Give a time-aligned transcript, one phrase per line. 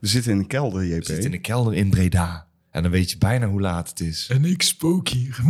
[0.00, 0.98] We zitten in de kelder, JP.
[0.98, 2.46] We zitten in de kelder in Breda.
[2.70, 4.28] En dan weet je bijna hoe laat het is.
[4.32, 5.38] En ik spook hier.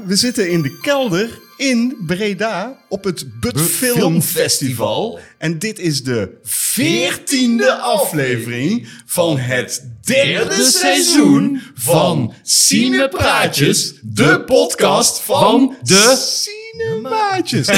[0.09, 4.43] we zitten in de kelder in Breda op het But Film Film Festival.
[4.43, 5.21] Festival.
[5.39, 15.77] En dit is de veertiende aflevering van het derde seizoen van Cinepraatjes, de podcast van
[15.83, 16.17] de
[16.73, 17.67] Cinemaatjes.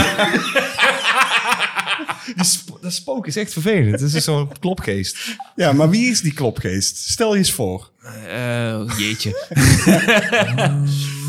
[2.80, 4.00] Dat spook is echt vervelend.
[4.00, 5.16] Het is zo'n klopgeest.
[5.56, 6.96] Ja, maar wie is die klopgeest?
[6.96, 7.90] Stel je eens voor.
[8.28, 9.46] Eh, jeetje.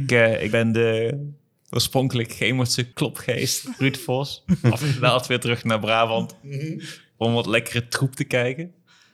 [0.00, 1.18] ik, eh, ik ben de
[1.70, 4.44] oorspronkelijk Gemertse klopgeest, Ruud Vos.
[4.62, 6.36] Afgedaald weer terug naar Brabant.
[7.16, 8.72] Om wat lekkere troep te kijken.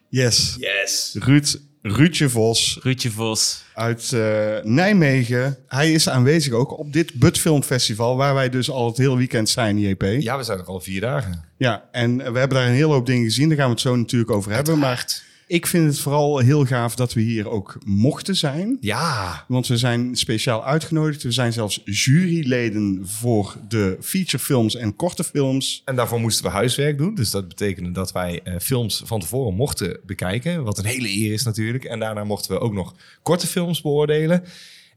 [0.09, 0.57] Yes.
[0.59, 1.17] Yes.
[1.19, 3.65] Ruud, Ruudje Vos Ruudje Vos.
[3.75, 5.59] uit eh, Nijmegen.
[5.67, 9.17] Hij is aanwezig ook op dit But Film Festival, waar wij dus al het hele
[9.17, 10.03] weekend zijn, JP.
[10.03, 11.45] Ja, we zijn er al vier dagen.
[11.57, 13.49] Ja, en we hebben daar een hele hoop dingen gezien.
[13.49, 14.79] Daar gaan we het zo natuurlijk over hebben.
[14.79, 15.23] Maar
[15.53, 18.77] ik vind het vooral heel gaaf dat we hier ook mochten zijn.
[18.81, 19.45] Ja.
[19.49, 21.23] Want we zijn speciaal uitgenodigd.
[21.23, 25.83] We zijn zelfs juryleden voor de featurefilms en korte films.
[25.85, 27.15] En daarvoor moesten we huiswerk doen.
[27.15, 30.65] Dus dat betekende dat wij eh, films van tevoren mochten bekijken.
[30.65, 31.85] Wat een hele eer is natuurlijk.
[31.85, 34.45] En daarna mochten we ook nog korte films beoordelen.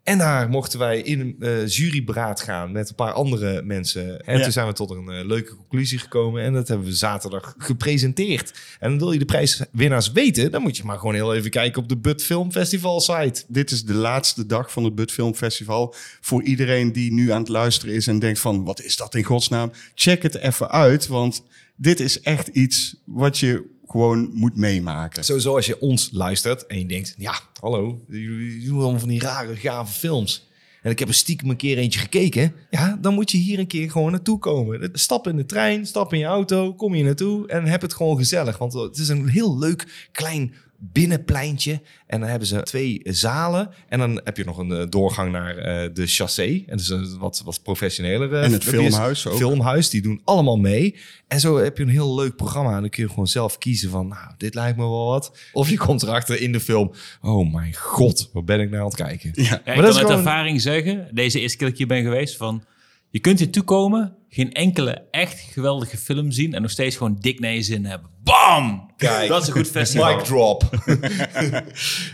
[0.06, 4.22] En daar mochten wij in een eh, juryberaad gaan met een paar andere mensen.
[4.26, 4.44] En Ja.
[4.44, 6.44] toen zijn we tot een eh, leuke conclusie gekomen.
[6.44, 8.54] En dat hebben we zaterdag gepresenteerd.
[8.80, 11.90] En wil je de prijswinnaars weten, dan moet je maar gewoon heel even kijken op
[11.90, 13.44] de But Film Festival site.
[13.48, 15.96] Dit is de laatste dag van het But Film Festival.
[16.22, 18.64] Voor iedereen die nu aan het luisteren is en denkt van...
[18.64, 19.72] wat is dat in godsnaam?
[19.96, 21.44] Check het even uit, want
[21.76, 23.64] dit is echt iets wat je
[23.96, 25.24] gewoon moet meemaken.
[25.24, 29.20] Sowieso als je ons luistert en je denkt, ja, hallo, jullie doen allemaal van die
[29.20, 30.48] rare, gave films.
[30.82, 32.54] En ik heb er stiekem een keer eentje gekeken.
[32.70, 34.90] Ja, dan moet je hier een keer gewoon naartoe komen.
[34.94, 38.18] Stap in de trein, stap in je auto, kom hier naartoe en heb het gewoon
[38.18, 38.58] gezellig.
[38.58, 41.82] Want het is een heel leuk klein binnenpleintje.
[42.08, 43.70] En dan hebben ze twee zalen.
[43.90, 46.64] En dan heb je nog een eh, doorgang naar eh, de chassé.
[46.68, 48.34] En dus een wat, wat professioneler.
[48.34, 49.38] En het filmhuis ook.
[49.38, 50.96] Filmhuis, die doen allemaal mee.
[51.28, 52.76] En zo heb je een heel leuk programma.
[52.76, 55.38] En dan kun je gewoon zelf kiezen van, nou, dit lijkt me wel wat.
[55.54, 56.92] Of je komt erachter in de film,
[57.22, 59.32] oh mijn god, wat ben ik nou aan het kijken?
[59.34, 59.44] Ja.
[59.44, 61.96] Ja, ik dat kan is uit gewoon- ervaring zeggen, deze eerste keer dat ik hier
[61.96, 62.64] ben geweest, van
[63.10, 67.40] je kunt hier toekomen, geen enkele echt geweldige film zien en nog steeds gewoon dik
[67.40, 68.10] naar je zin hebben.
[68.24, 68.94] Bam!
[68.98, 69.30] Kijk.
[69.30, 70.16] Dat is een goed festival.
[70.16, 70.70] Mic drop.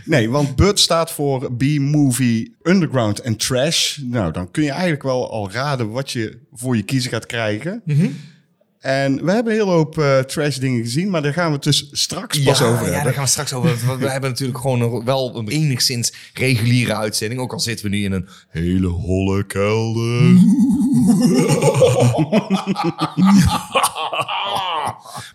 [0.05, 3.97] Nee, want BUT staat voor B-Movie Underground en Trash.
[3.97, 7.81] Nou, dan kun je eigenlijk wel al raden wat je voor je kiezen gaat krijgen.
[7.85, 8.07] Mhm.
[8.81, 11.63] En we hebben een hele hoop eh, trash dingen gezien, maar daar gaan we het
[11.63, 13.03] dus straks pas over ja, hebben.
[13.03, 13.85] daar gaan we straks over.
[13.85, 17.41] Want we hebben natuurlijk gewoon nog wel een enigszins reguliere uitzending.
[17.41, 20.21] Ook al zitten we nu in een hele holle kelder.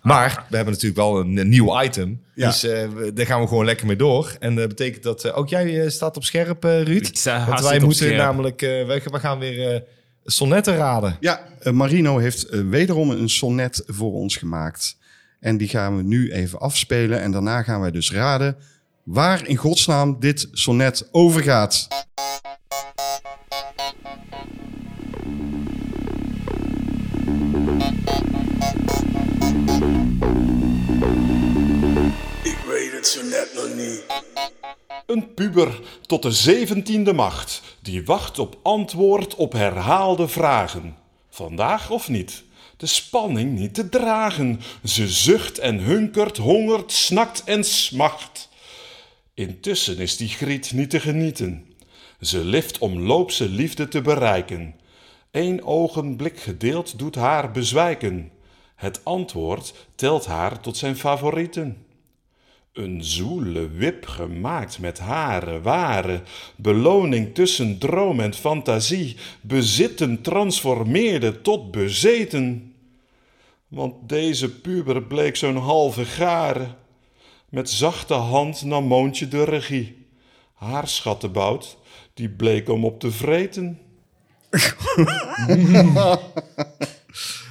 [0.01, 2.21] maar we hebben natuurlijk wel een, een nieuw item.
[2.33, 2.47] Ja.
[2.47, 4.35] Dus eh, we- daar gaan we gewoon lekker mee door.
[4.39, 7.07] En dat betekent dat eh, ook jij eh, staat op scherp, eh, Ruud.
[7.07, 8.17] Ik sta Want wij op moeten scherp.
[8.21, 9.81] namelijk, eh, we gaan weer eh
[10.29, 11.17] sonnetten raden.
[11.19, 14.97] Ja, eh, Marino heeft eh, wederom een sonnet voor ons gemaakt.
[15.39, 17.21] En die gaan we nu even afspelen.
[17.21, 18.57] En daarna gaan wij dus raden
[19.03, 21.87] waar in godsnaam dit sonnet over gaat.
[32.97, 34.03] Nog niet.
[35.05, 40.97] Een puber tot de zeventiende macht, die wacht op antwoord op herhaalde vragen.
[41.29, 42.43] Vandaag of niet?
[42.77, 44.61] De spanning niet te dragen.
[44.83, 48.49] Ze zucht en hunkert, hongert, snakt en smacht.
[49.33, 51.65] Intussen is die griet niet te genieten.
[52.21, 54.75] Ze lift om loopse liefde te bereiken.
[55.31, 58.31] Eén ogenblik gedeeld doet haar bezwijken.
[58.75, 61.85] Het antwoord telt haar tot zijn favorieten.
[62.77, 66.21] Een zoele wip gemaakt met hare ware
[66.55, 72.73] beloning tussen droom en fantasie, bezitten transformeerde tot bezeten.
[73.67, 76.67] Want deze puber bleek zo'n halve gare.
[77.49, 80.05] Met zachte hand nam Moontje de regie.
[80.53, 81.77] Haar schattenbout,
[82.13, 83.79] die bleek om op te vreten.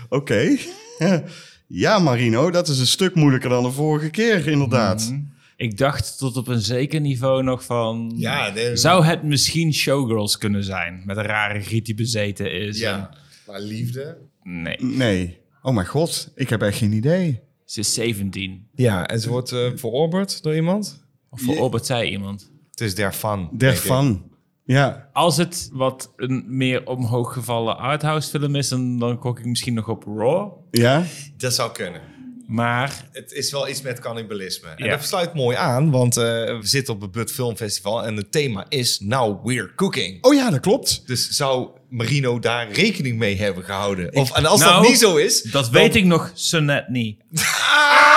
[0.08, 0.56] Oké.
[1.66, 5.14] ja, Marino, dat is een stuk moeilijker dan de vorige keer, inderdaad.
[5.56, 8.12] Ik dacht tot op een zeker niveau nog van...
[8.16, 11.02] Ja, Zou het misschien Showgirls kunnen zijn?
[11.04, 12.78] Met een rare griet die bezeten is.
[12.78, 13.10] Ja,
[13.46, 14.16] maar liefde.
[14.42, 15.38] Nee, Nee.
[15.62, 17.40] Oh mijn god, ik heb echt geen idee.
[17.64, 18.66] ze is 17.
[18.74, 21.04] Ja, en ze wordt eh veroordeeld door iemand.
[21.30, 22.50] Of verorberd zij iemand.
[22.70, 23.50] Het is daarvan.
[23.52, 24.30] Der van.
[24.66, 28.68] Ja, Als het wat een meer omhooggevallen arthouse film is...
[28.68, 30.52] dan, dan kok ik misschien nog op Raw.
[30.70, 31.02] ja.
[31.36, 32.00] Dat zou kunnen.
[32.46, 34.68] Maar Het is wel iets met cannibalisme.
[34.68, 34.90] En Ja.
[34.90, 38.32] dat sluit mooi aan, want eh, we zitten op het Bud Film Festival en het
[38.32, 40.24] thema is Now We're Cooking.
[40.24, 41.02] Oh ja, dat klopt.
[41.06, 44.14] Dus zou Marino daar rekening mee hebben gehouden?
[44.14, 45.42] Of, en als Nou, dat niet zo is...
[45.42, 47.20] dat dan- weet ik nog zo net niet.
[47.30, 47.42] La-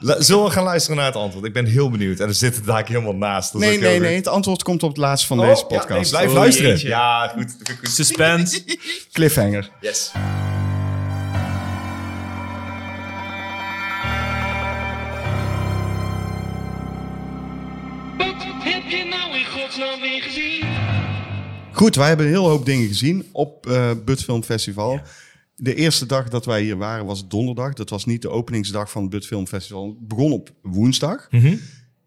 [0.00, 1.44] Zullen we gaan luisteren naar het antwoord?
[1.44, 2.20] Ik ben heel benieuwd.
[2.20, 3.52] En er zit het daar helemaal naast.
[3.52, 4.16] Dat Nee, nee, nee.
[4.16, 6.10] Het antwoord komt op het laatst van Oh, deze ja, nee, podcast.
[6.10, 6.70] blijf Oh, luisteren.
[6.70, 6.88] jeetje.
[6.88, 7.56] Ja, goed.
[7.64, 7.88] goed, goed.
[7.90, 8.62] Suspense.
[9.12, 9.70] Cliffhanger.
[9.80, 10.12] Yes.
[18.16, 20.64] Wat heb je nou in godsnaam weer gezien?
[21.72, 25.00] Goed, wij hebben een heel hoop dingen gezien op eh Bud Film Festival.
[25.60, 27.72] De eerste dag dat wij hier waren was donderdag.
[27.72, 29.86] Dat was niet de openingsdag van het Bud Film Festival.
[29.86, 31.28] Het begon op woensdag.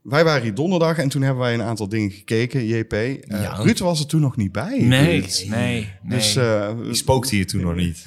[0.02, 2.94] Wij waren hier donderdag en toen hebben wij een aantal dingen gekeken, JP.
[2.94, 3.54] Eh, Ja.
[3.56, 4.80] Ruud was er toen nog niet bij.
[4.82, 5.46] Nee, Ruud.
[5.50, 6.18] nee, nee.
[6.18, 8.04] Dus, eh, Die spookte hier toen nog niet.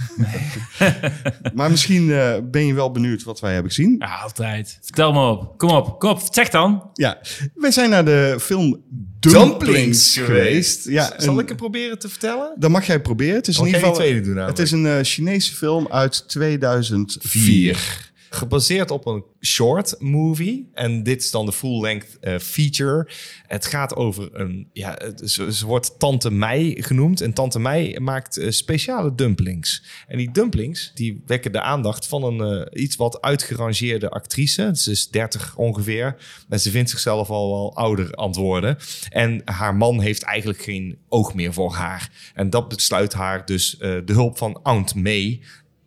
[1.54, 3.94] maar misschien eh, ben je wel benieuwd wat wij hebben gezien.
[3.98, 4.78] Ja, altijd.
[4.82, 5.58] Vertel me op.
[5.58, 6.20] Kom op, kom op.
[6.30, 6.90] Zeg dan.
[6.92, 7.20] Ja,
[7.54, 8.82] wij zijn naar de film
[9.20, 10.84] Dumplings Dumplings geweest.
[10.88, 12.52] Ja, Zal een- ik het proberen te vertellen?
[12.58, 13.34] Dat mag jij proberen.
[13.34, 13.94] Het is in ieder geval.
[13.94, 18.12] tweede doen het is een eh, Chinese film uit 2004.
[18.34, 20.70] Gebaseerd op een short movie.
[20.72, 23.08] En dit is dan de full-length eh, feature.
[23.46, 24.68] Het gaat over een...
[24.72, 27.20] Ja, ze, wordt Tante Mei genoemd.
[27.20, 29.84] En Tante Mei maakt eh, speciale dumplings.
[30.06, 34.70] En die dumplings die wekken de aandacht van een eh, iets wat uitgerangeerde actrice.
[34.74, 36.16] Ze is 30 ongeveer.
[36.48, 38.76] En ze vindt zichzelf al wel ouder antwoorden.
[39.08, 42.10] En haar man heeft eigenlijk geen oog meer voor haar.
[42.34, 45.40] En dat besluit haar dus de hulp van Aunt May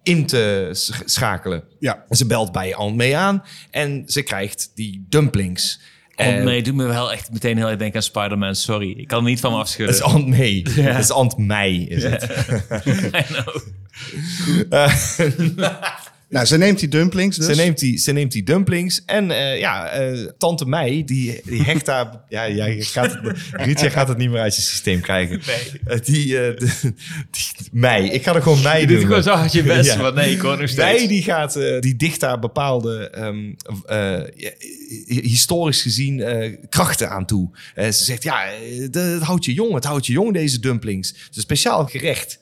[0.07, 1.63] in te sch- schakelen.
[1.79, 2.03] Ja.
[2.09, 5.79] Ze belt bij Aunt May aan en ze krijgt die dumplings.
[6.15, 8.55] Oh, Eh, nee, doet me wel echt meteen heel erg denken aan Spider-Man.
[8.55, 9.95] Sorry, ik kan er niet van me Dat afschudden.
[9.95, 10.61] is Aunt May.
[10.75, 12.23] Dat is Aunt May, is het.
[13.19, 13.55] I know.
[16.29, 17.45] Nou, ze neemt die dumplings dus.
[17.45, 21.61] Ze, neemt die, ze neemt die dumplings en eh, ja, eh, tante Mei, die, die
[21.63, 22.05] hecht daar...
[22.29, 25.41] Ja, jij gaat het, Ruud, jij gaat het niet meer uit je systeem krijgen.
[25.47, 25.81] Nee.
[25.97, 26.71] Eh, die, eh, de-
[27.35, 28.95] die Mei, ik ga er gewoon Mei Je doen.
[28.95, 30.01] doet gewoon zo hard je best, Ja.
[30.01, 30.99] maar nee, ik hoor nog steeds.
[30.99, 33.53] Nee, die gaat, die dicht daar bepaalde, ehm,
[33.85, 34.51] eh, ja,
[35.05, 37.49] historisch gezien, eh, krachten aan toe.
[37.75, 38.37] Eh, ze zegt, ja,
[38.81, 41.07] het het houdt je jong, het houdt je jong, deze dumplings.
[41.09, 42.39] Het is een speciaal gerecht.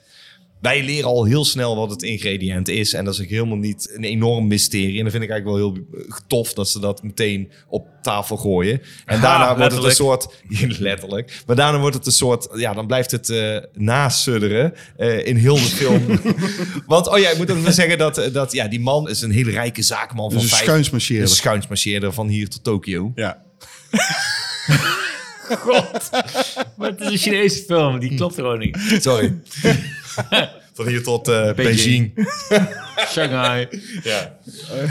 [0.66, 2.94] Wij leren al heel snel wat het ingrediënt is.
[2.94, 4.98] En dat is ook helemaal niet een enorm mysterie.
[4.98, 5.86] En dan vind ik eigenlijk wel heel
[6.28, 8.82] tof dat ze dat meteen op tafel gooien.
[9.06, 10.28] En Ha, daarna wordt het een soort...
[10.80, 11.44] letterlijk.
[11.46, 12.48] Maar daarna wordt het een soort...
[12.56, 16.06] Ja, dan blijft het eh nasudderen eh, in heel de film.
[16.86, 19.22] Want, oh ja, ik moet ook wel zeggen dat, eh, dat ja, die man is
[19.22, 20.64] een hele rijke zaakman van Dus een vijf...
[20.64, 21.30] schuinsmarcheerder.
[21.30, 23.12] Een schuinsmarcheerder van hier tot Tokio.
[23.16, 23.42] Ja.
[25.50, 26.10] God.
[26.78, 28.98] Maar het is een Chinese film, die klopt gewoon niet.
[29.00, 29.34] Sorry.
[30.74, 32.14] Van hier tot eh, Beijing.
[32.14, 32.78] Beijing.
[33.07, 33.68] Shanghai.
[34.03, 34.38] Ja.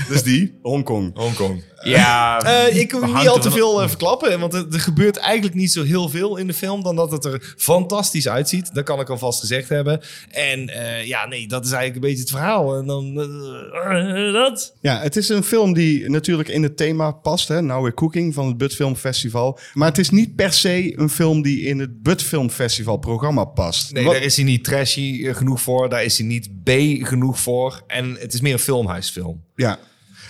[0.09, 0.59] Dus die.
[0.63, 1.17] Hongkong.
[1.17, 1.63] Hongkong.
[1.83, 5.55] Ja, Eh, ik wil niet al te veel eh, verklappen, want er, er gebeurt eigenlijk
[5.55, 8.75] niet zo heel veel in de film dan dat het er fantastisch uitziet.
[8.75, 10.01] Dat kan ik alvast gezegd hebben.
[10.31, 12.77] En eh, ja, nee, dat is eigenlijk een beetje het verhaal.
[12.77, 13.15] En dan
[14.33, 14.75] dat.
[14.81, 17.49] Ja, het is een film die natuurlijk in het thema past.
[17.49, 17.63] Hè?
[17.63, 19.59] Now We're Cooking van het Bud Film Festival.
[19.75, 23.45] Maar het is niet per se een film die in het Bud Film Festival programma
[23.45, 23.93] past.
[23.93, 25.89] Nee, Wat- daar is hij niet trashy genoeg voor.
[25.89, 26.71] Daar is hij niet B
[27.07, 27.83] genoeg voor.
[27.95, 29.45] En het is meer een filmhuisfilm.
[29.57, 29.79] Ja.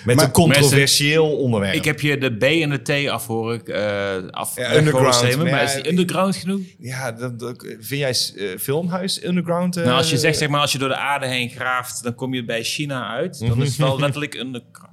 [0.04, 1.74] Met Maar- een controversieel onderwerp.
[1.74, 5.14] ik heb je de B en de T af horen ik, eh af Ja, underground,
[5.14, 6.60] stemmen, maar ja, is die underground genoeg?
[6.78, 9.76] Ja, dat, dat- vind jij eh, filmhuis underground?
[9.76, 12.14] eh, nou, als je zegt, zeg maar, als je door de aarde heen graaft, dan
[12.14, 13.38] kom je bij China uit.
[13.40, 14.92] Dan is het wel letterlijk underground.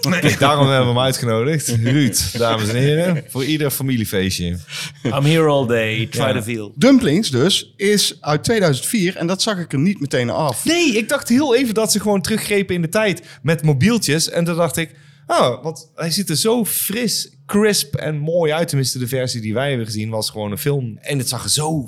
[0.00, 1.68] Kijk, daarom hebben we hem uitgenodigd.
[1.68, 3.24] Ruud, dames en heren.
[3.28, 4.58] Voor ieder familiefeestje.
[5.04, 6.32] I'm here all day, try Ja.
[6.32, 6.72] to feel.
[6.76, 10.64] Dumplings dus is uit 2004 en dat zag ik er niet meteen af.
[10.64, 14.30] Nee, ik dacht heel even dat ze gewoon teruggrepen in de tijd met mobieltjes.
[14.30, 14.94] En toen dacht ik,
[15.26, 18.68] oh, want hij ziet er zo fris, crisp en mooi uit.
[18.68, 20.98] Tenminste, de versie die wij hebben gezien was gewoon een film.
[21.00, 21.86] En het zag er zo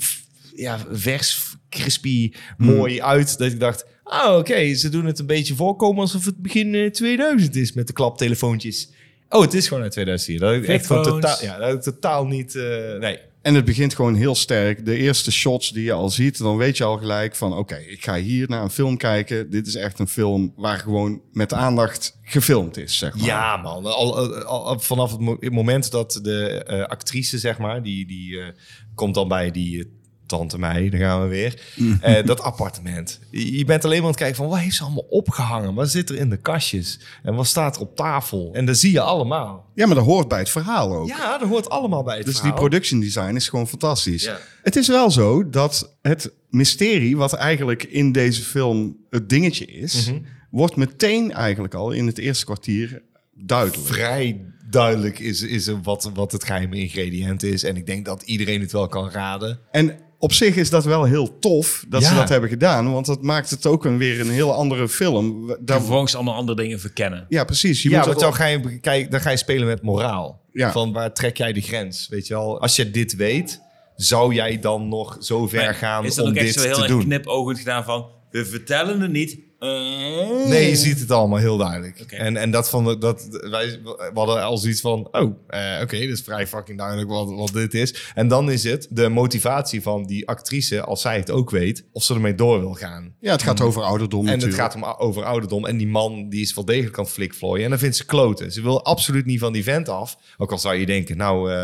[0.54, 3.38] ja, vers, crispy, mooi uit.
[3.38, 6.90] Dat ik dacht, oh, oké, ze doen het een beetje voorkomen alsof het begin eh,
[6.90, 8.90] 2000 is met de klaptelefoontjes.
[9.28, 10.38] Oh, het is gewoon uit 2004.
[10.38, 12.62] Dat ik echt gewoon totaal, ja, dat ik totaal niet, eh,
[12.98, 13.18] nee.
[13.42, 14.84] En het begint gewoon heel sterk.
[14.84, 17.52] De eerste shots die je al ziet, dan weet je al gelijk van...
[17.56, 19.50] oké, ik ga hier naar een film kijken.
[19.50, 23.26] Dit is echt een film waar gewoon met aandacht gefilmd is, zeg maar.
[23.26, 23.84] Ja, man.
[23.86, 28.06] Al, al- al- vanaf het mo- het moment dat de eh, actrice, zeg maar, die,
[28.06, 28.46] die eh,
[28.94, 29.84] komt dan bij die eh,
[30.30, 31.60] tante mij, daar gaan we weer.
[32.00, 33.18] Eh, dat appartement.
[33.30, 35.74] Je bent alleen maar aan het kijken van, wat heeft ze allemaal opgehangen?
[35.74, 37.00] Wat zit er in de kastjes?
[37.22, 38.50] En wat staat er op tafel?
[38.52, 39.70] En dat zie je allemaal.
[39.74, 41.08] Ja, maar dat hoort bij het verhaal ook.
[41.08, 42.58] Ja, dat hoort allemaal bij het Dus die verhaal.
[42.60, 44.22] production design is gewoon fantastisch.
[44.24, 44.38] Ja.
[44.62, 50.06] Het is wel zo dat het mysterie, wat eigenlijk in deze film het dingetje is,
[50.10, 50.18] Mhm.
[50.50, 53.02] wordt meteen eigenlijk al in het eerste kwartier
[53.34, 53.86] duidelijk.
[53.86, 57.62] Vrij duidelijk is, is wat, wat het geheime ingrediënt is.
[57.64, 59.58] En ik denk dat iedereen het wel kan raden.
[59.70, 63.22] En op zich is dat wel heel tof dat ze dat hebben gedaan, want dat
[63.22, 65.46] maakt het ook een, weer een heel andere film.
[65.60, 67.26] Daar, vervolgens allemaal andere dingen verkennen.
[67.28, 67.82] ja, precies.
[67.82, 70.40] Je ja, moet want dan ga, je, kijk, dan ga je spelen met moraal.
[70.52, 70.72] Ja.
[70.72, 72.08] Van waar trek jij de grens?
[72.08, 73.60] Weet je wel, als je dit weet,
[73.96, 76.60] zou jij dan nog zo ver Maar gaan is dat om ook echt dit zo
[76.60, 77.04] heel te erg doen?
[77.04, 78.06] knipoogend gedaan van...
[78.30, 79.38] We vertellen het niet.
[79.60, 80.46] Eh.
[80.48, 82.00] Nee, je ziet het allemaal heel duidelijk.
[82.00, 85.98] En, en dat van de- dat wij we hadden al zoiets van: oh, eh, oké,
[85.98, 87.94] dit is vrij fucking duidelijk wat, wat dit is.
[88.14, 92.02] En dan is het de motivatie van die actrice, als zij het ook weet, of
[92.02, 93.14] ze ermee door wil gaan.
[93.20, 95.66] ja, het gaat over ouderdom En het gaat om, over ouderdom.
[95.66, 97.64] En die man die is wel degelijk aan het flikvlooien.
[97.64, 98.52] En dan vindt ze kloten.
[98.52, 100.16] Ze wil absoluut niet van die vent af.
[100.38, 101.56] Ook al zou je denken, nou, eh,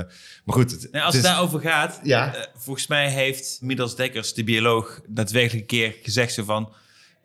[0.44, 0.70] maar goed.
[0.70, 2.34] Het, Nou, als het het is- daarover gaat, Ja.
[2.34, 6.72] eh, volgens mij heeft Midas Dekkers, de bioloog, daadwerkelijk een keer gezegd zo van...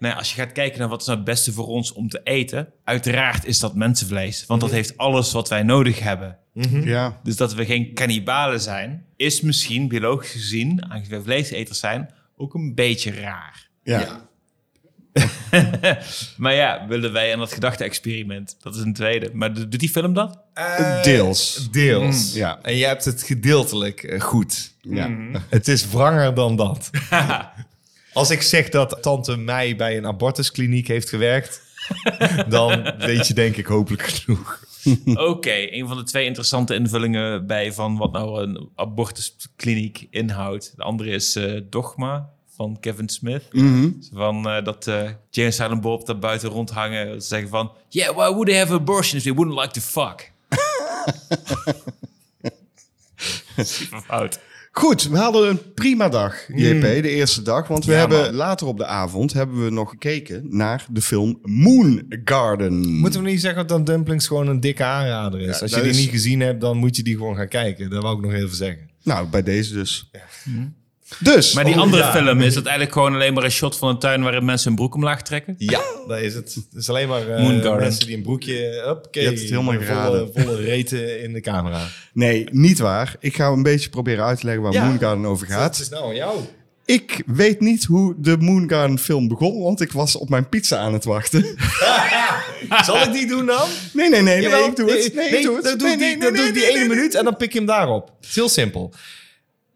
[0.01, 2.22] Nou, als je gaat kijken naar wat is nou het beste voor ons om te
[2.24, 4.46] eten, uiteraard is dat mensenvlees.
[4.46, 6.38] Want dat heeft alles wat wij nodig hebben.
[6.84, 12.13] Ja, Dus dat we geen kannibalen zijn, is misschien biologisch gezien, aangezien wij vleeseters zijn,
[12.38, 13.70] ook een beetje raar.
[13.84, 14.00] ja.
[14.00, 14.29] Ja.
[16.38, 18.58] Maar ja, willen wij aan dat gedachte-experiment?
[18.62, 19.29] Dat is een tweede.
[19.34, 20.39] Maar doet die film dat?
[20.53, 21.67] Eh, Deels.
[21.72, 22.34] Deels.
[22.34, 22.60] ja.
[22.62, 24.74] En je hebt het gedeeltelijk eh, goed.
[24.81, 25.10] Ja.
[25.50, 26.89] Het is wranger dan dat.
[28.13, 31.61] Als ik zeg dat tante mij bij een abortuskliniek heeft gewerkt,
[32.47, 34.63] dan weet je denk ik hopelijk genoeg.
[35.05, 40.73] Oké, een van de twee interessante invullingen bij van wat nou een abortuskliniek inhoudt.
[40.75, 43.43] De andere is eh, Dogma van Kevin Smith.
[44.13, 47.21] Van eh, dat eh James Silent Bob daar buiten rondhangen.
[47.21, 49.23] Ze zeggen van, yeah, why would they have abortions?
[49.23, 50.31] They wouldn't like to fuck.
[53.57, 54.39] Super fout.
[54.73, 57.67] Goed, we hadden een prima dag, JP, de eerste dag.
[57.67, 58.33] Want we Ja, hebben man.
[58.33, 62.87] later op de avond hebben we nog gekeken naar de film Moon Garden.
[62.87, 65.55] Moeten we niet zeggen dat Dumplings gewoon een dikke aanrader is?
[65.55, 67.89] Ja, Als je die is- niet gezien hebt, dan moet je die gewoon gaan kijken.
[67.89, 68.89] Dat wou ik nog even zeggen.
[69.03, 70.11] Nou, bij deze dus.
[71.19, 72.11] Dus, Maar die Oh, andere ja.
[72.11, 74.75] film, is dat eigenlijk gewoon alleen maar een shot van een tuin waarin mensen een
[74.75, 75.55] broek omlaag trekken?
[75.57, 76.53] Ja, dat is het.
[76.53, 77.79] Het is alleen maar eh, Moon Garden.
[77.81, 78.81] mensen die een broekje...
[78.85, 80.29] Huppakee, Je hebt het helemaal volle, geraden.
[80.35, 81.87] volle reten in de camera.
[82.13, 83.15] nee, niet waar.
[83.19, 84.85] Ik ga een beetje proberen uit te leggen waar Ja.
[84.85, 85.79] Moon Garden over Het gaat.
[85.79, 86.39] is nou aan jou.
[86.85, 90.77] Ik weet niet hoe de Moon Garden film begon, want ik was op mijn pizza
[90.77, 91.45] aan het wachten.
[92.85, 93.67] Zal ik die doen dan?
[93.93, 95.13] Nee, nee, nee, nee, ik doe het.
[95.13, 95.79] Nee, ik doe het.
[95.79, 97.35] Doe Nee, ik die, nee, dan nee, doe ik die nee, ene minuut en dan
[97.37, 98.11] pik je hem daarop.
[98.19, 98.93] Het is heel simpel.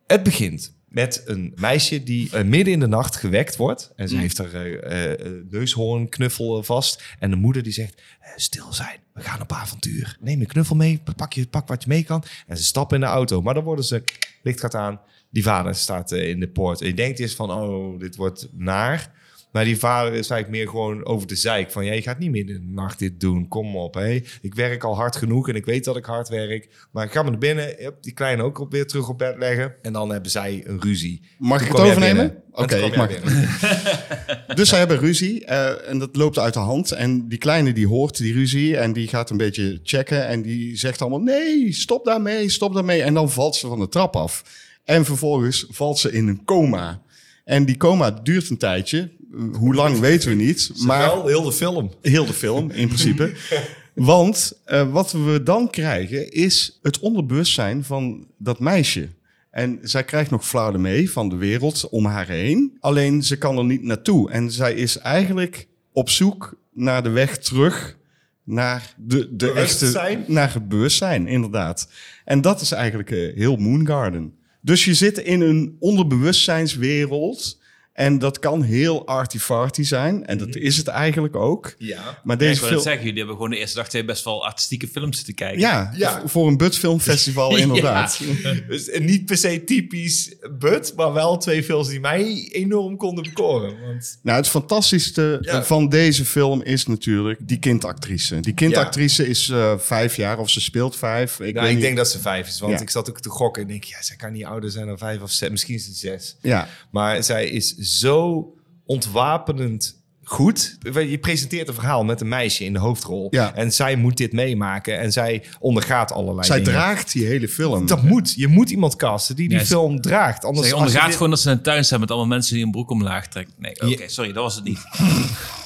[0.07, 3.91] Het begint met een meisje die eh, midden in de nacht gewekt wordt.
[3.95, 7.03] En ze heeft haar eh, eh, neushoornknuffel vast.
[7.19, 8.01] En de moeder die zegt,
[8.35, 10.17] stil zijn, we gaan op avontuur.
[10.19, 12.23] Neem je knuffel mee, pak, je, pak wat je mee kan.
[12.47, 13.41] En ze stappen in de auto.
[13.41, 14.03] Maar dan worden ze,
[14.43, 14.99] licht gaat aan.
[15.29, 16.81] Die vader staat in de poort.
[16.81, 19.11] En je denkt eerst van, oh, dit wordt naar.
[19.55, 21.71] Maar die vader is eigenlijk meer gewoon over de zeik.
[21.71, 23.47] Van, ja, je gaat niet midden in de nacht dit doen.
[23.47, 24.21] Kom op, hé.
[24.41, 26.69] Ik werk al hard genoeg en ik weet dat ik hard werk.
[26.91, 27.75] Maar ik ga maar naar binnen.
[28.01, 29.75] Die kleine ook op- weer terug op bed leggen.
[29.81, 31.21] En dan hebben zij een ruzie.
[31.37, 32.37] Mag ik het overnemen?
[32.51, 33.09] Oké, ik mag.
[34.55, 36.91] Dus zij hebben ruzie eh, en dat loopt uit de hand.
[36.91, 40.27] En die kleine die hoort die ruzie en die gaat een beetje checken.
[40.27, 43.01] En die zegt allemaal, nee, stop daarmee, stop daarmee.
[43.01, 44.43] En dan valt ze van de trap af.
[44.83, 47.03] En vervolgens valt ze in een coma.
[47.43, 49.09] En die coma duurt een tijdje.
[49.53, 50.71] Hoe lang weten we niet.
[50.85, 51.91] Maar Wel, heel de film.
[52.01, 53.33] heel de film in principe.
[53.93, 59.09] Want eh, wat we dan krijgen is het onderbewustzijn van dat meisje.
[59.51, 62.77] En zij krijgt nog flarden mee van de wereld om haar heen.
[62.79, 64.31] Alleen ze kan er niet naartoe.
[64.31, 67.97] En zij is eigenlijk op zoek naar de weg terug
[68.43, 70.23] naar de, de echte...
[70.27, 71.89] Naar het bewustzijn, inderdaad.
[72.25, 74.33] En dat is eigenlijk eh, heel Moon Garden.
[74.61, 77.59] Dus je zit in een onderbewustzijnswereld...
[77.95, 80.25] En dat kan heel arty-farty zijn.
[80.25, 81.75] En dat is het eigenlijk ook.
[81.77, 82.01] Ja.
[82.03, 82.81] Maar Ja, ik deze wil film...
[82.81, 85.59] zeggen, jullie hebben gewoon de eerste dag twee best wel artistieke films te kijken.
[85.59, 88.19] Ja, voor een Budfilmfestival inderdaad.
[88.67, 93.81] Dus niet per se typisch Bud, maar wel twee films die mij enorm konden bekoren.
[93.85, 95.63] Want Nou, het fantastischste Ja.
[95.63, 98.39] van deze film is natuurlijk die kindactrice.
[98.39, 101.39] Die kindactrice is eh, vijf jaar, of ze speelt vijf.
[101.39, 101.81] Ik, niet.
[101.81, 102.79] denk dat ze vijf is, want Ja.
[102.79, 105.21] ik zat ook te gokken en denk, ja, zij kan niet ouder zijn dan vijf
[105.21, 106.35] of zes, misschien is het zes.
[106.41, 108.49] Ja, Maar zij is zo
[108.85, 110.77] ontwapenend goed.
[110.93, 113.27] Je presenteert een verhaal met een meisje in de hoofdrol.
[113.31, 113.55] Ja.
[113.55, 114.99] En zij moet dit meemaken.
[114.99, 116.71] En zij ondergaat allerlei zij dingen.
[116.71, 117.85] draagt die hele film.
[117.85, 118.33] Dat moet.
[118.33, 120.45] Je moet iemand casten die die Ja, film draagt.
[120.45, 122.65] Anders Zij ondergaat dit- gewoon dat ze in een tuin staan met allemaal mensen die
[122.65, 123.53] een broek omlaag trekken.
[123.57, 124.07] Nee, oké, Ja.
[124.07, 124.79] sorry, dat was het niet.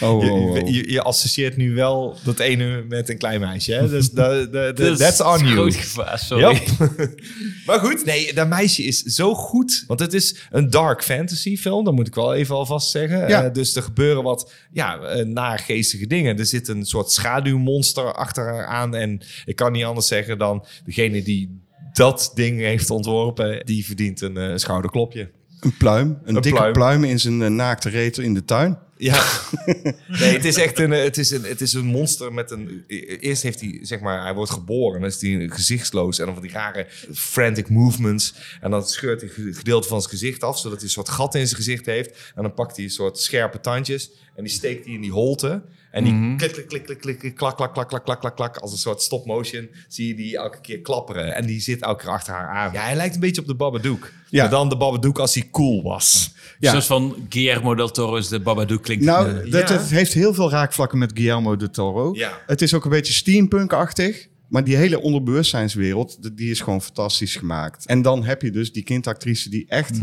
[0.00, 0.30] Oh, oh, Je,
[0.62, 0.68] oh.
[0.68, 3.72] je, je associeert nu wel dat ene met een klein meisje.
[3.72, 3.88] Hè?
[3.88, 5.52] Dus da, da, da- Dat is that's on you.
[5.52, 6.44] groot gevaar, sorry.
[6.44, 7.14] Yep.
[7.66, 9.84] maar goed, nee, dat meisje is zo goed.
[9.86, 13.28] Want het is een dark fantasy film, dat moet ik wel even alvast zeggen.
[13.28, 13.44] Ja.
[13.44, 16.38] Eh, dus er gebeuren wat ja, eh, naargeestige dingen.
[16.38, 18.94] Er zit een soort schaduwmonster achter haar aan.
[18.94, 24.20] En ik kan niet anders zeggen dan degene die dat ding heeft ontworpen, die verdient
[24.20, 25.30] een eh, schouderklopje.
[25.66, 26.72] Een pluim, een, Een dikke pluim.
[26.72, 27.04] pluim.
[27.04, 28.78] in zijn eh, naakte reet in de tuin.
[28.96, 29.24] Ja,
[30.20, 32.84] nee, het is echt een, eh, het is een, het is een monster met een.
[33.20, 36.42] Eerst heeft hij, zeg maar, hij wordt geboren, dan is hij gezichtsloos en dan van
[36.42, 38.34] die rare frantic movements.
[38.60, 41.34] En dan scheurt hij een gedeelte van zijn gezicht af, zodat hij een soort gat
[41.34, 42.32] in zijn gezicht heeft.
[42.34, 45.62] En dan pakt hij een soort scherpe tandjes en die steekt hij in die holte.
[45.96, 48.56] En die klik, klik, klik, klik, klik, klik, klak, klak, klak, klak, klak, klak, klak,
[48.56, 51.34] als een soort stop motion zie je die elke keer klapperen.
[51.34, 52.72] En die zit elke keer achter haar aan.
[52.72, 54.12] Ja, hij lijkt een beetje op de Babadook.
[54.30, 54.42] Ja.
[54.42, 56.34] Maar dan de Babadook als hij cool was.
[56.58, 56.70] Ja.
[56.70, 59.04] Zoals van Guillermo del Toro's De Babadook klinkt.
[59.04, 59.76] Nou, eh, dat, ja.
[59.76, 62.14] het heeft heel veel raakvlakken met Guillermo de Toro.
[62.14, 62.40] Ja.
[62.46, 64.28] Het is ook een beetje steampunk-achtig.
[64.48, 67.86] Maar die hele onderbewustzijnswereld, die is gewoon fantastisch gemaakt.
[67.86, 69.98] En dan heb je dus die kindactrice die echt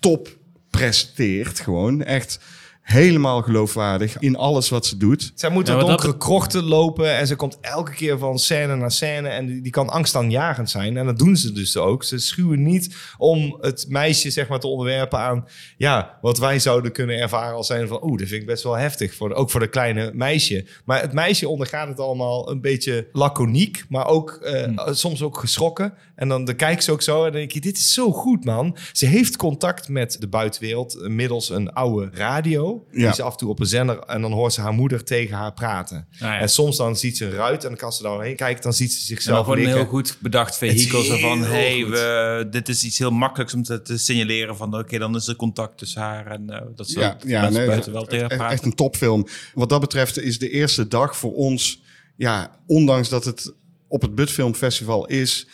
[0.00, 0.38] top
[0.70, 1.60] presteert.
[1.60, 2.38] Gewoon echt
[2.84, 5.32] helemaal geloofwaardig in alles wat ze doet.
[5.34, 8.38] Zij moet Ja, door maar dat donkere krochten lopen en ze komt elke keer van
[8.38, 10.96] scène naar scène en die, die kan angstaanjagend zijn.
[10.96, 12.04] En dat doen ze dus ook.
[12.04, 16.92] Ze schuwen niet om het meisje zeg maar te onderwerpen aan ja, wat wij zouden
[16.92, 19.50] kunnen ervaren als zijn van oeh, dat vind ik best wel heftig, voor de- ook
[19.50, 20.66] voor de kleine meisje.
[20.84, 25.94] Maar het meisje ondergaat het allemaal een beetje laconiek, maar ook eh, soms ook geschrokken.
[26.14, 28.44] En dan, dan kijkt ze ook zo en dan denk je, dit is zo goed
[28.44, 28.76] man.
[28.92, 32.73] Ze heeft contact met de buitenwereld eh, middels een oude radio.
[32.90, 33.04] Ja.
[33.06, 35.36] Die ze af en toe op een zender en dan hoort ze haar moeder tegen
[35.36, 36.06] haar praten.
[36.10, 36.38] ja.
[36.40, 38.72] En soms dan ziet ze een ruit en dan kan ze daar heen kijken, dan
[38.72, 41.00] ziet ze zichzelf gewoon een heel goed bedacht vehikel.
[41.00, 44.78] Is Zo van, hey, we, dit is iets heel makkelijks om te, te signaleren van...
[44.78, 47.92] oké, dan is er contact tussen haar en eh, dat ze Ja, ja nee, buiten
[47.92, 48.56] wel tegen haar echt, praten.
[48.56, 49.26] echt een topfilm.
[49.54, 51.82] Wat dat betreft is de eerste dag voor ons,
[52.16, 53.54] ja, ondanks dat het
[53.88, 55.46] op het Budfilmfestival is,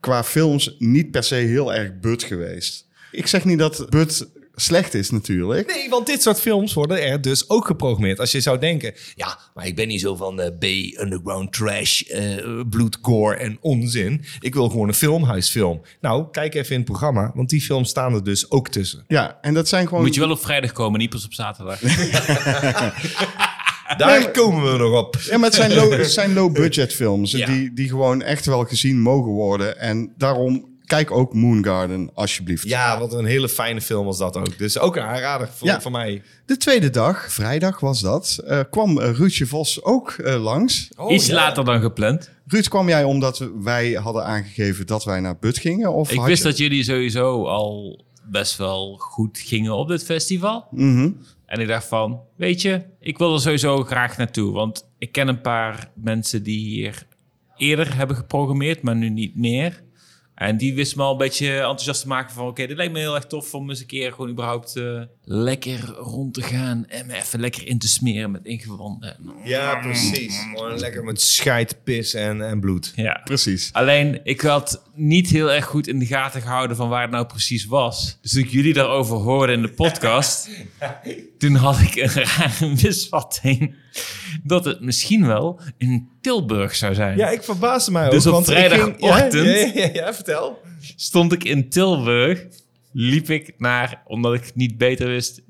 [0.00, 2.88] qua films niet per se heel erg Bud geweest.
[3.12, 4.28] Ik zeg niet dat Bud
[4.60, 5.74] slecht is natuurlijk.
[5.74, 8.20] Nee, want dit soort films worden er dus ook geprogrammeerd.
[8.20, 12.60] Als je zou denken, ja, maar ik ben niet zo van eh, B-underground trash, eh
[12.70, 14.24] bloed, gore en onzin.
[14.40, 15.80] Ik wil gewoon een filmhuisfilm.
[16.00, 19.04] Nou, kijk even in het programma, want die films staan er dus ook tussen.
[19.08, 20.04] Ja, en dat zijn gewoon...
[20.04, 21.80] Moet je wel op vrijdag komen, niet pas op zaterdag.
[23.96, 25.16] Daar komen we nog op.
[25.20, 25.54] Ja, maar het
[26.10, 27.46] zijn low, low-budget films Ja.
[27.46, 29.78] die, die gewoon echt wel gezien mogen worden.
[29.78, 32.68] En daarom kijk ook Moon Garden, alsjeblieft.
[32.68, 34.58] Ja, wat een hele fijne film was dat ook.
[34.58, 35.80] Dus ook een aanrader voor, Ja.
[35.80, 36.22] voor mij.
[36.46, 40.88] De tweede dag, vrijdag was dat, eh, kwam eh, Ruudje Vos ook eh, langs.
[41.08, 42.30] Iets later dan gepland.
[42.46, 45.92] Ruud, kwam jij omdat wij hadden aangegeven dat wij naar But gingen?
[45.92, 50.66] Of Ik wist je- dat jullie sowieso al best wel goed gingen op dit festival.
[50.70, 51.10] Mhm.
[51.46, 54.52] En ik dacht van, weet je, ik wil er sowieso graag naartoe.
[54.52, 57.06] Want ik ken een paar mensen die hier
[57.56, 59.82] eerder hebben geprogrammeerd, maar nu niet meer.
[60.40, 62.46] En die wisten me al een beetje enthousiast te maken van...
[62.46, 65.88] oké, dit lijkt me heel erg tof om eens een keer gewoon überhaupt eh, lekker
[65.88, 66.84] rond te gaan...
[66.88, 69.16] en me even lekker in te smeren met ingewanden.
[69.44, 70.38] Ja, precies.
[70.38, 72.92] Gewoon lekker met scheid, pis en, en bloed.
[72.96, 73.72] Ja, Precies.
[73.72, 77.26] Alleen, ik had niet heel erg goed in de gaten gehouden van waar het nou
[77.26, 78.18] precies was.
[78.22, 80.48] Dus toen ik jullie daarover hoorde in de podcast,
[81.40, 83.74] toen had ik een rare misvatting
[84.42, 87.16] dat het misschien wel in Tilburg zou zijn.
[87.16, 88.10] Ja, ik verbaasde mij ook.
[88.10, 90.60] Dus op want ik ging- vrijdagochtend- Ja, ja, ja, vertel.
[90.96, 92.46] Stond ik in Tilburg,
[92.92, 95.42] liep ik naar, omdat ik niet beter wist.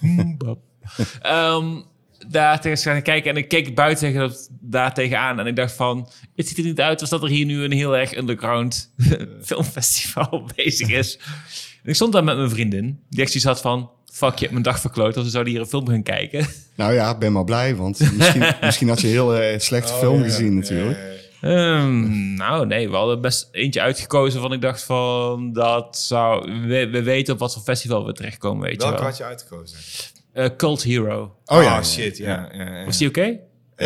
[0.00, 0.58] Mm, bab.
[1.20, 1.80] Ehm,
[2.28, 5.72] daar tegen gaan kijken en ik keek buiten tegen dat, daar tegenaan en ik dacht
[5.72, 8.94] van, het ziet er niet uit als dat er hier nu een heel erg underground
[9.44, 11.18] filmfestival bezig is.
[11.82, 14.50] En ik stond daar met mijn vriendin, die echt zoiets had van, fuck, je hebt
[14.50, 16.46] mijn dag verkloot, als we zouden hier een film gaan kijken.
[16.76, 19.92] Nou ja, ik ben maar blij, want misschien, misschien had je een heel eh, slechte
[19.92, 20.98] film gezien natuurlijk.
[21.40, 26.52] Ehm, nou, nee, we hadden best eentje uitgekozen van ik dacht van dat zou...
[26.66, 29.04] We, we weten op wat voor festival we terechtkomen, weet je Welke wel.
[29.04, 29.78] had je uitgekozen?
[30.32, 31.34] Eh, Cult Hero.
[31.44, 32.48] Oh ja, shit, ja.
[32.52, 32.84] ja, ja.
[32.84, 33.26] Was die oké?
[33.26, 33.38] Dat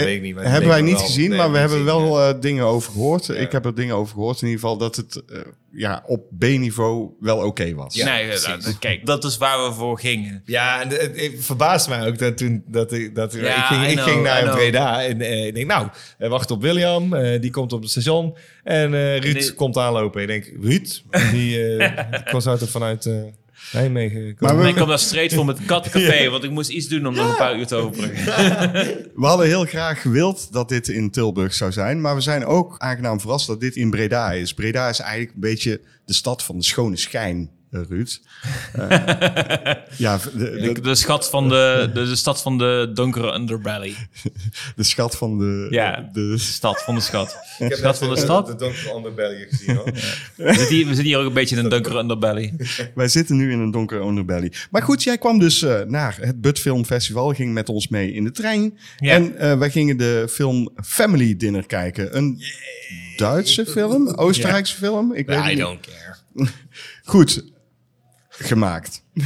[0.03, 0.35] weet ik niet.
[0.35, 2.29] maar hebben wij niet wel- gezien, nee, maar we hebben gezien, wel ja.
[2.35, 3.29] eh, dingen over gehoord.
[3.29, 5.39] Ik heb er dingen over gehoord in ieder geval dat het eh,
[5.73, 7.95] ja, op B-niveau wel oké was.
[7.95, 10.43] Ja, nee, eh, nou, kijk, dat is waar we voor gingen.
[10.45, 13.87] Ja, en het, het verbaasde mij ook dat toen dat ik dat Ja, ik, ging,
[13.87, 14.51] ik know, ging naar.
[14.55, 17.91] Breda en eh, ik denk nou, eh, wacht op William, eh, die komt op het
[17.91, 20.21] station en eh, Ruud komt aanlopen.
[20.23, 21.03] Ik denk Ruud,
[21.33, 23.11] die eh die was uit vanuit
[23.73, 24.37] eh Nijmegen.
[24.39, 27.15] Maar we- ik kwam daar straight voor met katcafé, want ik moest iets doen om
[27.15, 28.11] nog een paar uur te openen.
[29.15, 32.75] We hadden heel graag gewild dat dit in Tilburg zou zijn, maar we zijn ook
[32.79, 34.55] aangenaam verrast dat dit in Breda is.
[34.55, 37.51] Breda is eigenlijk een beetje de stad van de schone schijn,
[37.83, 38.21] Ruud.
[38.73, 38.89] Eh,
[39.97, 43.95] ja, de, de, De, de schat van de, de, de stad van de donkere underbelly.
[44.77, 45.67] de schat van de...
[45.71, 46.11] Ja.
[46.13, 47.37] de Stad van de schat.
[47.59, 48.47] ik heb Schat van de de, stad.
[48.47, 49.93] de donkere underbelly gezien hoor.
[50.37, 52.53] We zitten, hier, we zitten hier ook een beetje in een donkere underbelly.
[52.95, 54.53] Wij zitten nu in een donkere underbelly.
[54.71, 58.13] Maar goed, jij kwam dus eh, naar het Bud Film Festival, ging met ons mee
[58.13, 58.79] in de trein.
[58.97, 59.13] Ja.
[59.15, 62.17] En eh, wij gingen de film Family Dinner kijken.
[62.17, 62.43] Een
[63.17, 65.13] Duitse film, Oostenrijkse film.
[65.15, 65.59] Ik weet I niet.
[65.59, 66.49] don't care.
[67.05, 67.45] Goed,
[68.39, 69.03] gemaakt.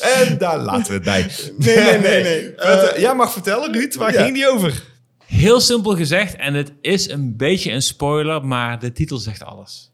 [0.00, 1.30] En daar laten we het bij.
[1.58, 2.52] Nee, nee, nee, nee.
[2.56, 4.22] Vertel- Jij mag vertellen Ruud, waar ja.
[4.22, 4.82] ging die over?
[5.26, 9.90] Heel simpel gezegd, en het is een beetje een spoiler, maar de titel zegt alles.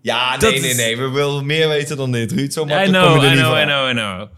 [0.00, 0.96] Ja, Dat nee, nee, nee.
[0.96, 2.52] We willen meer weten dan dit, Ruud.
[2.52, 4.28] Zo I makkelijk know, kom je er I niet know, I know, I know.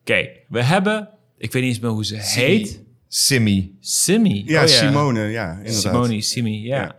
[0.00, 2.80] Oké, we hebben, ik weet niet eens meer hoe ze heet.
[3.08, 3.70] Simmy.
[3.80, 4.42] Simi.
[4.46, 5.74] Ja, Oh Simone, ja, inderdaad.
[5.82, 6.76] Simone, Simi, ja.
[6.76, 6.96] Ja.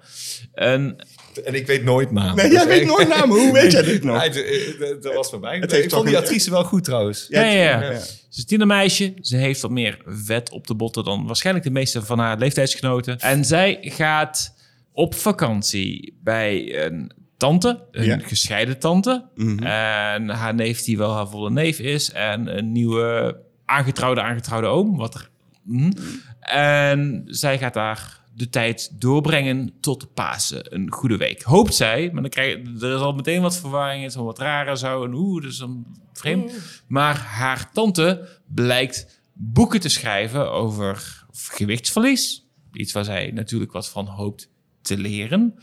[0.53, 0.95] En
[1.47, 2.35] En ik weet nooit naam.
[2.35, 3.39] Nee, jij weet nooit namen.
[3.39, 4.23] Hoe weet jij dit nog?
[4.23, 5.57] Het- Dat was bij mij.
[5.59, 7.25] Het heeft ik vond die actrice wel goed trouwens.
[7.29, 7.81] Ja, ja, ja.
[7.91, 7.99] ja.
[7.99, 9.13] Ze is een tienermeisje.
[9.21, 13.19] Ze heeft wat meer vet op de botten dan waarschijnlijk de meeste van haar leeftijdsgenoten.
[13.19, 14.53] En zij gaat
[14.91, 18.17] op vakantie bij een tante, een Ja.
[18.21, 19.25] gescheiden tante.
[19.35, 19.63] Mhm.
[19.63, 22.11] En haar neef die wel haar volle neef is.
[22.11, 24.97] En een nieuwe aangetrouwde, aangetrouwde oom.
[24.97, 25.29] Wat er,
[25.63, 25.91] mhm.
[26.39, 30.75] En zij gaat daar de tijd doorbrengen tot Pasen.
[30.75, 31.41] Een goede week.
[31.41, 32.09] Hoopt zij.
[32.11, 34.01] Maar dan krijg je, er is al meteen wat verwarring.
[34.01, 35.03] Het is al wat raar zo.
[35.03, 36.51] En dat is een vreemd.
[36.87, 42.45] Maar haar tante blijkt boeken te schrijven over gewichtsverlies.
[42.73, 44.49] Iets waar zij natuurlijk wat van hoopt
[44.81, 45.55] te leren.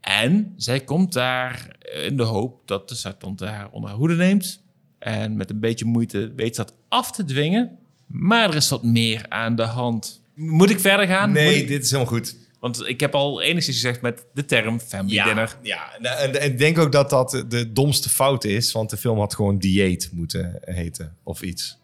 [0.00, 4.64] En zij komt daar in de hoop dat de tante haar onder haar hoede neemt.
[4.98, 7.78] En met een beetje moeite weet ze dat af te dwingen.
[8.06, 10.22] Maar er is wat meer aan de hand.
[10.36, 11.32] Moet ik verder gaan?
[11.32, 12.36] Nee, ik- dit is helemaal goed.
[12.60, 15.56] Want ik heb al enigszins gezegd met de term family dinner.
[15.62, 15.90] ja.
[15.98, 18.72] Nou, En, en ik denk ook dat dat de domste fout is.
[18.72, 21.16] Want de film had gewoon dieet moeten heten.
[21.22, 21.78] Of iets.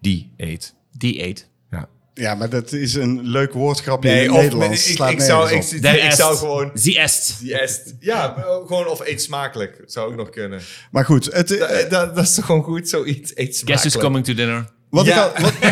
[0.00, 0.74] Dieet.
[0.96, 1.48] Die eet.
[1.70, 1.88] Ja.
[2.14, 4.86] Ja, maar dat is een leuk woordgrapje in Nee, het of Nederlands.
[4.90, 6.70] ik, ik, zou, ik, zou gewoon...
[6.74, 7.40] Die est.
[7.40, 7.94] Die est.
[8.00, 9.82] Ja, gewoon of eet smakelijk.
[9.86, 10.60] Zou ook nog kunnen.
[10.90, 13.30] Maar goed, het, Dat, eh, dat, dat is toch gewoon goed, zoiets.
[13.30, 13.94] Eet Guess smakelijk.
[13.94, 14.70] is coming to dinner.
[14.92, 15.28] Wat Ja.
[15.28, 15.52] ik al, wat,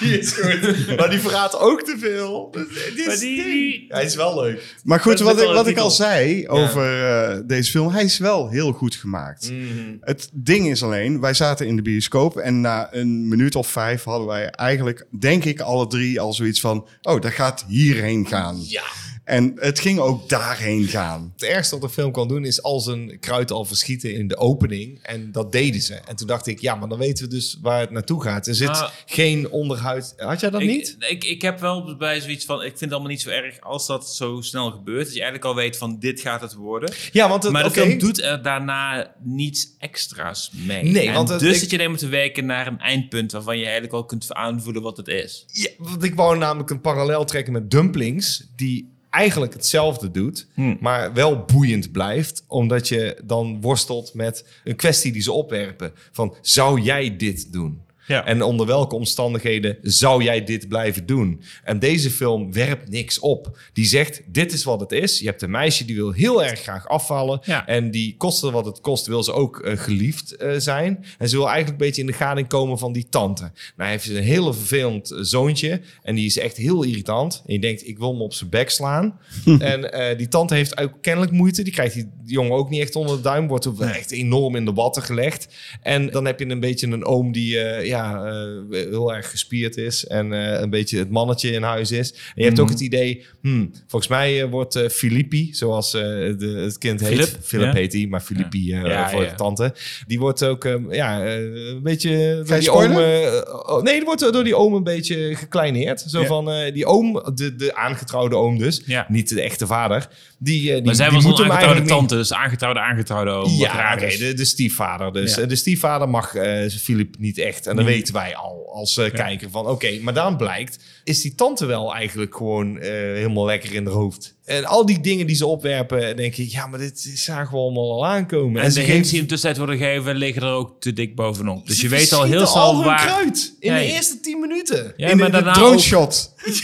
[0.00, 0.96] Die is goed.
[0.96, 2.48] Maar die verraadt ook te veel.
[2.52, 3.84] Dus, dit is die-.
[3.88, 4.74] Hij is wel leuk.
[4.84, 8.48] maar goed, wat, ik, wat ik al zei over eh, deze film, hij is wel
[8.50, 9.52] heel goed gemaakt.
[10.00, 14.04] Het ding is alleen, wij zaten in de bioscoop en na een minuut of vijf
[14.04, 18.56] hadden wij eigenlijk, denk ik, alle drie al zoiets van, oh, dat gaat hierheen gaan.
[18.68, 18.82] Ja.
[19.24, 21.30] En het ging ook daarheen gaan.
[21.32, 24.36] Het ergste wat een film kan doen is als een kruid al verschieten in de
[24.36, 24.98] opening.
[25.02, 25.94] En dat deden ze.
[25.94, 28.46] En toen dacht ik, ja, maar dan weten we dus waar het naartoe gaat.
[28.46, 30.14] Er zit geen onderhuid.
[30.16, 30.96] Had jij dat ik, niet?
[30.98, 33.86] Ik, ik heb wel bij zoiets van, ik vind het allemaal niet zo erg als
[33.86, 35.04] dat zo snel gebeurt.
[35.04, 36.92] Dat je eigenlijk al weet van, dit gaat het worden.
[37.12, 40.82] Ja, want het, Maar de film doet er daarna niets extra's mee.
[40.84, 43.56] Nee, En want het- dus ik- zit je alleen te werken naar een eindpunt waarvan
[43.56, 45.44] je eigenlijk al kunt aanvoelen wat het is.
[45.52, 50.76] Ja, want ik wou namelijk een parallel trekken met Dumplings, die eigenlijk hetzelfde doet, Hmm.
[50.80, 55.92] maar wel boeiend blijft, omdat je dan worstelt met een kwestie die ze opwerpen.
[56.12, 57.82] Van, zou jij dit doen?
[58.06, 58.26] Ja.
[58.26, 61.42] En onder welke omstandigheden zou jij dit blijven doen?
[61.64, 63.58] En deze film werpt niks op.
[63.72, 65.18] Die zegt, dit is wat het is.
[65.18, 67.40] Je hebt een meisje die wil heel erg graag afvallen.
[67.44, 67.66] Ja.
[67.66, 71.04] En die koste wat het kost, wil ze ook eh, geliefd eh, zijn.
[71.18, 73.52] En ze wil eigenlijk een beetje in de gading komen van die tante.
[73.76, 75.80] Nou heeft ze een hele vervelend eh, zoontje.
[76.02, 77.42] En die is echt heel irritant.
[77.46, 79.18] En je denkt, ik wil hem op zijn bek slaan.
[79.58, 81.62] en die tante heeft ook kennelijk moeite.
[81.62, 83.48] Die krijgt die jongen ook niet echt onder de duim.
[83.48, 85.48] Wordt ook echt enorm in de watten gelegd.
[85.82, 87.58] En dan heb je een beetje een oom die...
[87.94, 92.10] ja, eh, heel erg gespierd is en eh, een beetje het mannetje in huis is.
[92.12, 96.78] En je hebt ook het idee, hmm, volgens mij eh, wordt Filippi, zoals de, het
[96.78, 98.80] kind heet, Philip, heet hij, maar Filippi
[99.10, 99.74] voor de tante,
[100.06, 104.56] die wordt ook ja, een beetje door die oom, oh, nee, die wordt door die
[104.56, 106.00] oom een beetje gekleineerd.
[106.00, 109.06] Zo van die oom, de, de aangetrouwde oom dus, Ja.
[109.08, 110.08] niet de echte vader.
[110.38, 113.50] Die, die, Maar zij die was een aangetrouwde tante, dus aangetrouwde, aangetrouwde oom.
[113.50, 115.12] ja, oké, de, de stiefvader.
[115.12, 115.46] Dus Ja.
[115.46, 116.34] De stiefvader mag
[116.80, 117.66] Filip niet echt.
[117.66, 117.98] En dat Nee.
[117.98, 119.98] weten wij al als eh, kijker van oké.
[120.02, 124.34] maar dan blijkt, is die tante wel eigenlijk gewoon eh, helemaal lekker in haar hoofd.
[124.44, 127.92] En al die dingen die ze opwerpen, denk ik, ja, maar dit zagen we allemaal
[127.92, 128.60] al aankomen.
[128.62, 130.92] En de ze hints geeft- die in de tussentijd worden gegeven, liggen er ook te
[130.92, 131.66] dik bovenop.
[131.66, 133.00] Dus ze je weet al heel snel al waar...
[133.06, 133.86] kruid in Nee.
[133.86, 134.92] de eerste tien minuten.
[134.96, 136.32] Ja, in maar de, daarna de drone ook- shot.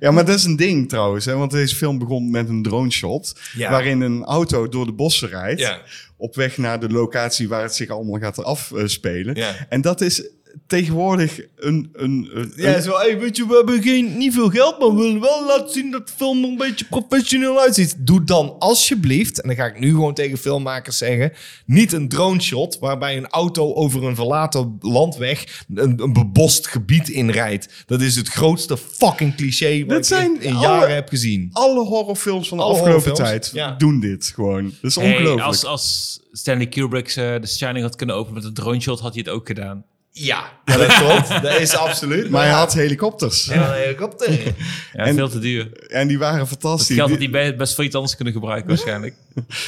[0.00, 0.10] Ja.
[0.10, 1.24] maar dat is een ding trouwens.
[1.24, 1.36] Hè?
[1.36, 3.34] Want deze film begon met een drone shot.
[3.56, 3.70] Ja.
[3.70, 5.60] Waarin een auto door de bossen rijdt.
[5.60, 5.80] Ja.
[6.22, 9.34] Op weg naar de locatie waar het zich allemaal gaat afspelen.
[9.34, 9.66] Ja.
[9.68, 10.28] En dat is
[10.66, 11.88] tegenwoordig een...
[11.92, 15.02] een, een Ja, zo, hey, weet je, we hebben geen, niet veel geld, maar we
[15.02, 17.94] willen wel laten zien dat de film er een beetje professioneel uitziet.
[17.98, 21.32] Doe dan alsjeblieft, en dan ga ik nu gewoon tegen filmmakers zeggen,
[21.66, 27.08] niet een drone shot waarbij een auto over een verlaten landweg een, een bebost gebied
[27.08, 27.84] inrijdt.
[27.86, 31.08] Dat is het grootste fucking cliché wat Dat ik zijn in, in alle- jaren heb
[31.08, 31.48] gezien.
[31.52, 33.70] Alle horrorfilms van de Alle afgelopen tijd ja.
[33.70, 34.64] doen dit gewoon.
[34.80, 35.46] Dat is Hey, ongelooflijk.
[35.46, 39.14] als, als Stanley Kubrick eh, The Shining had kunnen openen met een drone shot, had
[39.14, 39.84] hij het ook gedaan.
[40.14, 41.28] Ja, ja dat klopt.
[41.42, 42.30] Dat is absoluut.
[42.30, 43.44] Maar hij had helikopters.
[43.44, 44.30] Ja, een helikopter.
[44.92, 45.72] Ja, En- veel te duur.
[45.88, 46.96] En die waren Dat fantastisch.
[46.96, 49.14] geld had Die- hij be- best voor iets anders kunnen gebruiken waarschijnlijk.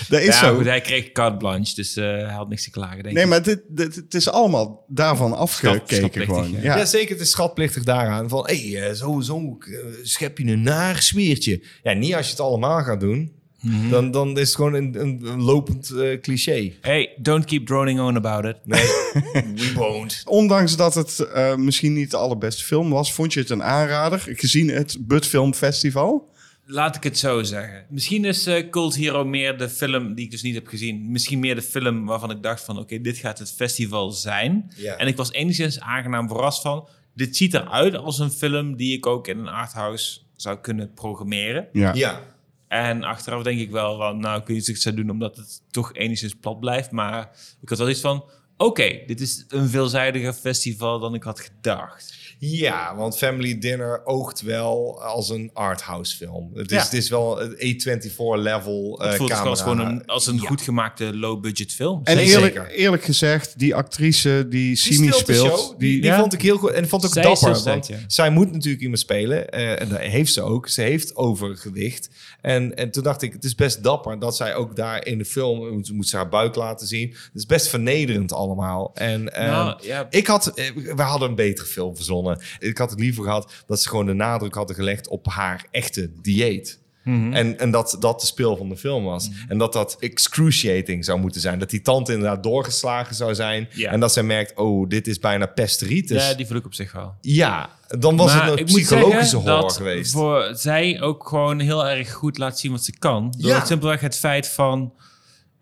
[0.09, 0.55] dat is ja, zo.
[0.57, 3.31] goed, hij kreeg carte blanche, dus eh, hij had niks te klagen, denk Nee, ik.
[3.31, 6.51] maar dit, dit, het is allemaal daarvan afgekeken gewoon.
[6.51, 6.59] ja.
[6.63, 6.77] Ja.
[6.77, 6.85] Ja.
[6.85, 7.11] zeker.
[7.15, 8.29] Het is schatplichtig daaraan.
[8.29, 11.63] Van, hé, hey, eh, zo, zo eh, schep je een naar sfeertje.
[11.83, 13.33] Ja, niet als je het allemaal gaat doen.
[13.65, 13.91] Mhm.
[13.91, 16.73] dan, dan is het gewoon een, een, een lopend eh, cliché.
[16.81, 18.57] Hey, don't keep droning on about it.
[18.65, 18.83] Nee,
[19.55, 20.23] we won't.
[20.25, 24.23] Ondanks dat het eh, misschien niet de allerbeste film was, vond je het een aanrader
[24.27, 26.33] gezien het Bud Film Festival?
[26.67, 27.85] Laat ik het zo zeggen.
[27.89, 31.11] Misschien is eh, Cult Hero meer de film die ik dus niet heb gezien.
[31.11, 32.79] Misschien meer de film waarvan ik dacht van...
[32.79, 34.73] oké, dit gaat het festival zijn.
[34.77, 34.97] Ja.
[34.97, 36.89] En ik was enigszins aangenaam verrast van...
[37.15, 41.69] dit ziet eruit als een film die ik ook in een arthouse zou kunnen programmeren.
[41.73, 41.95] Ja.
[41.95, 42.34] Ja.
[42.75, 44.19] En achteraf denk ik wel van...
[44.19, 46.91] nou, niet of ik het zou doen omdat het toch enigszins plat blijft.
[46.91, 48.25] Maar ik had wel iets van...
[48.57, 52.23] oké, dit is een veelzijdiger festival dan ik had gedacht.
[52.39, 56.51] Ja, want Family Dinner oogt wel als een arthouse film.
[56.55, 56.83] Het is, Ja.
[56.83, 59.49] het is wel een A24 level Het eh voelt camera.
[59.51, 60.41] als gewoon een, als een Ja.
[60.49, 62.01] goed gemaakte low-budget film.
[62.05, 62.33] En Zeker.
[62.35, 66.19] eerlijk, eerlijk gezegd, die actrice die Simi speelt, show, die, die, Ja.
[66.19, 66.71] vond ik heel goed.
[66.71, 67.63] En vond ook Zij dapper.
[67.65, 69.49] want zij moet natuurlijk iemand spelen.
[69.51, 70.69] eh, en dat heeft ze ook.
[70.69, 72.09] Ze heeft overgewicht.
[72.41, 75.25] En, en toen dacht ik, het is best dapper dat zij ook daar in de
[75.25, 75.73] film...
[75.73, 77.09] moet, moet ze haar buik laten zien.
[77.11, 78.91] Het is best vernederend allemaal.
[78.95, 80.07] En eh, Nou, ja.
[80.11, 80.47] ik had...
[80.47, 82.41] eh, we hadden een betere film verzonnen.
[82.59, 85.09] Ik had het liever gehad dat ze gewoon de nadruk hadden gelegd...
[85.09, 86.83] op haar echte dieet.
[87.05, 87.33] Mhm.
[87.33, 89.31] En, en dat dat de speel van de film was.
[89.49, 91.59] En dat dat excruciating zou moeten zijn.
[91.59, 93.69] Dat die tand inderdaad doorgeslagen zou zijn.
[93.71, 93.91] Ja.
[93.91, 96.27] En dat zij merkt, oh, dit is bijna pesteritis.
[96.29, 97.15] Ja, die voel ik op zich wel.
[97.21, 100.13] Ja, dan was Maar het een psychologische horror dat geweest.
[100.13, 103.35] voor zij ook gewoon heel erg goed laat zien wat ze kan.
[103.39, 103.65] Door Ja.
[103.65, 104.93] simpelweg het feit van...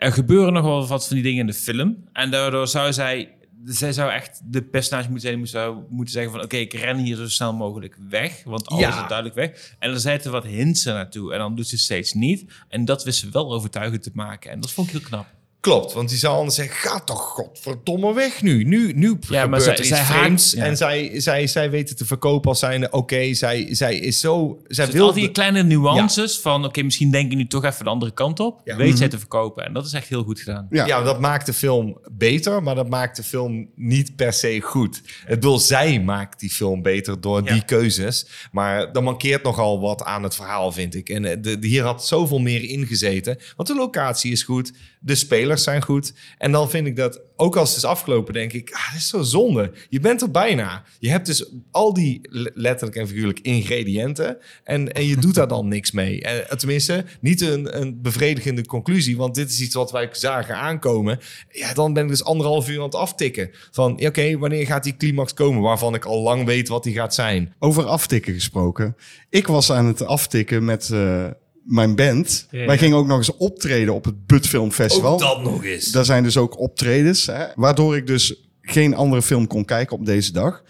[0.03, 2.05] Er gebeuren nog wel wat van die dingen in de film.
[2.13, 3.37] En daardoor zou zij...
[3.65, 6.43] Zij zou echt de personage moeten zijn zou moeten zeggen van...
[6.43, 8.43] Oké, ik ren hier zo snel mogelijk weg.
[8.45, 9.03] Want alles Ja.
[9.03, 9.75] is duidelijk weg.
[9.79, 11.33] En er zitten wat hints er naartoe.
[11.33, 12.45] En dan doet ze steeds niet.
[12.69, 14.51] En dat wist ze wel overtuigend te maken.
[14.51, 15.27] En dat vond ik heel knap.
[15.63, 18.65] Klopt, want die zou anders zeggen, ga toch godverdomme weg nu.
[18.65, 20.65] Nu, nu Ja, maar zij- zij haakt- ja.
[20.65, 24.61] En zij, zij, zij weten te verkopen als zijnde, oké, zij, zij is zo...
[24.67, 26.65] Zij Dus wil al die kleine nuances van...
[26.65, 28.61] Oké, misschien denk je nu toch even de andere kant op.
[28.65, 28.77] Ja.
[28.77, 28.97] Weet Mhm.
[28.97, 29.65] zij te verkopen.
[29.65, 30.67] En dat is echt heel goed gedaan.
[30.71, 31.03] Ja.
[31.03, 35.03] Dat maakt de film beter, maar dat maakt de film niet per se goed.
[35.25, 38.27] Het bedoel, zij maakt die film beter door die keuzes.
[38.53, 41.09] Maar er mankeert nogal wat aan het verhaal, vind ik.
[41.09, 43.39] En eh, de, de- hier had zoveel meer ingezeten.
[43.57, 45.15] Want de locatie is goed, de
[45.61, 46.13] zijn goed.
[46.39, 48.71] En dan vind ik dat, ook als het is afgelopen, denk ik...
[48.73, 49.73] Ah, dit is zo zonde.
[49.89, 50.85] Je bent er bijna.
[50.99, 54.37] Je hebt dus al die le- letterlijk en figuurlijk ingrediënten.
[54.65, 56.21] En, en je doet daar dan niks mee.
[56.21, 59.17] En, tenminste, niet een, een bevredigende conclusie.
[59.17, 61.19] Want dit is iets wat wij zagen aankomen.
[61.51, 63.51] Ja, dan ben ik dus anderhalf uur aan het aftikken.
[63.71, 65.63] Van, oké, wanneer gaat die climax komen?
[65.63, 67.55] Waarvan ik al lang weet wat die gaat zijn.
[67.59, 68.97] Over aftikken gesproken.
[69.31, 71.27] Ik was aan het aftikken met eh,
[71.65, 72.47] mijn band.
[72.51, 72.81] Ja, Wij ja.
[72.81, 75.13] gingen ook nog eens optreden op het Bud Film Festival.
[75.13, 75.91] Ook dat nog eens.
[75.91, 77.27] Daar zijn dus ook optredens.
[77.27, 80.63] Hè, waardoor ik dus geen andere film kon kijken op deze dag.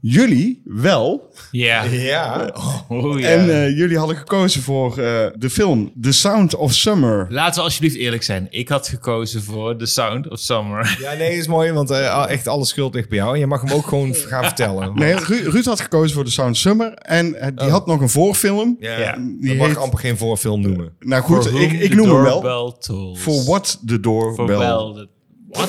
[0.00, 1.32] Jullie wel.
[1.50, 1.82] Ja.
[1.82, 2.54] Ja.
[2.88, 3.26] Oh, ja.
[3.28, 7.26] En eh, jullie hadden gekozen voor eh, de film The Sound of Summer.
[7.30, 8.46] Laten we alsjeblieft eerlijk zijn.
[8.50, 10.96] Ik had gekozen voor The Sound of Summer.
[11.00, 13.32] Ja, nee, is mooi, want eh, echt alle schuld ligt bij jou.
[13.34, 14.92] En je mag hem ook gewoon gaan vertellen.
[14.94, 16.92] Nee, Ru- Ruud had gekozen voor The Sound of Summer.
[16.94, 18.76] En die had nog een voorfilm.
[18.80, 19.12] Ja, Ja.
[19.16, 20.92] die Die mag heet- amper geen voorfilm noemen.
[21.00, 22.72] Nou goed, ik, ik noem hem wel.
[22.78, 23.20] tolls.
[23.20, 24.58] For what the For doorbell...
[24.94, 25.08] the-
[25.56, 25.68] Wat?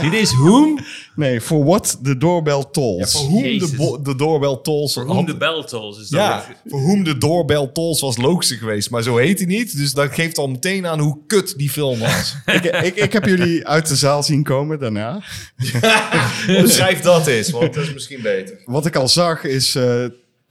[0.00, 0.78] Dit is whom?
[1.16, 3.12] Nee, for what the doorbell tolls.
[3.12, 3.70] Voor whom de, Jezus.
[3.76, 4.92] bo- de doorbell tolls...
[4.92, 5.98] For whom the bell tolls.
[6.00, 8.90] Is dat Ja, voor whom de doorbell tolls was logischer geweest.
[8.90, 9.76] Maar zo heet hij niet.
[9.76, 12.34] Dus dat geeft al meteen aan hoe kut die film was.
[12.46, 15.22] ik, ik, ik heb jullie uit de zaal zien komen daarna.
[16.62, 18.58] Beschrijf dat eens, want dat is misschien beter.
[18.64, 20.04] Wat ik al zag is, eh,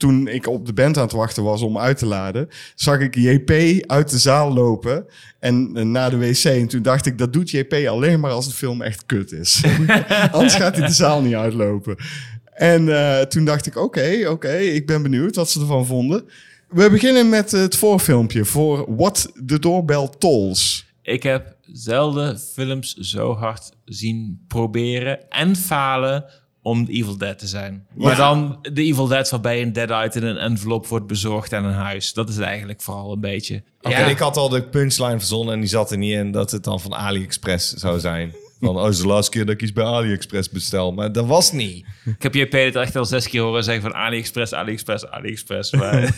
[0.04, 3.14] toen ik op de band aan het wachten was om uit te laden, zag ik
[3.14, 3.50] JP
[3.86, 5.06] uit de zaal lopen
[5.40, 6.44] en eh, naar de wc.
[6.44, 9.62] En toen dacht ik, dat doet JP alleen maar als de film echt kut is.
[10.32, 11.96] Anders gaat hij de zaal niet uitlopen.
[12.44, 16.24] En eh, toen dacht ik, oké, oké, ik ben benieuwd wat ze ervan vonden.
[16.68, 20.86] We beginnen met het voorfilmpje voor What the Doorbell Tolls.
[21.02, 26.24] Ik heb zelden films zo hard zien proberen en falen
[26.64, 27.86] om The Evil Dead te zijn.
[27.94, 31.72] Maar dan The Evil Dead waarbij een dead-eye in een envelop wordt bezorgd aan een
[31.72, 32.12] huis.
[32.12, 33.62] Dat is het eigenlijk vooral een beetje.
[33.80, 36.64] Oké, ik had al de punchline verzonnen en die zat er niet in dat het
[36.64, 38.34] dan van AliExpress zou zijn.
[38.60, 40.92] Van, oh, is de laatste keer dat ik iets bij AliExpress bestel.
[40.92, 41.86] Maar dat was niet.
[42.04, 45.72] Ik heb JP het echt al zes keer horen zeggen van AliExpress, AliExpress, AliExpress.
[45.72, 46.16] Maar,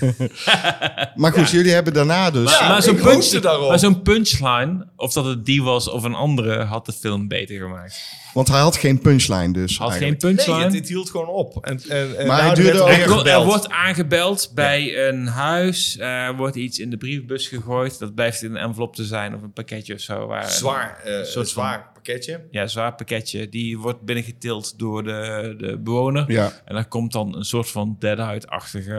[1.15, 2.61] Maar goed, jullie hebben daarna dus...
[2.61, 6.93] maar, maar zo'n punch, punchline, of dat het die was of een andere, had de
[6.93, 8.03] film beter gemaakt.
[8.35, 10.21] Want hij had geen punchline dus Had geen eigenlijk.
[10.21, 10.57] punchline.
[10.57, 11.65] Nee, het, het hield gewoon op.
[11.67, 15.99] En, en, en Maar hij duurde ook- er Er, wordt aangebeld bij een huis.
[15.99, 17.99] Er wordt iets in de brievenbus gegooid.
[17.99, 20.27] Dat blijft in een envelop te zijn of een pakketje of zo.
[20.27, 22.41] Waar zwaar, eh, een soort zwaar pakketje.
[22.51, 23.49] ja, zwaar pakketje.
[23.49, 26.25] Die wordt binnengetild door de, de bewoner.
[26.33, 26.53] Ja.
[26.65, 28.95] En daar komt dan een soort van deadite-achtige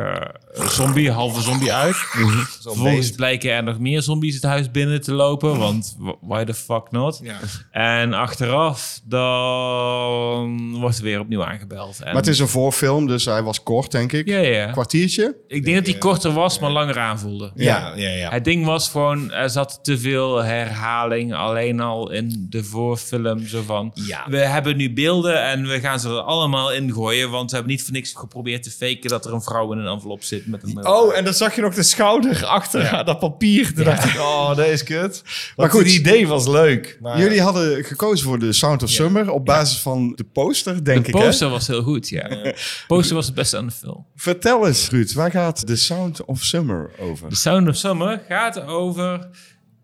[0.54, 1.96] eh, zombie, halve zombie uit.
[1.96, 5.58] Zo'n Vervolgens blijken er nog meer zombies het huis binnen te lopen.
[5.58, 7.20] Want why the fuck not?
[7.24, 7.40] Ja.
[7.72, 12.00] En achteraf dan wordt er weer opnieuw aangebeld.
[12.00, 14.28] En, Maar het is een voorfilm, dus hij was kort, denk ik.
[14.28, 14.72] Ja, ja.
[14.72, 15.36] Kwartiertje.
[15.48, 17.52] Ik denk dat die korter was, maar langer aanvoelde.
[17.56, 18.30] Ja, ja, ja.
[18.30, 22.64] Het ding was gewoon, er zat te veel herhaling alleen al in de
[23.00, 23.48] voorfilm.
[23.48, 24.26] Zo van, Ja.
[24.30, 27.30] we hebben nu beelden en we gaan ze er allemaal in gooien.
[27.30, 29.88] Want we hebben niet voor niks geprobeerd te faken dat er een vrouw in een
[29.88, 30.88] envelop zit met een...
[30.88, 33.74] Oh, en dan zag je nog de schouder achter dat papier.
[33.74, 35.22] Toen dacht ik, oh, dat is kut.
[35.24, 36.98] Maar Maar goed, het idee was leuk.
[37.02, 41.04] Maar Jullie hadden gekozen voor de Sound of Summer op basis van de poster, denk
[41.06, 41.18] de ik.
[41.18, 41.26] Hè?
[41.26, 42.28] poster was heel goed, ja.
[42.28, 42.56] De
[42.88, 44.06] poster was het beste aan de film.
[44.16, 47.30] Vertel eens, Ruud, waar gaat The Sound of Summer over?
[47.30, 49.30] The Sound of Summer gaat over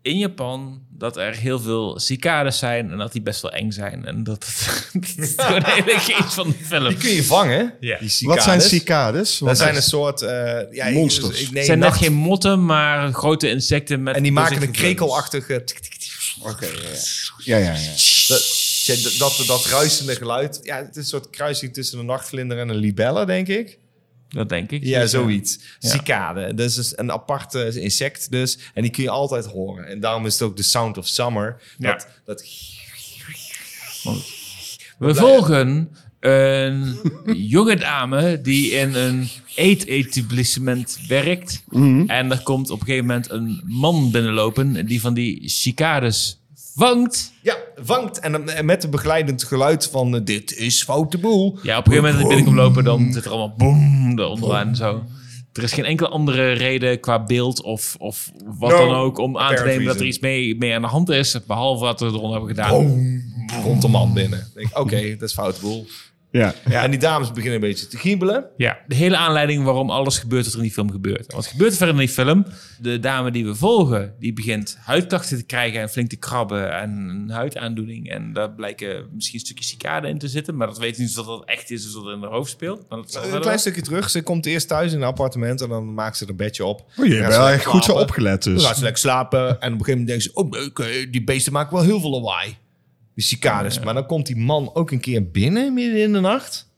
[0.02, 4.04] in Japan dat er heel veel cicades zijn en dat die best wel eng zijn.
[4.06, 4.40] En dat,
[4.92, 6.88] dat is gewoon hele geest van de film.
[6.88, 7.98] die kun je vangen, Ja.
[7.98, 9.38] die Wat zijn cicades.
[9.38, 10.22] Dat Wat zijn een soort...
[10.22, 11.40] eh ja, ik- Monsters.
[11.40, 14.16] Ik, nee, Het zijn net nacht- geen motten, maar grote insecten met...
[14.16, 15.64] En die maken een krekelachtige...
[15.64, 16.12] tik, tik, tik.
[16.42, 16.70] Oké, ja,
[17.38, 17.58] ja.
[17.58, 17.90] ja, ja, ja.
[18.26, 18.42] Dat,
[18.86, 20.60] dat, dat, dat ruisende geluid.
[20.62, 23.78] Ja, het is een soort kruising tussen een nachtvlinder en een libelle, denk ik.
[24.34, 24.84] Dat denk ik.
[24.84, 25.58] Ja, zoiets.
[25.78, 25.88] Ja.
[25.88, 26.54] Cicade.
[26.54, 28.58] Dat is dus een apart eh, insect dus.
[28.74, 29.86] En die kun je altijd horen.
[29.86, 31.62] En daarom is het ook de Sound of Summer.
[31.78, 31.92] Ja.
[31.92, 32.44] Dat, dat,
[34.98, 36.98] We volgen een
[37.56, 41.64] jonge dame die in een eetetablissement werkt.
[42.06, 46.43] En er komt op een gegeven moment een man binnenlopen die van die cicades
[46.74, 47.32] vangt.
[47.42, 48.18] ja, vangt.
[48.18, 50.14] En en met een begeleidend geluid van...
[50.16, 51.58] eh, dit is foute boel.
[51.62, 54.54] Ja, op een gegeven moment dat hij binnenkomt lopen, dan zit er allemaal boom eronder
[54.54, 55.04] en zo.
[55.52, 59.38] Er is geen enkele andere reden qua beeld of, of wat No dan ook om
[59.38, 61.38] aan te nemen dat er iets mee, mee aan de hand is.
[61.46, 63.12] Behalve wat we eronder hebben gedaan.
[63.62, 64.38] Komt de man binnen.
[64.38, 65.86] Ik Denk, Oké, dat is foute boel.
[66.38, 66.54] Ja.
[66.82, 68.46] En die dames beginnen een beetje te giebelen.
[68.56, 71.32] Ja, de hele aanleiding waarom alles gebeurt wat er in die film gebeurt.
[71.32, 72.46] Wat gebeurt er verder in die film?
[72.80, 76.90] De dame die we volgen, die begint huidklachten te krijgen en flink te krabben en
[76.90, 78.10] een huidaandoening.
[78.10, 81.26] En daar blijken misschien een stukje cicade in te zitten, maar dat weet niet of
[81.26, 82.84] dat echt is of dat in haar hoofd speelt.
[82.88, 84.10] Maar dat zal Een klein stukje terug.
[84.10, 86.80] Ze komt eerst thuis in een appartement en dan maakt ze er een bedje op.
[86.96, 88.64] Oh, je Dan ze wel echt goed zo opgelet Dan dus.
[88.64, 89.60] gaat ze lekker slapen.
[89.60, 90.30] En op een gegeven moment denkt ze...
[90.34, 92.56] Oh, die beesten maken wel heel veel lawaai.
[93.14, 93.80] Die cicades.
[93.80, 96.72] Maar dan komt die man ook een keer binnen midden in de nacht.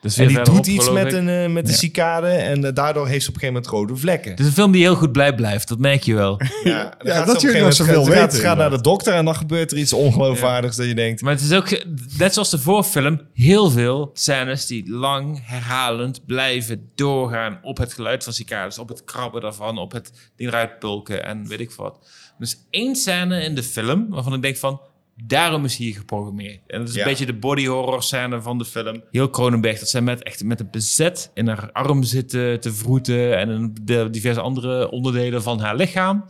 [0.00, 1.76] Dus En die doet iets met, een, eh, met de Ja.
[1.78, 2.26] cicade.
[2.28, 4.30] En eh, daardoor heeft ze op een gegeven moment rode vlekken.
[4.30, 6.36] Het is een film die heel goed blij blijft, dat merk je wel.
[6.64, 8.56] Ja, Ja, gaat dat ze op een jullie nog gegeven zoveel gaat, weten, ze gaat
[8.56, 11.22] naar de dokter en dan gebeurt er iets ongeloofwaardigs dat je denkt...
[11.22, 11.84] Maar het is ook,
[12.18, 18.24] net zoals de voorfilm, heel veel scènes die lang herhalend blijven doorgaan op het geluid
[18.24, 21.98] van cicades, op het krabben daarvan, op het ding eruit pulken en weet ik wat.
[22.38, 24.80] Dus één scène in de film waarvan ik denk van,
[25.24, 26.60] Daarom is hij hier geprogrammeerd.
[26.66, 27.00] En dat is Ja.
[27.02, 29.02] een beetje de body horror scène van de film.
[29.10, 33.38] Heel Cronenberg, dat zij met, echt met een bezet in haar arm zitten te vroeten...
[33.38, 36.24] en de diverse andere onderdelen van haar lichaam.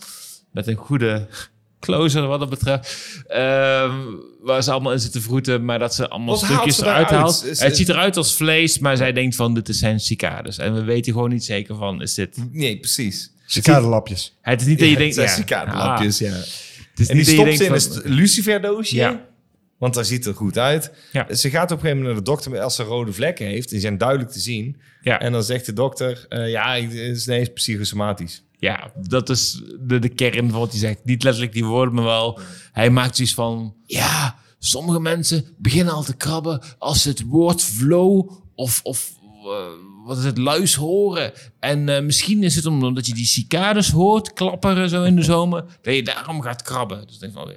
[0.53, 1.27] Met een goede
[1.81, 3.23] closer wat dat betreft.
[3.27, 3.95] Ehm,
[4.41, 7.09] waar ze allemaal in zitten vroeten, maar dat ze allemaal Wat haalt stukjes ze eruit
[7.11, 7.45] haalt.
[7.45, 10.59] Is- het ziet eruit als vlees, maar zij denkt van dit zijn cicades.
[10.59, 12.37] En we weten gewoon niet zeker van, is dit...
[12.53, 13.31] Nee, precies.
[13.47, 14.37] Cicadelapjes.
[14.41, 15.17] Het is niet dat je Ja, denkt...
[15.17, 16.37] het zijn ja, cicadelapjes, ah, ja.
[16.95, 18.97] Is En die stopt ze in een luciferdoosje.
[18.97, 19.29] Ja.
[19.79, 20.93] Want daar ziet het er goed uit.
[21.13, 21.35] Ja.
[21.35, 23.69] Ze gaat op een gegeven moment naar de dokter als ze rode vlekken heeft.
[23.69, 24.77] Die zijn duidelijk te zien.
[25.01, 25.21] Ja.
[25.21, 28.45] En dan zegt de dokter, eh, ja, het is ineens psychosomatisch.
[28.59, 31.05] Ja, dat is de, de kern van wat hij zegt.
[31.05, 32.41] Niet letterlijk die woorden, maar wel...
[32.73, 33.75] Hij maakt zoiets van...
[33.87, 38.81] Ja, sommige mensen beginnen al te krabben als ze het woord flow of...
[38.83, 39.11] of
[39.45, 39.67] eh,
[40.11, 41.33] wat is het, luis horen.
[41.61, 45.65] En eh, misschien is het omdat je die cicades hoort klapperen zo in de zomer...
[45.83, 47.03] dat je daarom gaat krabben.
[47.07, 47.51] Dus ik denk van...
[47.51, 47.57] eh,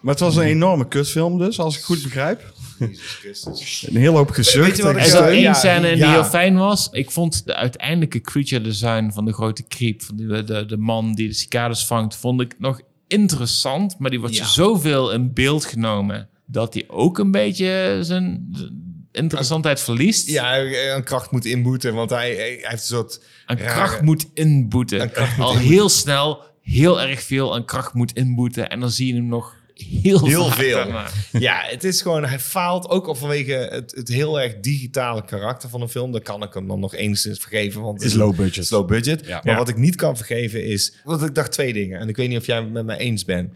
[0.00, 2.52] Maar het was een enorme kutfilm dus, als ik goed begrijp.
[2.78, 3.86] Jezus Christus.
[3.88, 4.76] Een hele hoop Weet gezucht.
[4.76, 6.10] je wat en Er één ja, scène in die ja.
[6.12, 6.88] heel fijn was.
[6.92, 10.02] Ik vond de uiteindelijke creature design van de grote creep...
[10.02, 12.16] van de, de, de man die de cicades vangt...
[12.16, 13.98] vond ik nog interessant.
[13.98, 14.46] Maar die wordt Ja.
[14.46, 16.28] zoveel in beeld genomen...
[16.46, 20.28] dat hij ook een beetje zijn zijn interessantheid verliest.
[20.28, 23.20] Ja, aan kracht moet inboeten, want hij, hij heeft een soort...
[23.46, 25.00] Aan rare- kracht moet inboeten.
[25.00, 25.74] Aan kracht moet Al inboeten.
[25.74, 28.70] heel snel, heel erg veel aan kracht moet inboeten.
[28.70, 29.58] En dan zie je hem nog
[30.02, 30.86] heel, Heel veel.
[31.32, 35.68] Ja, het is gewoon, hij faalt ook al vanwege het, het heel erg digitale karakter
[35.68, 36.12] van een film.
[36.12, 38.64] Dan kan ik hem dan nog enigszins vergeven, want het Is low budget.
[38.64, 39.26] is low budget.
[39.26, 39.40] Ja.
[39.44, 39.58] Maar Ja.
[39.58, 42.00] wat ik niet kan vergeven is, want ik dacht twee dingen.
[42.00, 43.54] En ik weet niet of jij het met mij eens bent.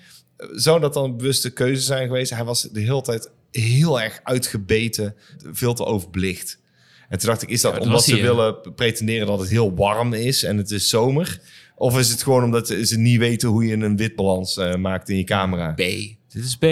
[0.52, 2.30] Zou dat dan een bewuste keuze zijn geweest?
[2.30, 3.30] Hij was de hele tijd
[3.60, 5.14] heel erg uitgebeten,
[5.52, 6.62] veel te overbelicht.
[7.08, 9.74] En toen dacht ik, is dat Ja, dat omdat ze willen pretenderen dat het heel
[9.74, 11.40] warm is en het is zomer?
[11.76, 15.16] Of is het gewoon omdat ze niet weten hoe je een witbalans eh, maakt in
[15.16, 15.72] je camera?
[15.72, 15.76] B.
[15.76, 16.64] Dit is B.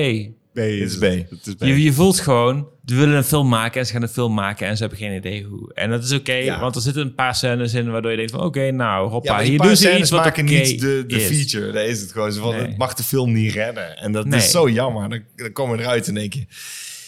[0.52, 1.02] B is B.
[1.02, 1.62] Het is B.
[1.62, 4.66] Je, je voelt gewoon, we willen een film maken en ze gaan een film maken
[4.66, 5.74] en ze hebben geen idee hoe.
[5.74, 6.60] En dat is oké, Ja.
[6.60, 9.46] want er zitten een paar scènes in waardoor je denkt van oké, nou hoppa, Ja,
[9.46, 11.26] hier paar doen ze scènes iets wat maken niet de, de is.
[11.26, 11.72] feature.
[11.72, 12.32] Dat is het gewoon.
[12.32, 12.66] Van, Nee.
[12.66, 13.96] Het mag de film niet redden.
[13.98, 14.38] En dat Nee.
[14.38, 15.08] is zo jammer.
[15.08, 16.44] Dan, dan komen we eruit en denk je...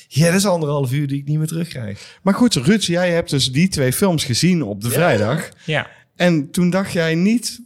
[0.08, 2.18] Ja, dat is anderhalf uur die ik niet meer terugkrijg.
[2.22, 5.48] Maar goed, Ruud, jij hebt dus die twee films gezien op de vrijdag.
[5.64, 5.86] Ja.
[6.16, 7.60] En toen dacht jij niet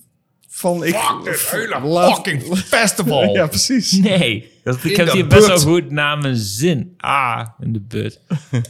[0.59, 0.84] van...
[0.84, 3.32] Ik, hele laat- fucking festival.
[3.36, 3.92] Ja, precies.
[3.92, 5.64] Nee, dat, ik In heb de hier best wel but.
[5.64, 6.94] goed naar mijn zin.
[6.96, 8.20] Ah, in de but.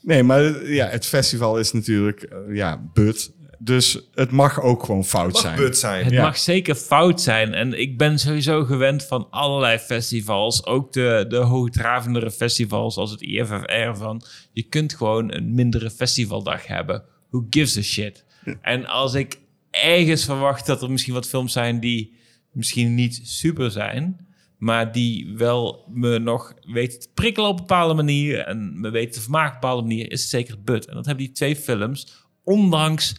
[0.00, 3.32] Nee, maar ja, het festival is natuurlijk, eh, ja, but.
[3.58, 5.56] Dus het mag ook gewoon fout Mag zijn.
[5.56, 6.04] but zijn.
[6.04, 6.22] Het Ja.
[6.22, 7.54] mag zeker fout zijn.
[7.54, 10.66] En ik ben sowieso gewend van allerlei festivals.
[10.66, 13.94] Ook de, de hoogdravendere festivals als het IFFR.
[13.94, 14.22] Van,
[14.52, 17.02] je kunt gewoon een mindere festivaldag hebben.
[17.30, 18.24] Who gives a shit?
[18.62, 19.38] En als ik
[19.82, 22.16] ergens verwacht dat er misschien wat films zijn die
[22.52, 24.26] misschien niet super zijn...
[24.58, 28.38] maar die wel me nog weten te prikkelen op een bepaalde manier...
[28.38, 30.10] en me weten te vermaken op een bepaalde manier...
[30.10, 30.86] is het zeker But.
[30.86, 33.14] En dat hebben die twee films, ondanks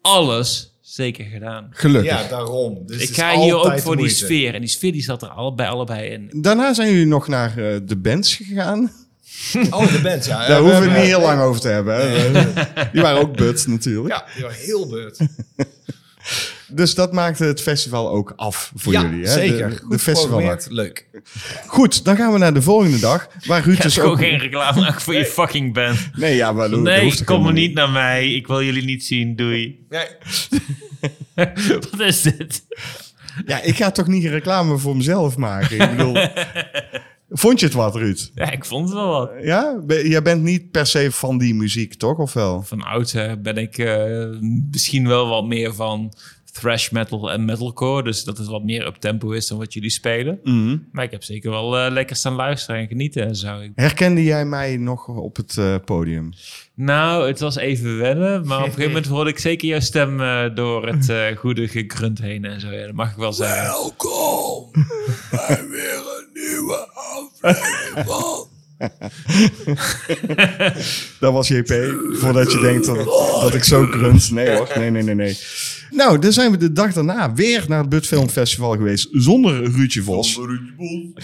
[0.00, 1.66] alles, zeker gedaan.
[1.70, 2.10] Gelukkig.
[2.10, 2.86] Ja, daarom.
[2.86, 4.24] Dus Ik ga hier ook voor die moeite.
[4.24, 4.54] sfeer.
[4.54, 6.42] En die sfeer die zat er allebei, allebei in.
[6.42, 8.92] Daarna zijn jullie nog naar eh, de bands gegaan.
[9.70, 10.38] Oh, de band, ja.
[10.38, 12.10] Daar Ja, hoeven we het niet heel lang over te hebben.
[12.10, 12.30] hè.
[12.92, 14.14] Die waren ook but natuurlijk.
[14.14, 15.18] Ja, die waren heel but.
[16.72, 19.24] Dus dat maakte het festival ook af voor ja, jullie.
[19.26, 19.32] Hè?
[19.32, 19.68] zeker.
[19.88, 20.74] De, Goed de.
[20.74, 21.06] Leuk.
[21.66, 23.28] Goed, dan gaan we naar de volgende dag.
[23.44, 24.18] Waar Ruud Ik dus ook...
[24.18, 26.10] geen reclame maken voor je fucking band.
[26.14, 28.34] Nee, ja, maar dat- Nee, kom maar helemaal niet naar mij.
[28.34, 29.36] Ik wil jullie niet zien.
[29.36, 29.86] Doei.
[29.88, 30.06] Nee,
[31.90, 32.62] Wat is dit?
[33.46, 35.80] Ja, ik ga toch niet reclame voor mezelf maken.
[35.80, 36.16] Ik bedoel...
[37.32, 38.30] Vond je het wat, Ruud?
[38.34, 39.30] Ja, ik vond het wel wat.
[39.42, 39.78] Ja?
[39.86, 42.18] Ben- Jij bent niet per se van die muziek, toch?
[42.18, 42.62] Of wel?
[42.62, 44.26] Van oudsher ben ik eh,
[44.70, 46.12] misschien wel wat meer van
[46.52, 48.02] thrash metal en metalcore.
[48.02, 50.40] Dus dat het wat meer up tempo is dan wat jullie spelen.
[50.44, 50.76] Mhm.
[50.92, 53.60] Maar ik heb zeker wel eh, lekker staan luisteren en genieten en zo.
[53.74, 56.30] Herkende jij mij nog op het eh, podium?
[56.74, 60.16] Nou, het was even wennen, maar op een gegeven moment hoorde ik zeker jouw stem
[60.54, 62.70] door het goede gegrunt heen en zo.
[62.70, 63.62] Ja, dat mag ik wel zeggen.
[63.62, 64.70] Welkom
[65.30, 66.88] bij weer een nieuwe.
[71.20, 71.72] Dat was JP.
[72.12, 73.04] Voordat je denkt dat,
[73.40, 74.30] dat ik zo grunt.
[74.30, 74.72] Nee hoor.
[74.76, 75.38] Nee, nee, nee, nee.
[75.90, 79.08] Nou, dan zijn we de dag daarna weer naar het Bud Film Festival geweest.
[79.12, 80.40] Zonder Ruudje Vos.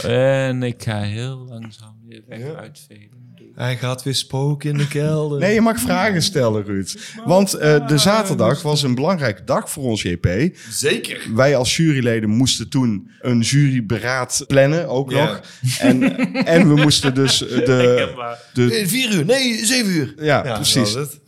[0.03, 3.16] En ik ga heel langzaam weer weg uitveden.
[3.57, 5.39] Hij gaat weer spoken in de kelder.
[5.41, 6.95] Nee, je mag vragen stellen, Ruud.
[7.25, 10.29] Want eh, de zaterdag was een belangrijke dag voor ons, JP.
[10.71, 11.21] Zeker.
[11.35, 15.25] Wij als juryleden moesten toen een juryberaad plannen, ook Ja.
[15.25, 15.41] nog.
[15.79, 16.03] En,
[16.45, 17.65] en we moesten dus de...
[18.55, 20.15] de Eh, Vier uur, nee, zeven uur.
[20.19, 20.95] ja, Ja, precies.
[20.95, 21.21] het.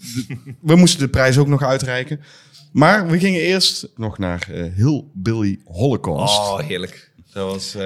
[0.61, 2.21] We moesten de prijs ook nog uitreiken.
[2.73, 6.39] Maar we gingen eerst nog naar eh Hillbilly Holocaust.
[6.39, 7.11] Oh, heerlijk.
[7.33, 7.83] Dat was eh,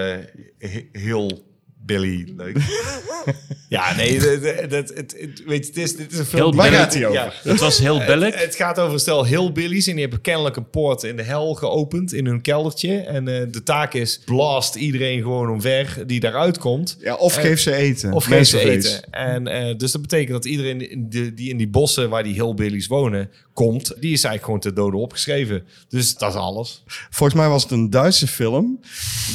[0.59, 1.52] he- heel
[1.87, 2.57] Billy leuk.
[3.69, 6.43] ja, nee, dat, dat, het, het, weet je, het is, dit is een film...
[6.43, 6.83] Heel die- Waar billig.
[6.85, 7.21] gaat hij over?
[7.23, 7.33] Ja.
[7.51, 8.35] Het was heel billig.
[8.35, 11.23] Het, het gaat over een stel hillbillies en die hebben kennelijk een poort in de
[11.23, 12.97] hel geopend in hun keldertje.
[12.99, 16.97] En eh, de taak is blast iedereen gewoon omver die daaruit komt.
[17.01, 18.13] Ja, of Eh, geef ze eten.
[18.13, 19.11] Of geef ze eten.
[19.11, 22.35] En eh, dus dat betekent dat iedereen in die, die in die bossen waar die
[22.35, 25.65] hillbillies wonen komt, die is eigenlijk gewoon te dode opgeschreven.
[25.89, 26.83] Dus dat is alles.
[27.11, 28.81] Volgens mij was het een Duitse film.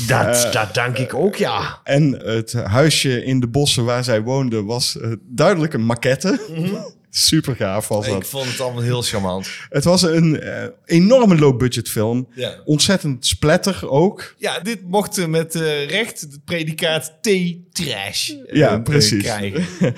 [0.07, 1.79] Dat, dat denk ik ook, ja.
[1.83, 6.39] En het huisje in de bossen waar zij woonden was eh, duidelijk een maquette.
[7.09, 8.27] Super gaaf was Ik dat.
[8.27, 9.49] vond het allemaal heel charmant.
[9.69, 12.27] Het was een eh, enorme low-budget film.
[12.35, 12.55] Ja.
[12.65, 14.35] Ontzettend splatter ook.
[14.37, 19.23] Ja, dit mocht eh, met eh, recht het predicaat T-trash eh, Ja, eh, precies.
[19.23, 19.65] krijgen.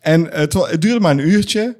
[0.00, 1.76] En het, het duurde maar een uurtje.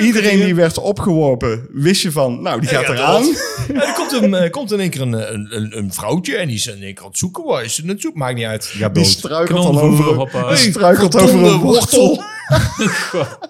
[0.00, 3.22] Iedereen die werd opgeworpen, wist je van, nou, die gaat Ja, eraan.
[3.74, 6.46] Ja, er komt, een, eh, komt in één keer een, een, een, een vrouwtje en
[6.46, 7.44] die is in één keer aan het zoeken.
[7.44, 8.10] Waar is ze naartoe?
[8.14, 8.68] Maakt niet uit.
[8.72, 9.12] Die gaat Die dood.
[9.12, 10.48] struikelt over, hoppa.
[10.48, 12.22] die struikelt over een wortel.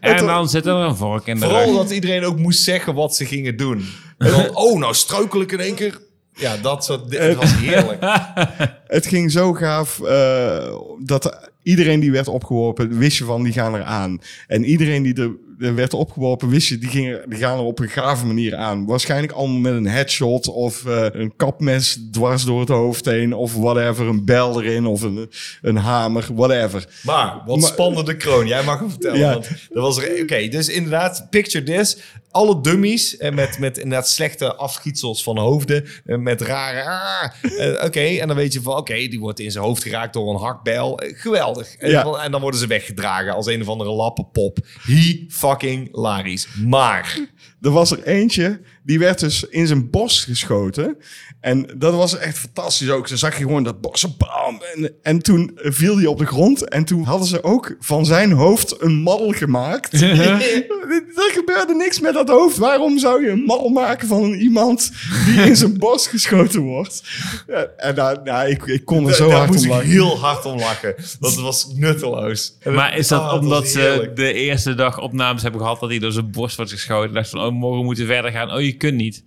[0.00, 1.76] En dan zit er een vork in de Vooral rug.
[1.76, 3.86] dat iedereen ook moest zeggen wat ze gingen doen.
[4.18, 5.98] En dan, oh, nou struikel ik in één keer.
[6.34, 8.02] Ja, dat soort dit was heerlijk.
[8.86, 13.74] Het ging zo gaaf eh, dat iedereen die werd opgeworpen, wist je van, die gaan
[13.74, 14.20] eraan.
[14.46, 17.88] En iedereen die er, werd opgeworpen, wist je, die, gingen, die gaan er op een
[17.88, 18.86] gave manier aan.
[18.86, 23.54] Waarschijnlijk allemaal met een headshot of eh, een kapmes dwars door het hoofd heen of
[23.54, 25.30] whatever, een bel erin of een,
[25.62, 26.88] een hamer, whatever.
[27.02, 28.46] Maar, wat Maar- spannende de kroon.
[28.46, 29.18] Jij mag hem vertellen.
[29.18, 29.32] Ja.
[29.32, 30.22] Want dat was er.
[30.22, 31.96] Oké, dus inderdaad, picture this.
[32.30, 35.84] Alle dummies en met, met inderdaad slechte afgietsels van hoofden.
[36.04, 36.82] En met rare...
[36.84, 37.24] ah,
[37.66, 38.76] eh, oké, en dan weet je van...
[38.76, 40.98] Oké, die wordt in zijn hoofd geraakt door een hakbijl.
[40.98, 41.74] Eh, geweldig.
[41.76, 42.02] En, Ja.
[42.02, 44.58] dan- en dan worden ze weggedragen als een of andere lappenpop.
[44.82, 46.46] He fucking larisch.
[46.66, 47.18] Maar...
[47.60, 50.96] Er was er eentje, die werd dus in zijn borst geschoten.
[51.40, 53.08] En dat was echt fantastisch ook.
[53.08, 54.62] Dan zag je gewoon dat borst, bam.
[54.74, 56.68] En, en toen viel hij op de grond.
[56.68, 59.92] En toen hadden ze ook van zijn hoofd een mal gemaakt.
[60.02, 62.56] er gebeurde niks met dat hoofd.
[62.56, 64.92] Waarom zou je een mal maken van iemand
[65.26, 67.02] die in zijn borst geschoten wordt?
[67.46, 69.90] Ja, en nou, nou, ik, ik kon er zo Daar hard moest om ik lachen.
[69.90, 70.94] heel hard om lachen.
[71.20, 72.56] Dat was nutteloos.
[72.64, 75.98] Maar is dat Ah, dat omdat ze de eerste dag opnames hebben gehad dat hij
[75.98, 77.08] door zijn borst wordt geschoten?
[77.08, 78.52] En dacht van, oh, morgen moeten we verder gaan.
[78.52, 79.22] Oh, je kunt niet.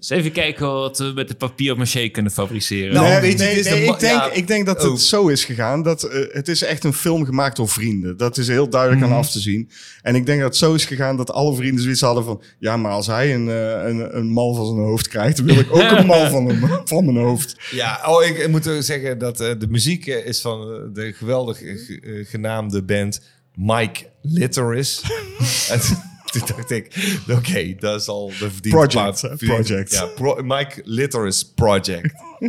[0.00, 2.94] Dus even kijken wat we met de papier maché kunnen fabriceren.
[2.94, 4.30] Nou, Nee, weet je, nee, het is nee, de ma- ik, denk, ja.
[4.32, 4.90] ik denk dat Oh.
[4.90, 5.82] het zo is gegaan.
[5.82, 8.16] Dat, eh, het is echt een film gemaakt door vrienden.
[8.16, 9.10] Dat is heel duidelijk Mhm.
[9.12, 9.70] aan af te zien.
[10.02, 12.42] En ik denk dat het zo is gegaan dat alle vrienden zoiets hadden van...
[12.58, 15.36] Ja, maar als hij een, eh, een, een mal van zijn hoofd krijgt...
[15.36, 17.56] dan wil ik ook een mal van, hem, van mijn hoofd.
[17.70, 21.58] Ja, oh, ik, ik moet ook zeggen dat eh, de muziek is van de geweldig
[21.58, 23.20] ge- genaamde band
[23.54, 25.00] Mike Litteris.
[26.34, 26.94] en toen dacht ik,
[27.30, 29.20] oké, dat is al de verdiende Project, plaat.
[29.20, 29.28] hè?
[29.28, 29.92] Verdiende- Project.
[29.92, 32.12] Ja, Pro- Mike Litteris Project.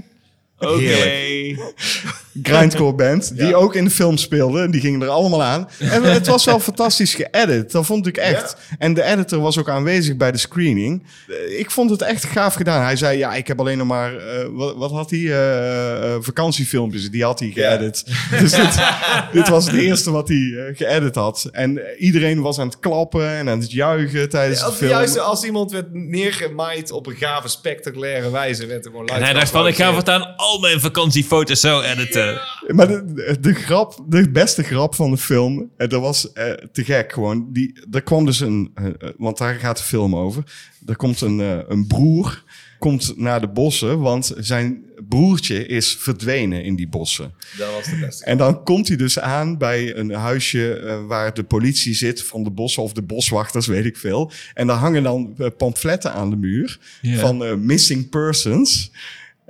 [0.57, 1.55] Oké.
[2.43, 3.37] Grindcore band.
[3.37, 3.53] Die Ja.
[3.55, 4.69] ook in de film speelde.
[4.69, 5.69] Die gingen er allemaal aan.
[5.79, 7.71] En het was wel fantastisch geëdit.
[7.71, 8.55] Dat vond ik echt.
[8.79, 11.03] En de editor was ook aanwezig bij de screening.
[11.57, 12.83] Ik vond het echt gaaf gedaan.
[12.83, 14.15] Hij zei, ja, ik heb alleen nog maar...
[14.17, 15.19] eh, wat, wat had hij?
[15.19, 17.09] Eh, eh, vakantiefilmpjes.
[17.11, 18.03] Die had hij geëdit.
[18.39, 18.79] Dus dit,
[19.31, 21.49] dit was het eerste wat hij eh, geëdit had.
[21.51, 24.89] En iedereen was aan het klappen en aan het juichen tijdens de film.
[24.89, 29.33] juist als iemand werd neergemaaid op een gave, spectaculaire wijze, werd er gewoon En hij
[29.33, 32.20] dacht van, ik ga voortaan al mijn vakantiefoto's zo editen.
[32.67, 36.83] Maar de, de grap, de beste grap van de film, eh, dat was eh, te
[36.83, 37.47] gek gewoon.
[37.53, 38.85] Die, er kwam dus een, eh,
[39.17, 40.43] want daar gaat de film over.
[40.85, 41.39] Er komt een,
[41.71, 42.43] een broer,
[42.79, 47.33] komt naar de bossen, want zijn broertje is verdwenen in die bossen.
[47.57, 48.25] Dat was de beste.
[48.25, 52.49] En dan komt hij dus aan bij een huisje waar de politie zit van de
[52.49, 54.31] bossen of de boswachters, weet ik veel.
[54.53, 58.91] En daar hangen dan pamfletten aan de muur van missing persons.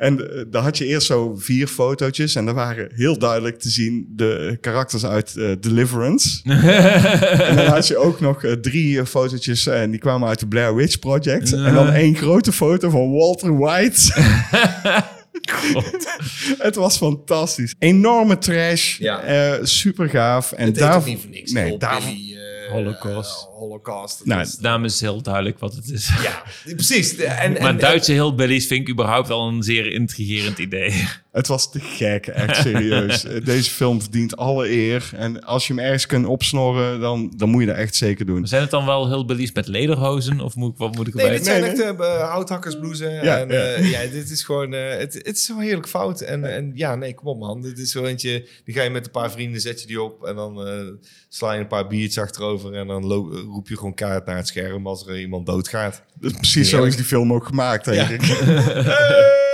[0.02, 3.70] En eh, daar had je eerst zo vier fotootjes en daar waren heel duidelijk te
[3.70, 6.42] zien de karakters uit eh, Deliverance.
[7.50, 10.76] en dan had je ook nog eh, drie fotootjes en die kwamen uit de Blair
[10.76, 11.54] Witch Project.
[11.54, 14.02] En dan één grote foto van Walter White.
[16.58, 17.76] Het was fantastisch.
[17.80, 18.98] Enorme trash.
[18.98, 19.22] Ja.
[19.22, 20.52] eh, super gaaf.
[20.52, 21.52] En Het daar, niet voor niks.
[21.52, 21.78] Nee,
[22.72, 23.32] Holocaust.
[23.48, 24.26] eh, Holocaust.
[24.26, 26.08] Nou, is- is heel duidelijk wat het is.
[26.24, 27.16] ja, precies.
[27.18, 30.94] De- En, Maar en, Duitse hillbillies vind ik überhaupt al een zeer intrigerend idee.
[31.32, 33.24] het was te gek, echt serieus.
[33.26, 35.10] Eh, Deze film verdient alle eer.
[35.16, 38.48] En als je hem ergens kunt opsnorren, dan, dan moet je dat echt zeker doen.
[38.48, 40.40] Zijn het dan wel hillbillies met lederhozen?
[40.40, 41.38] Of moet ik, wat moet ik Nee, erbij?
[41.38, 43.12] dit zijn Nee, echt eh, houthakkersbloezen.
[43.14, 43.54] Ja, en, ja.
[43.64, 44.74] eh, ja, dit is gewoon...
[44.74, 46.22] eh, het, het is zo heerlijk fout.
[46.22, 47.62] En, en ja, nee, kom op man.
[47.62, 48.48] Dit is zo eentje...
[48.66, 50.26] Die ga je met een paar vrienden, zet je die op...
[50.26, 50.74] en dan eh,
[51.30, 52.61] sla je een paar biertjes achterover...
[52.66, 53.04] en dan
[53.52, 54.88] roep je gewoon kaart naar het scherm...
[54.88, 56.02] als er iemand doodgaat.
[56.20, 58.10] Dus precies zo is die film ook gemaakt, denk Ja.
[58.10, 58.22] ik.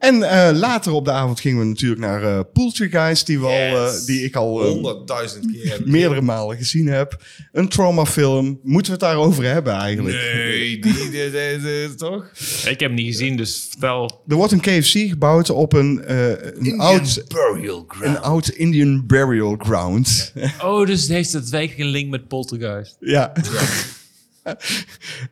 [0.00, 3.52] En eh, later op de avond gingen we natuurlijk naar eh Poultrygeist, die, we al,
[3.86, 7.22] eh, die ik al Honderdduizend keer heb meerdere malen gezien heb.
[7.52, 8.60] Een traumafilm.
[8.62, 10.16] Moeten we het daarover hebben eigenlijk?
[10.16, 11.30] Nee, die, die, die-
[11.60, 12.30] die- toch?
[12.64, 14.22] Ik heb hem niet gezien, dus vertel.
[14.28, 19.56] Er wordt een KFC gebouwd op een, eh, een, oud, burial een oud Indian burial
[19.58, 20.32] ground.
[20.62, 22.96] Oh, dus het heeft daadwerkelijk een link met Poltergeist.
[23.00, 23.32] Ja.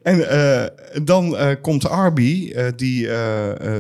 [0.03, 0.65] En eh,
[1.03, 3.09] dan eh, komt Arby, eh, die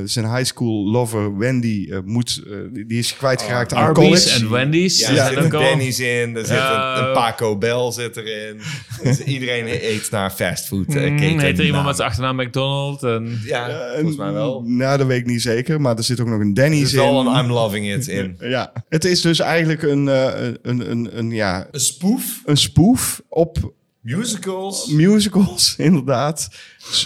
[0.04, 2.52] zijn high school lover Wendy eh, moet, eh,
[2.86, 4.44] die- is kwijtgeraakt aan Arby's college.
[4.44, 5.00] en Wendy's.
[5.00, 5.60] Ja, Ja, er zit al.
[5.60, 8.60] Denny's in, er zit een, een Paco Bell zit erin.
[9.02, 11.38] Dus iedereen eet naar fastfood uh, Mm, keten.
[11.40, 11.84] heet er iemand naam.
[11.86, 13.02] met zijn achternaam McDonald?
[13.02, 13.40] En...
[13.44, 14.62] Ja, volgens mij wel.
[14.66, 16.92] Nou, dat weet ik niet zeker, maar er zit ook nog een Er Denny's is
[16.92, 17.26] wel in.
[17.26, 18.36] een I'm loving it in.
[18.48, 23.22] Ja, het is dus eigenlijk een, eh, een, een, een, ja, Een spoof, een spoof
[23.28, 24.86] op musicals.
[24.86, 26.48] musicals, inderdaad.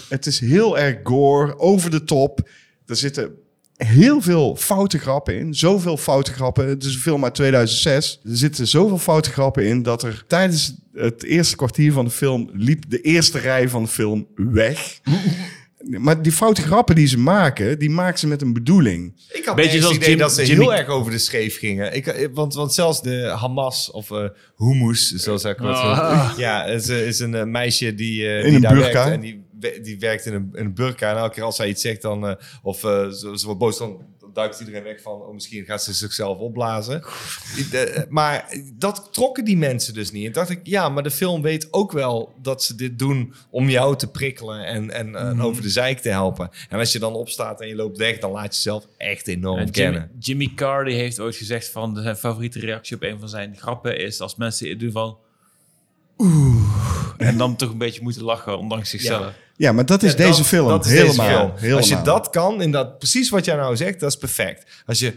[0.09, 2.49] Het is heel erg gore, over de top.
[2.87, 3.35] Er zitten
[3.77, 5.55] heel veel foute grappen in.
[5.55, 6.69] Zoveel foute grappen.
[6.69, 8.21] Het is een film uit 2006.
[8.25, 12.51] Er zitten zoveel foute grappen in dat er tijdens het eerste kwartier van de film
[12.53, 15.01] liep de eerste rij van de film weg.
[15.85, 19.13] Maar die foute grappen die ze maken, die maken ze met een bedoeling.
[19.29, 21.19] Ik had Beetje Beetje het zoals idee Jim- dat ze Jimmy- heel erg over de
[21.19, 21.95] scheef gingen.
[21.95, 24.25] Ik, eh, want, want zelfs de Hamas of eh
[24.57, 26.33] hummus, zoals ik wat Ah.
[26.37, 28.93] Ja, is, eh, is een meisje die, eh, In die een daar burka.
[29.09, 29.11] werkt.
[29.15, 31.11] En die, die werkt in een, in een burka.
[31.11, 33.79] En elke keer als zij iets zegt, dan, eh, of eh, ze, ze wordt boos,
[33.79, 33.97] dan
[34.33, 35.21] duikt iedereen weg van...
[35.21, 37.03] Oh, misschien gaat ze zichzelf opblazen.
[37.73, 40.27] Eh, maar dat trokken die mensen dus niet.
[40.27, 43.69] En dacht ik, ja, maar de film weet ook wel dat ze dit doen om
[43.69, 46.51] jou te prikkelen en, en eh, over de zeik te helpen.
[46.69, 49.57] En als je dan opstaat en je loopt weg, dan laat je jezelf echt enorm
[49.57, 50.11] Jimmy, kennen.
[50.19, 53.99] Jimmy Carr die heeft ooit gezegd van zijn favoriete reactie op een van zijn grappen
[53.99, 55.19] is als mensen doen van
[56.23, 56.63] oeh
[57.19, 59.33] en dan toch een beetje moeten lachen ondanks zichzelf.
[59.57, 60.69] Ja, maar dat is Ja, deze dat- film.
[60.69, 61.51] dat is helemaal, deze film.
[61.57, 61.77] helemaal.
[61.79, 64.83] Als je dat kan, in dat, precies wat jij nou zegt, dat is perfect.
[64.87, 65.13] Als je...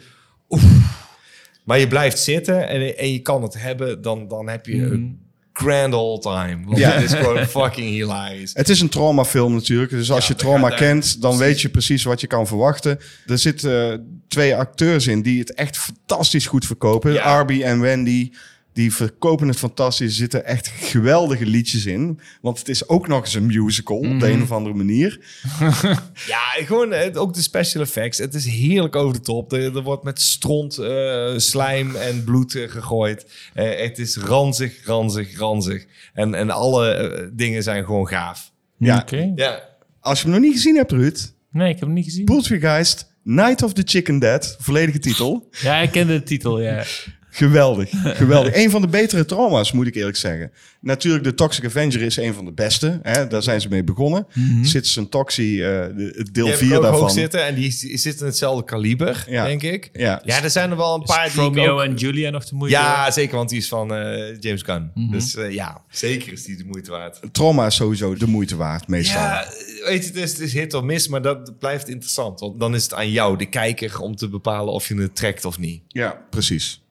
[1.64, 5.20] maar je blijft zitten en, en je kan het hebben, dan, dan heb je een
[5.54, 6.60] grand old time.
[6.66, 6.90] Want Ja.
[6.92, 8.52] het is gewoon fucking hilarisch.
[8.54, 9.92] Het is een traumafilm natuurlijk.
[9.92, 13.00] Dus als Ja, je trauma kent, dan weet je precies wat je kan verwachten.
[13.28, 17.14] Er zitten twee acteurs in die het echt fantastisch goed verkopen.
[17.14, 17.22] Ja.
[17.22, 18.32] Arby en Wendy.
[18.76, 20.08] Die verkopen het fantastisch.
[20.10, 22.20] Er zitten echt geweldige liedjes in.
[22.42, 24.20] Want het is ook nog eens een musical op Mhm.
[24.20, 25.20] de een of andere manier.
[26.28, 28.18] Ja, gewoon eh, ook de special effects.
[28.18, 29.54] Het is heerlijk over de top.
[29.54, 33.26] Er, er wordt met stront, eh, slijm en bloed eh, gegooid.
[33.54, 35.86] Eh, het is ranzig, ranzig, ranzig.
[36.14, 38.52] En, en alle dingen zijn gewoon gaaf.
[38.78, 39.06] Ja.
[39.36, 39.70] Ja,
[40.00, 41.34] Als je hem nog niet gezien hebt, Ruud.
[41.52, 42.26] Nee, ik heb hem niet gezien.
[42.26, 44.56] Poultrygeist, Night of the Chicken Dead.
[44.60, 45.50] Volledige titel.
[45.62, 46.84] Ja, ik kende de titel, ja.
[47.36, 47.90] Geweldig,
[48.22, 48.56] geweldig.
[48.56, 50.52] Een van de betere trauma's, moet ik eerlijk zeggen.
[50.82, 53.00] Natuurlijk, de Toxic Avenger is een van de beste.
[53.04, 53.28] Hè?
[53.28, 54.28] Daar zijn ze mee begonnen.
[54.62, 57.02] Citizen Toxie, eh, de- het deel die heb 4 ik ook daarvan.
[57.02, 57.46] hoog zitten.
[57.46, 59.46] En die z- zit in hetzelfde kaliber, Ja.
[59.46, 59.90] denk ik.
[59.94, 60.22] Ja.
[60.26, 62.56] Ja, er zijn er wel een paar die ik Romeo ook- en Julia nog de
[62.56, 62.78] moeite.
[62.78, 64.92] Ja, zeker, want die is van eh, James Gunn.
[65.12, 67.20] Dus eh, ja, zeker is die de moeite waard.
[67.32, 69.22] Trauma is sowieso de moeite waard, meestal.
[69.22, 69.46] Ja,
[69.86, 72.40] weet je, het is, het is hit of miss, maar dat blijft interessant.
[72.40, 75.46] Want dan is het aan jou, de kijker, om te bepalen of je het trekt
[75.46, 75.82] of niet.
[75.88, 76.84] Ja, precies.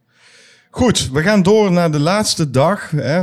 [0.74, 2.90] Goed, we gaan door naar de laatste dag.
[2.90, 3.22] Hè?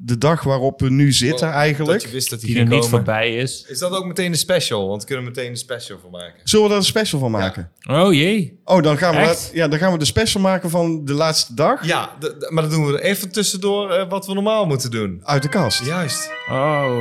[0.00, 2.02] De dag waarop we nu zitten Dat eigenlijk.
[2.02, 2.96] je wist dat die Die ging niet komen.
[2.96, 3.64] voorbij is.
[3.68, 4.88] Is dat ook meteen de special?
[4.88, 6.40] Want we kunnen meteen de special voor maken.
[6.44, 7.70] Zullen we daar een special van maken?
[7.90, 8.60] Oh jee.
[8.64, 11.54] Oh, dan gaan, we dat- ja, dan gaan we de special maken van de laatste
[11.54, 11.86] dag.
[11.86, 12.10] Ja,
[12.48, 15.20] maar dan doen we er even tussendoor eh, wat we normaal moeten doen.
[15.24, 15.84] Uit de kast.
[15.84, 16.30] Juist.
[16.50, 17.00] Oh.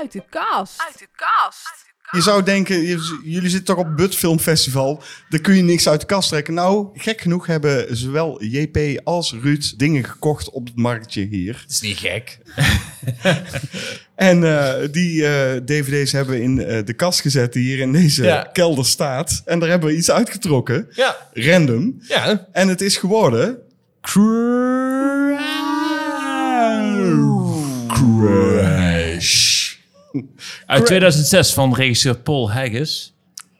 [0.00, 0.80] Uit de kast.
[0.86, 1.84] Uit de kast.
[2.10, 2.82] Je zou denken,
[3.22, 5.02] jullie zitten toch op But Film Festival.
[5.28, 6.54] Daar kun je niks uit de kast trekken.
[6.54, 11.52] Nou, gek genoeg hebben zowel JP als Ruud dingen gekocht op het marktje hier.
[11.52, 12.38] Dat is niet gek.
[14.14, 17.92] En eh, die eh, dvd's hebben we in eh, de kast gezet die hier in
[17.92, 18.48] deze Ja.
[18.52, 19.42] kelder staat.
[19.44, 20.88] En daar hebben we iets uitgetrokken.
[20.90, 21.16] Ja.
[21.32, 21.98] Random.
[22.00, 22.46] Ja.
[22.52, 23.58] En het is geworden...
[24.00, 25.56] Crash.
[30.66, 33.14] Uit 2006 van regisseur Paul Haggis.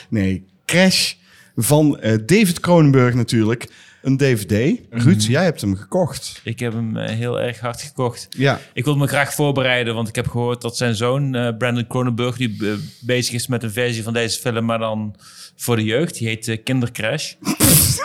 [0.09, 1.15] Nee, Crash
[1.57, 3.69] van eh, David Cronenberg natuurlijk.
[4.03, 4.81] Een dvd.
[4.91, 6.41] Ruud, jij hebt hem gekocht.
[6.45, 8.27] Ik heb hem eh, heel erg hard gekocht.
[8.31, 8.61] Ja.
[8.73, 12.37] Ik wil me graag voorbereiden, want ik heb gehoord dat zijn zoon, eh, Brandon Cronenberg,
[12.37, 15.15] die bezig is met een versie van deze film, maar dan
[15.57, 16.19] voor de jeugd.
[16.19, 17.35] Die heet Kindercrash.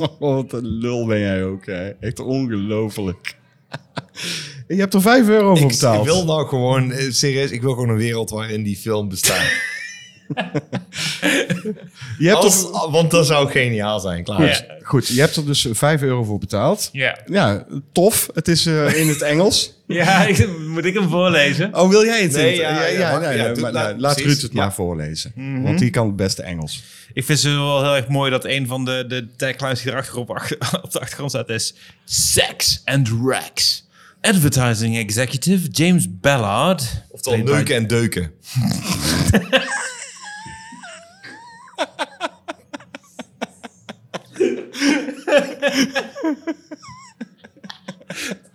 [0.00, 1.88] Oh, wat een lul ben jij ook, hè.
[1.88, 3.36] Echt ongelooflijk.
[4.68, 5.98] Je hebt er 5 euro voor Ik, betaald.
[6.06, 9.42] ik wil nou gewoon, eh, serieus, ik wil gewoon een wereld waarin die film bestaat.
[12.18, 14.38] Je hebt Als, er, want dat zou geniaal zijn, klaar.
[14.38, 16.88] goed, goed, je hebt er dus 5 euro voor betaald.
[16.92, 17.18] Ja.
[17.26, 18.28] Ja, tof.
[18.34, 19.72] Het is eh, in het Engels.
[19.86, 21.74] Ja, ik- moet ik hem voorlezen?
[21.74, 22.32] Oh, wil jij het?
[22.32, 24.32] Nee, in- ja, ja, ja, maar- nee, ja, nee, doe- maar, laat- nou, laat precies,
[24.32, 24.58] Ruud het ja.
[24.60, 25.32] maar voorlezen.
[25.62, 26.82] Want die kan het beste Engels.
[27.14, 30.16] Ik vind het wel heel erg mooi dat een van de, de taglines die erachter
[30.16, 30.30] op,
[30.82, 31.74] op de achtergrond staat is...
[32.04, 33.86] Sex and Rex.
[34.20, 37.04] Advertising executive James Ballard.
[37.08, 38.32] Oftewel by- neuken en deuken.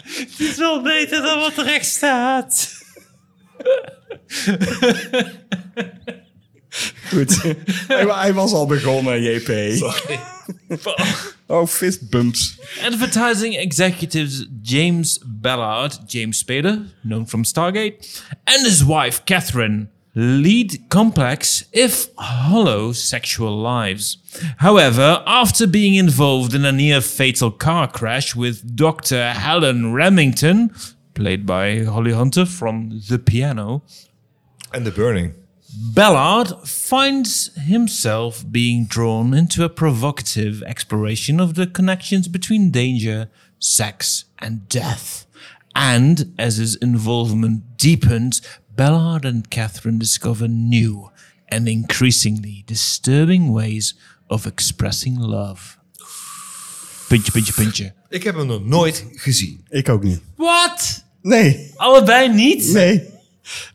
[0.03, 2.72] Het is wel beter dan wat terecht staat.
[7.10, 7.41] Goed.
[7.88, 9.49] hij, hij was al begonnen, JP.
[11.51, 12.60] Oh, fistbumps.
[12.84, 21.66] Advertising executives James Ballard, James Spader, known from Stargate, and his wife Catherine lead complex,
[21.72, 24.18] if hollow, sexual lives.
[24.57, 29.34] However, after being involved in a near fatal car crash with Dr.
[29.34, 30.72] Helen Remington,
[31.14, 33.82] played by Holly Hunter from The Piano,
[34.72, 35.34] En The Burning.
[35.74, 44.26] Ballard finds himself being drawn into a provocative exploration of the connections between danger, sex,
[44.39, 45.26] and death.
[45.74, 48.41] And as his involvement deepens,
[48.76, 51.11] Ballard and Catherine discover new
[51.49, 53.93] and increasingly disturbing ways
[54.30, 55.78] of expressing love.
[57.09, 57.93] Puntje, puntje, puntje.
[58.09, 59.65] Ik heb hem nog nooit gezien.
[59.70, 60.22] Ik ook niet.
[60.36, 61.03] What?
[61.22, 62.72] Nee, Allebei niet?
[62.74, 63.03] nee.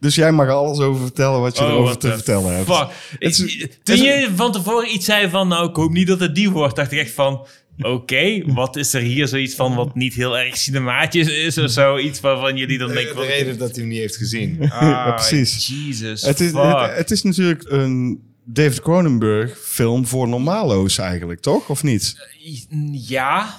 [0.01, 2.77] Dus jij mag alles over vertellen wat je Oh, erover te vertellen hebt.
[2.77, 2.89] Fuck.
[3.19, 3.37] Is-
[3.83, 6.51] toen is- je van tevoren iets zei van, nou, ik hoop niet dat het die
[6.51, 7.47] wordt, dacht ik echt van,
[7.79, 11.99] oké, wat is er hier zoiets van wat niet heel erg cinematisch is of zo?
[11.99, 14.59] Iets waarvan jullie dan denken De van, reden dat hij hem niet heeft gezien.
[14.71, 15.67] ah, precies.
[15.67, 21.69] Jesus, Het is, het, het is natuurlijk een David Cronenberg film voor normalo's eigenlijk, toch?
[21.69, 22.17] Of niet?
[22.93, 23.55] Ja,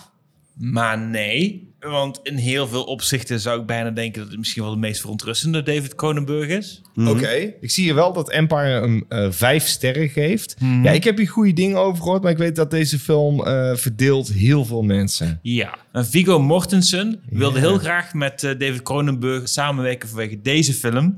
[0.57, 1.64] maar nee.
[1.89, 5.01] Want in heel veel opzichten zou ik bijna denken dat het misschien wel de meest
[5.01, 6.81] verontrustende David Cronenberg is.
[7.07, 7.53] Oké.
[7.61, 10.55] Ik zie hier wel dat Empire hem eh, vijf sterren geeft.
[10.83, 13.75] Ja, ik heb hier goede dingen over gehoord, maar ik weet dat deze film eh,
[13.75, 15.39] verdeelt heel veel mensen.
[15.41, 21.17] Ja, en Viggo Mortensen wilde heel graag met eh, David Cronenberg samenwerken vanwege deze film.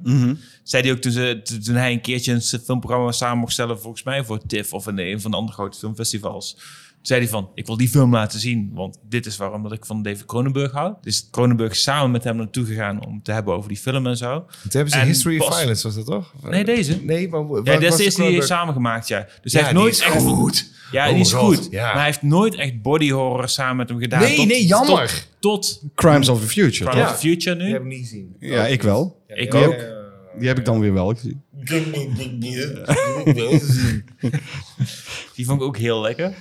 [0.63, 3.79] Zei hij ook toen, ze, toen- toen hij een keertje een filmprogramma samen mocht stellen,
[3.79, 6.57] volgens mij voor TIFF of in een van de andere grote filmfestivals.
[6.97, 9.71] Toen zei hij van, ik wil die film laten zien, want dit is waarom dat
[9.71, 10.93] ik van David Cronenberg hou.
[11.01, 14.17] Dus Cronenberg is samen met hem naartoe gegaan om te hebben over die film en
[14.17, 14.39] zo.
[14.39, 16.33] Toen hebben ze En History of Violence, was dat toch?
[16.49, 17.03] Nee, deze.
[17.03, 17.41] Nee, maar...
[17.41, 19.27] Ja, dat is de eerste die hij heeft samengemaakt, ja.
[19.41, 20.21] Dus hij heeft nooit echt...
[20.21, 20.75] goed.
[20.91, 21.67] Ja, Oh die is my God, goed.
[21.71, 21.83] ja.
[21.85, 24.19] Maar hij heeft nooit echt body horror samen met hem gedaan.
[24.21, 25.25] Nee, Tot- nee, jammer.
[25.39, 27.13] Tot, tot Crimes of the Future, Crime toch?
[27.13, 27.63] of the Future nu.
[27.63, 28.35] Die heb ik niet gezien.
[28.39, 29.23] Ja, ik wel.
[29.27, 29.71] Ik Die ook.
[29.71, 29.95] heb,
[30.39, 31.43] die heb ik dan weer wel gezien.
[35.35, 36.33] Die vond ik ook heel lekker.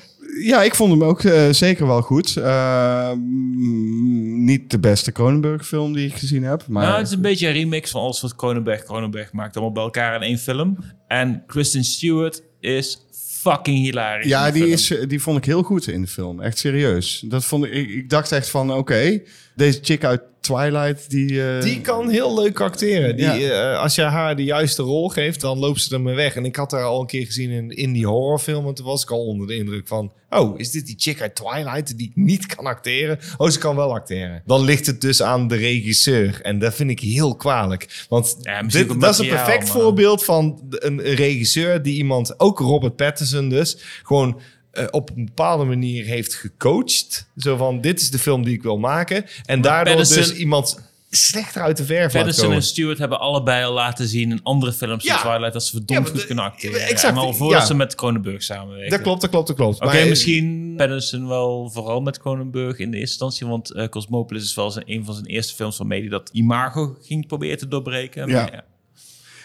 [0.43, 2.37] Ja, ik vond hem ook eh, zeker wel goed.
[2.37, 6.67] Eh, mm, niet de beste Cronenberg film die ik gezien heb.
[6.69, 9.55] Maar Nou, het is een beetje een remix van alles wat Cronenberg Cronenberg maakt.
[9.57, 10.79] Allemaal bij elkaar in één film.
[11.07, 14.29] En Kristen Stewart is fucking hilarisch.
[14.29, 16.41] ja, die, is, die vond ik heel goed in de film.
[16.41, 17.25] Echt serieus.
[17.27, 19.23] Dat vond ik, ik, ik dacht echt van, oké,
[19.55, 21.43] deze chick uit Twilight, die...
[21.49, 23.17] eh, Die kan heel leuk acteren.
[23.17, 23.73] Die, Ja.
[23.75, 26.35] eh, als je haar de juiste rol geeft, dan loopt ze ermee weg.
[26.35, 28.67] En ik had haar al een keer gezien in, in die horrorfilm.
[28.67, 30.13] En toen was ik al onder de indruk van...
[30.31, 33.19] Oh, is dit die chick uit Twilight die niet kan acteren?
[33.37, 34.43] Oh, ze kan wel acteren.
[34.47, 36.39] Dan ligt het dus aan de regisseur.
[36.43, 38.05] En dat vind ik heel kwalijk.
[38.09, 42.41] Want Ja, dit, dat is een perfect voorbeeld van een regisseur die iemand...
[42.41, 43.79] Ook Robert Pattinson dus.
[44.03, 44.41] Gewoon...
[44.77, 47.27] eh, op een bepaalde manier heeft gecoacht.
[47.37, 49.25] Zo van, dit is de film die ik wil maken.
[49.45, 52.55] En daardoor dus iemand slechter uit de verf komen.
[52.55, 55.19] en Stewart hebben allebei al laten zien in andere films Ja.
[55.19, 56.81] van Twilight dat ze verdomd Ja, goed de- kunnen acteren.
[56.81, 57.67] ja, exact, al voordat ja.
[57.67, 58.91] ze met Cronenberg samenwerken.
[58.91, 59.77] Dat klopt, dat klopt, dat klopt.
[59.81, 63.47] Oké, Maar, misschien Pattinson wel vooral met Cronenberg in de eerste instantie.
[63.47, 66.97] Want eh, Cosmopolis is wel zijn, een van zijn eerste films waarmee hij dat imago
[67.03, 68.29] ging proberen te doorbreken.
[68.29, 68.43] Ja.
[68.43, 68.65] Maar ja.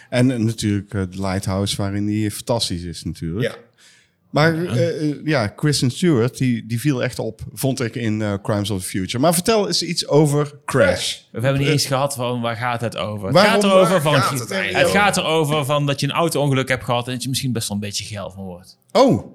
[0.09, 3.43] En eh, natuurlijk eh, The Lighthouse, waarin die fantastisch is natuurlijk.
[3.45, 3.55] Ja.
[4.31, 8.33] Maar eh, eh, ja, Kristen Stewart, die, die viel echt op, vond ik in eh,
[8.43, 9.19] Crimes of the Future.
[9.19, 11.15] Maar vertel eens iets over Crash.
[11.31, 13.25] We hebben niet eens gehad van waar gaat het over.
[13.25, 14.99] Het Waarom- gaat erover van, gaat het het over?
[14.99, 17.77] gaat erover van dat je een auto-ongeluk hebt gehad en dat je misschien best wel
[17.77, 18.77] een beetje geil van wordt.
[18.91, 19.25] Oh,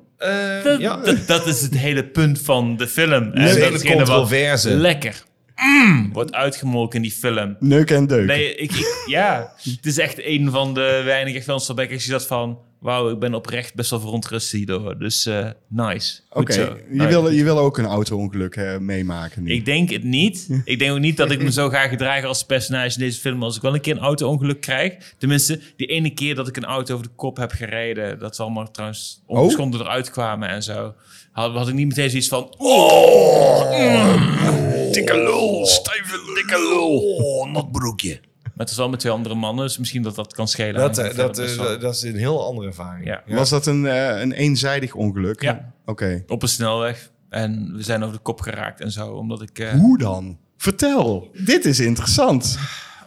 [0.64, 0.96] Dat, ja.
[0.96, 3.32] dat, dat is het hele punt van de film.
[3.32, 4.70] En is dat wat controverse.
[4.70, 5.24] Lekker.
[5.56, 7.56] mm, wordt uitgemolken in die film.
[7.60, 8.26] Neuk en deuk.
[8.26, 12.10] Nee, ik, ik- ja, het is echt een van de weinige films waarbij ik zie
[12.12, 12.58] dat van...
[12.78, 14.98] Wauw, ik ben oprecht best wel verontrust hierdoor.
[14.98, 16.20] Dus eh, nice.
[16.30, 19.52] Oké, je, wil, je wil ook een auto-ongeluk meemaken nu.
[19.52, 20.48] Ik denk het niet.
[20.64, 23.42] Ik denk ook niet dat ik me zo ga gedragen als personage in deze film.
[23.42, 25.14] Als ik wel een keer een auto-ongeluk krijg.
[25.18, 28.18] Tenminste, die ene keer dat ik een auto over de kop heb gereden.
[28.18, 30.94] Dat we allemaal trouwens ongeschonden eruit kwamen en zo.
[31.32, 32.54] Had, had ik niet meteen zoiets van...
[32.56, 36.98] Oh, mm, dikke lul, stijve dikke lul.
[36.98, 38.20] Oh, natbroekje.
[38.56, 40.74] Maar het is wel met twee andere mannen, dus misschien dat dat kan schelen.
[40.80, 43.06] Dat, aan eh, dat, wel- dat is een heel andere ervaring.
[43.06, 43.22] Ja.
[43.26, 45.42] Was dat een, eh, een eenzijdig ongeluk?
[45.42, 45.72] Ja.
[45.84, 46.24] Oké.
[46.26, 47.10] Op een snelweg.
[47.28, 49.08] En we zijn over de kop geraakt en zo.
[49.12, 49.58] Omdat ik...
[49.58, 50.38] eh, Hoe dan?
[50.56, 51.30] Vertel.
[51.44, 52.58] Dit is interessant.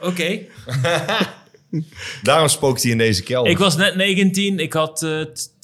[0.02, 0.40] Oké.
[2.24, 3.52] Daarom spookt hij in deze kelder.
[3.52, 4.60] Ik was net 19.
[4.60, 5.22] Ik had eh,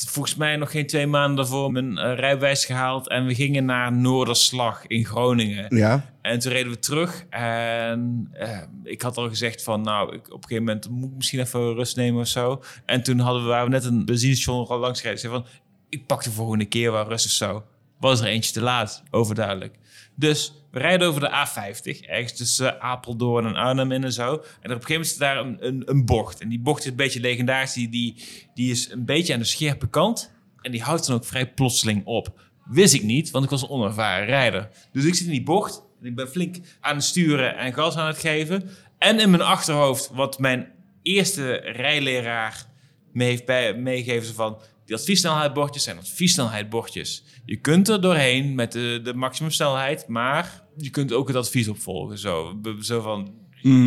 [0.07, 3.09] volgens mij nog geen twee maanden daarvoor mijn eh, rijbewijs gehaald.
[3.09, 5.75] En we gingen naar Noorderslag in Groningen.
[5.75, 6.13] Ja.
[6.21, 7.25] En toen reden we terug.
[7.29, 11.15] En eh, ik had al gezegd van, nou, ik, op een gegeven moment moet ik
[11.15, 12.63] misschien even rust nemen of zo.
[12.85, 15.23] En toen hadden we, waren we net een benzinestation al langs gereden.
[15.23, 15.51] Ik zei van,
[15.89, 17.63] ik pak de volgende keer wel rust of zo.
[17.99, 19.75] Was er eentje te laat, overduidelijk.
[20.15, 24.31] Dus we rijden over de A50, ergens tussen Apeldoorn en Arnhem in en zo.
[24.31, 26.41] En op een gegeven moment is daar een, een, een bocht.
[26.41, 27.73] En die bocht is een beetje legendarisch.
[27.73, 28.15] Die, die,
[28.53, 30.31] die is een beetje aan de scherpe kant.
[30.61, 32.39] En die houdt dan ook vrij plotseling op.
[32.65, 34.69] Wist ik niet, want ik was een onervaren rijder.
[34.91, 35.83] Dus ik zit in die bocht.
[36.01, 38.69] En ik ben flink aan het sturen en gas aan het geven.
[38.97, 40.71] En in mijn achterhoofd, wat mijn
[41.01, 42.65] eerste rijleraar
[43.11, 43.47] me heeft
[43.77, 44.57] meegegeven van...
[44.85, 47.23] Die adviessnelheidbordjes zijn adviessnelheidbordjes.
[47.45, 52.17] Je kunt er doorheen met de, de maximumsnelheid, maar je kunt ook het advies opvolgen.
[52.17, 53.33] Zo, zo van,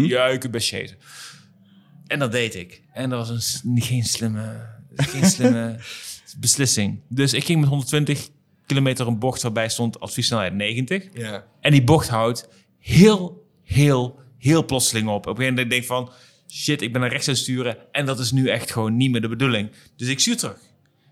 [0.07, 0.97] ja, je kunt best chasen.
[2.07, 2.83] En dat deed ik.
[2.93, 5.77] En dat was een, geen slimme, geen slimme
[6.39, 7.01] beslissing.
[7.09, 8.29] Dus ik ging met 120
[8.67, 11.05] kilometer een bocht waarbij stond adviessnelheid 90.
[11.13, 11.47] Ja.
[11.61, 15.15] En die bocht houdt heel, heel, heel plotseling op.
[15.15, 16.11] Op een gegeven moment denk ik van...
[16.51, 17.77] Shit, ik ben naar rechts aan het sturen.
[17.93, 19.71] En dat is nu echt gewoon niet meer de bedoeling.
[19.97, 20.59] Dus ik stuur terug.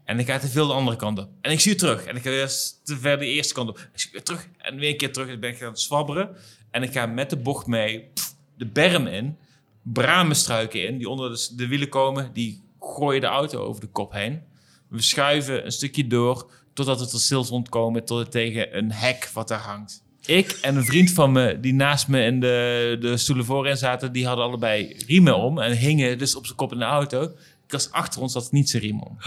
[0.06, 1.28] En ik ga te veel de andere kant op.
[1.40, 2.04] En ik stuur terug.
[2.04, 2.48] En ik ga weer
[2.82, 3.78] te ver de eerste kant op.
[3.78, 4.48] Ik stuur weer terug.
[4.58, 5.28] En weer een keer terug.
[5.28, 6.36] En ben ik aan het zwabberen.
[6.70, 8.08] En ik ga met de bocht mee
[8.56, 9.36] de berm in.
[9.82, 10.98] Bramenstruiken in.
[10.98, 12.30] Die onder de, wielen komen.
[12.32, 14.42] Die gooien de auto over de kop heen.
[14.88, 16.50] We schuiven een stukje door.
[16.72, 18.04] Totdat we tot stilstand komen.
[18.04, 20.04] Tot het tegen een hek wat daar hangt.
[20.26, 24.12] Ik en een vriend van me, die naast me in de, de stoelen voorin zaten,
[24.12, 27.32] die hadden allebei riemen om en hingen dus op zijn kop in de auto.
[27.66, 29.18] Ik was achter ons had niet zijn riem om.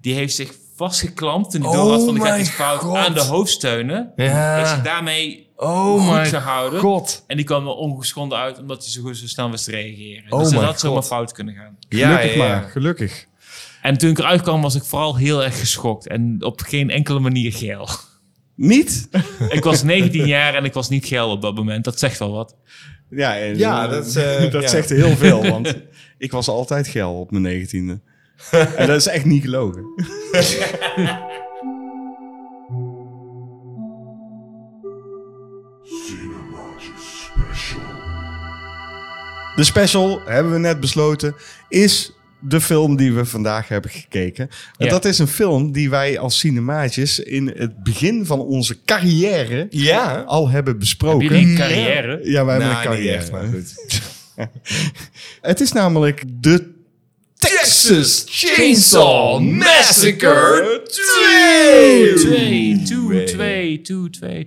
[0.00, 2.96] Die heeft zich vastgeklampt toen hij door had van de Oh gaat iets fout God.
[2.96, 4.12] aan de hoofdsteunen.
[4.16, 4.56] Ja.
[4.56, 6.80] Heeft zich daarmee Oh goed gehouden.
[6.80, 7.24] god.
[7.26, 10.32] En die kwam er ongeschonden uit omdat hij zo, goed, zo snel wist te reageren.
[10.32, 11.76] Oh dus dat had zomaar fout kunnen gaan.
[11.88, 12.48] Gelukkig ja, ja.
[12.48, 12.70] maar.
[12.70, 13.26] Gelukkig.
[13.82, 16.08] En toen ik eruit kwam was ik vooral heel erg geschokt.
[16.08, 17.88] En op geen enkele manier geil.
[18.54, 19.08] Niet?
[19.48, 21.84] ik was 19 jaar en ik was niet geil op dat moment.
[21.84, 22.54] Dat zegt wel wat.
[23.08, 24.68] Ja, en, Ja, eh, dat eh, dat ja.
[24.68, 25.42] zegt heel veel.
[25.50, 25.74] Want
[26.18, 28.00] ik was altijd geil op mijn negentiende.
[28.50, 29.82] en dat is echt niet gelogen.
[39.56, 41.34] De special, hebben we net besloten,
[41.68, 44.48] is de film die we vandaag hebben gekeken.
[44.78, 44.90] En Ja.
[44.90, 50.22] dat is een film die wij als cinemaatjes in het begin van onze carrière Ja.
[50.26, 51.20] al hebben besproken.
[51.20, 52.20] Hebben jullie een carrière?
[52.22, 53.16] Ja, wij hebben Nou, een niet carrière.
[53.16, 53.74] echt, maar goed.
[55.40, 56.74] Het is namelijk de
[57.38, 64.46] Texas Chainsaw Massacre 2, 2, 2, 2, 2, 2,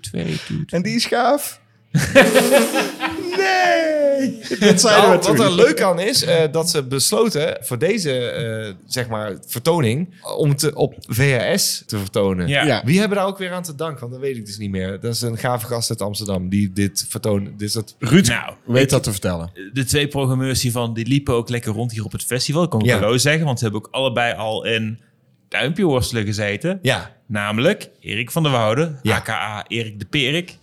[0.00, 0.64] 2.
[0.66, 1.60] En die is gaaf?
[3.40, 4.38] nee!
[4.60, 8.18] Dat zeiden Nou, we wat er leuk aan is, eh, dat ze besloten voor deze
[8.30, 12.48] eh, zeg maar, vertoning om het op VHS te vertonen.
[12.48, 12.64] Ja.
[12.64, 12.82] Ja.
[12.84, 14.00] Wie hebben daar ook weer aan te danken?
[14.00, 15.00] Want dat weet ik dus niet meer.
[15.00, 17.58] Dat is een gave gast uit Amsterdam die dit vertoont.
[17.58, 17.96] Dus dat...
[17.98, 19.50] Ruud Nou, weet dat te vertellen.
[19.72, 22.62] de twee programmeurs hiervan, die liepen ook lekker rond hier op het festival.
[22.62, 22.98] Ik kan ik Ja.
[22.98, 25.00] hallo zeggen, want ze hebben ook allebei al in
[25.48, 26.78] duimpje worstelen gezeten.
[26.82, 27.16] Ja.
[27.26, 29.16] Namelijk Erik van der Woude, Ja.
[29.16, 30.58] aka Erik de Perik.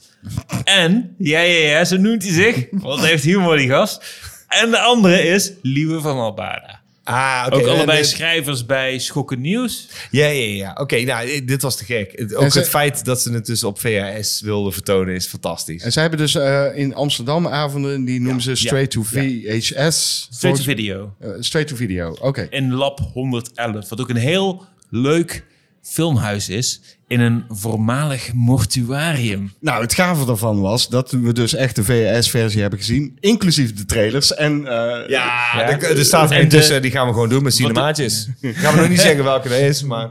[0.63, 4.03] En, ja, ja, ja, zo noemt hij zich, want hij heeft humor die gast.
[4.47, 6.75] En de andere is Liewe van Albada.
[7.03, 7.55] Ah, oké.
[7.55, 9.88] Ook allebei eh, schrijvers bij Schokken Nieuws.
[10.11, 10.75] Ja, ja, ja.
[10.80, 12.25] Oké, nou, dit was te gek.
[12.36, 15.84] Ook ze- het feit dat ze het dus op VHS wilden vertonen is fantastisch.
[15.84, 20.28] En zij hebben dus eh, in Amsterdam avonden, die noemen ze Straight to VHS.
[20.32, 21.13] Straight to video.
[21.19, 22.47] Eh, straight to video, oké.
[22.49, 23.89] in Lab 111.
[23.89, 25.43] Wat ook een heel leuk
[25.89, 29.53] filmhuis is in een voormalig mortuarium.
[29.59, 33.85] Nou, het gave daarvan was dat we dus echt de VHS-versie hebben gezien, inclusief de
[33.85, 34.33] trailers.
[34.33, 35.25] En eh, Ja,
[35.55, 35.61] Ja.
[35.69, 38.27] Er, er staat er tussen, de- die gaan we gewoon doen met cinemaatjes.
[38.41, 40.09] Gaan we nog niet zeggen welke dat is, maar...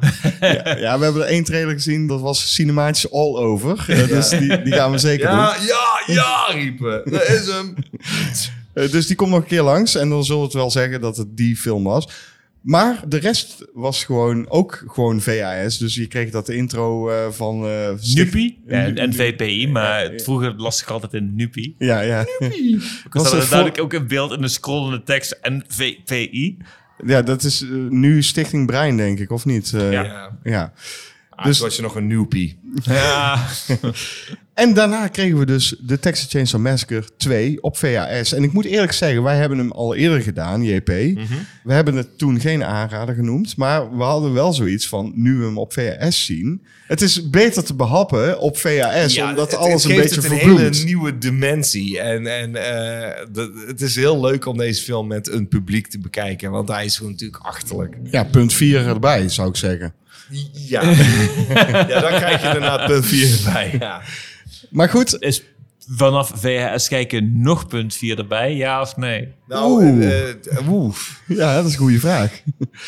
[0.80, 3.84] ja, we hebben er één trailer gezien, dat was cinematisch all over.
[3.88, 5.38] Eh, dus die, die gaan we zeker doen.
[5.38, 7.02] Ja, ja, ja, riepen.
[7.10, 7.74] Dat is hem.
[8.72, 11.00] Eh, dus die komt nog een keer langs en dan zullen we het wel zeggen
[11.00, 12.08] dat het die film was.
[12.66, 15.78] Maar de rest was gewoon ook gewoon VHS.
[15.78, 17.66] Dus je kreeg dat de intro eh, van...
[17.66, 21.74] eh Sticht- NUPI en, VPI, maar vroeger las ik altijd in NUPI.
[21.78, 22.20] Ja, ja.
[22.38, 26.56] Ik Was er duidelijk ook een beeld in de scrollende tekst en VPI.
[27.06, 29.72] ja, dat is eh, nu Stichting Brein, denk ik, of niet?
[29.72, 30.38] Eh, Ja.
[30.42, 30.72] ja.
[31.36, 31.42] Ja.
[31.44, 32.58] Dus- was je nog een nieuwpie.
[32.82, 33.46] Ja,
[34.54, 38.32] En daarna kregen we dus de Texas Chainsaw Massacre 2 op VHS.
[38.32, 40.86] En ik moet eerlijk zeggen, wij hebben hem al eerder gedaan, JP.
[41.64, 43.56] We hebben het toen geen aanrader genoemd.
[43.56, 46.62] Maar we hadden wel zoiets van, nu we hem op VHS zien...
[46.86, 50.30] Het is beter te behappen op VHS, omdat het- alles het een beetje het een
[50.38, 50.58] verbloemt.
[50.74, 51.98] hele nieuwe dimensie.
[52.00, 55.98] En, en eh, de- het is heel leuk om deze film met een publiek te
[55.98, 56.50] bekijken.
[56.50, 57.96] Want hij is gewoon natuurlijk achterlijk.
[58.10, 59.94] Ja, punt 4 erbij, zou ik zeggen.
[60.52, 60.82] Ja,
[61.88, 63.76] ja dan krijg je daarna punt 4 erbij.
[63.78, 64.02] Ja.
[64.70, 65.42] Maar goed, is
[65.88, 69.28] vanaf VHS kijken nog punt 4 erbij, ja of nee?
[69.48, 70.06] Nou, Oeh.
[70.06, 70.96] eh, eh, oeh.
[71.26, 72.40] ja, dat is een goede vraag.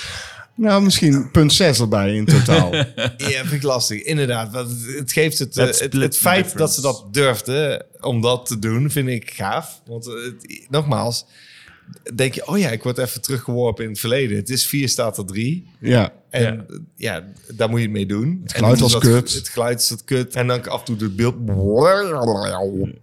[0.54, 2.74] nou, misschien punt 6 erbij in totaal.
[2.74, 4.02] Ja, vind ik lastig.
[4.02, 6.56] Inderdaad, want het, geeft het, eh, het, feit difference.
[6.56, 9.80] dat ze dat durfden om dat te doen, vind ik gaaf.
[9.86, 11.24] Want het- nogmaals,
[12.14, 14.36] denk je, oh ja, ik word even teruggeworpen in het verleden.
[14.36, 15.70] Het is 4 staat er 3.
[15.80, 16.12] Ja.
[16.30, 16.66] En
[16.96, 17.24] Ja.
[17.54, 18.40] daar moet je het mee doen.
[18.42, 19.32] Het geluid was kut.
[19.34, 20.34] Het geluid is dat kut.
[20.34, 21.34] En dan af en toe het beeld.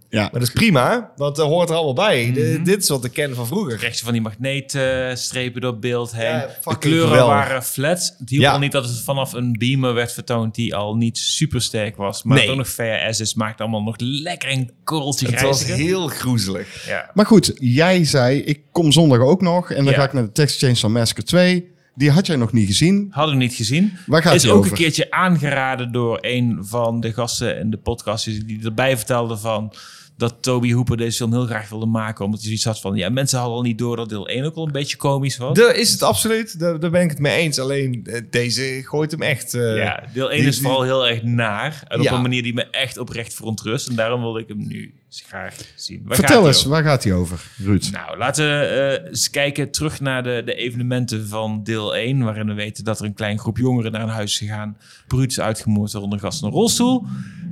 [0.08, 0.20] ja.
[0.22, 2.32] Maar dat is prima, want dat hoort er allemaal bij.
[2.32, 2.64] De- Mhm.
[2.64, 3.84] dit is wat ik ken van vroeger.
[3.92, 6.24] Je van die magneetstrepen door beeld heen.
[6.24, 7.34] Ja, de kleuren geweldig.
[7.34, 8.14] waren flat.
[8.18, 8.52] Het hielp Ja.
[8.52, 12.22] al niet dat het vanaf een beamer werd vertoond die al niet super sterk was.
[12.22, 12.50] Maar Nee.
[12.50, 16.86] ook nog VHS is, maakt allemaal nog lekker een korreltje Het was heel groezelig.
[16.86, 17.10] Ja.
[17.14, 19.70] Maar goed, jij zei, ik kom zondag ook nog.
[19.70, 19.98] En dan Ja.
[19.98, 21.74] ga ik naar de Texas Chainsaw Massacre 2.
[21.96, 23.08] Die had jij nog niet gezien.
[23.10, 23.92] Hadden we niet gezien.
[24.06, 24.70] Waar gaat is ook over?
[24.70, 29.72] een keertje aangeraden door een van de gasten in de podcast die erbij vertelde van
[30.16, 33.08] dat Toby Hooper deze film heel graag wilde maken omdat hij zoiets had van ja
[33.08, 35.56] mensen hadden al niet door dat deel 1 ook al een beetje komisch was.
[35.58, 36.58] Daar is het absoluut.
[36.58, 37.58] Daar, daar ben ik het mee eens.
[37.58, 39.54] Alleen eh, deze gooit hem echt.
[39.54, 42.54] eh, ja, deel 1 die- is vooral heel erg naar en op een manier die
[42.54, 46.02] me echt oprecht verontrust en daarom wilde ik hem nu graag zien.
[46.04, 46.70] Waar Vertel eens, over?
[46.70, 47.88] waar gaat hij over, Ruud?
[47.92, 52.46] Nou, laten we eh, eens kijken terug naar de, de evenementen van deel 1, waarin
[52.46, 54.76] we weten dat er een klein groep jongeren naar een huis is gegaan,
[55.06, 57.04] bruut is uitgemoord, waaronder gast in een rolstoel.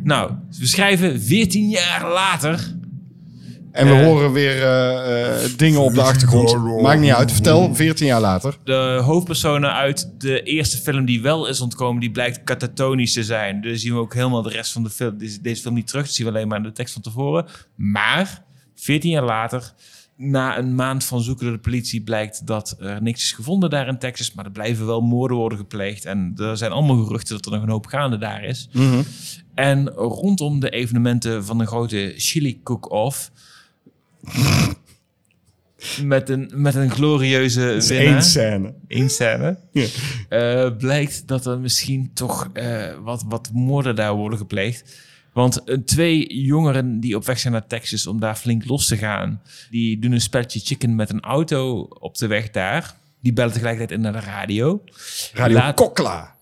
[0.03, 2.75] Nou, we schrijven 14 jaar later.
[3.75, 4.05] En we Eh.
[4.05, 6.81] horen weer eh, eh, dingen op de achtergrond.
[6.83, 7.33] Maakt niet uit.
[7.33, 8.57] Vertel, 14 jaar later.
[8.65, 13.61] De hoofdpersonen uit de eerste film die wel is ontkomen, die blijkt katatonisch te zijn.
[13.61, 16.05] Dus zien we ook helemaal de rest van de film, deze, deze film niet terug.
[16.05, 17.47] Dat zien we alleen maar in de tekst van tevoren.
[17.77, 18.43] Maar,
[18.75, 19.73] 14 jaar later,
[20.17, 23.89] na een maand van zoeken door de politie, blijkt dat er niks is gevonden daar
[23.89, 24.33] in Texas.
[24.35, 26.05] Maar er blijven wel moorden worden gepleegd.
[26.05, 28.69] En er zijn allemaal geruchten dat er nog een hoop gaande daar is.
[29.55, 33.31] En rondom de evenementen van de grote chili cook-off.
[36.03, 38.15] Met, een, met een glorieuze winnaar.
[38.17, 38.75] Eén scène.
[38.89, 39.59] Eén scène.
[39.73, 39.87] Ja.
[40.29, 45.03] Eh, blijkt dat er misschien toch eh, wat, wat moorden daar worden gepleegd.
[45.33, 48.97] Want eh, twee jongeren die op weg zijn naar Texas om daar flink los te
[48.97, 52.95] gaan, die doen een spelletje chicken met een auto op de weg daar.
[53.21, 54.83] Die bellen tegelijkertijd in naar de radio.
[55.33, 56.33] Radio Laat- Kokla.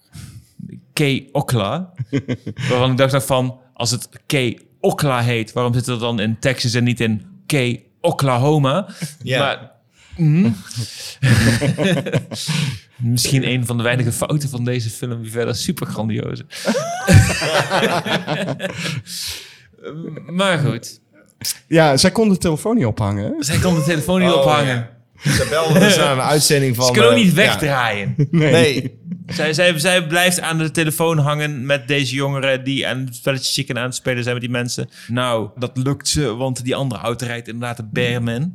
[0.93, 1.01] K.
[1.33, 1.93] Okla.
[2.69, 4.61] waarvan ik dacht van, als het K.
[4.81, 7.23] Okla heet, waarom zit het dan in Texas en niet in
[8.01, 8.87] Oklahoma?
[9.23, 9.39] Ja.
[9.39, 9.71] Maar,
[10.17, 10.51] mhm.
[13.13, 16.67] Misschien een van de weinige fouten van deze film, die verder super grandioos is.
[20.39, 21.01] maar goed,
[21.69, 23.25] Ja, zij kon de telefoon niet ophangen.
[23.25, 23.43] hè?
[23.45, 24.89] zij kon de telefoon niet Oh, ophangen.
[25.23, 26.87] Ze belden dus aan een uitzending van...
[26.87, 27.37] Ze kunnen ook eh, niet ja.
[27.37, 28.15] wegdraaien.
[28.31, 28.99] Nee.
[29.35, 33.53] Zij, zij, zij blijft aan de telefoon hangen met deze jongeren die aan het spelletje
[33.53, 34.89] chicken aan het spelen zijn met die mensen.
[35.09, 38.55] Nou, dat lukt ze, want die andere auto rijdt inderdaad de Bearman.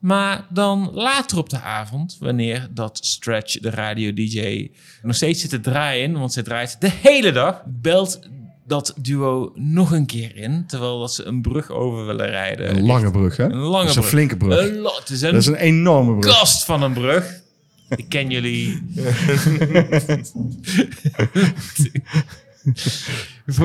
[0.00, 4.70] Maar dan later op de avond, wanneer dat Stretch, de radio-dj,
[5.02, 8.20] nog steeds zit te draaien, want ze draait de hele dag, belt
[8.66, 12.76] dat duo nog een keer in, terwijl dat ze een brug over willen rijden.
[12.76, 13.44] Een lange brug, hè?
[13.44, 14.12] Een lange Dat is een brug.
[14.12, 14.68] flinke brug.
[14.68, 16.34] Een lo- het is een Dat is een enorme brug.
[16.38, 17.44] kast van een brug.
[17.96, 18.82] Ik ken jullie.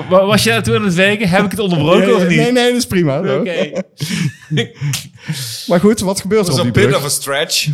[0.10, 1.30] Wa- Was jij toen aan het werken?
[1.30, 2.38] Heb ik het onderbroken Nee, of niet?
[2.38, 3.36] Nee, nee, dat is prima.
[3.38, 3.72] Oké.
[5.68, 6.98] Maar goed, wat gebeurt er Dat op is die een bit brug?
[6.98, 7.68] of a stretch.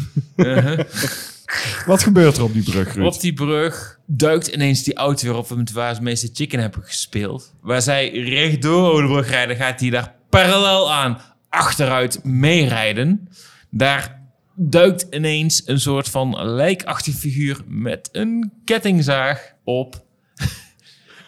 [1.85, 3.05] Wat gebeurt er op die brug, Ruud?
[3.13, 7.53] Op die brug duikt ineens die auto weer op waar ze meeste chicken hebben gespeeld.
[7.61, 13.29] Waar zij rechtdoor over de brug rijden, gaat hij daar parallel aan achteruit meerijden.
[13.69, 14.16] Daar
[14.59, 19.95] duikt ineens een soort van lijkachtig figuur met een kettingzaag op.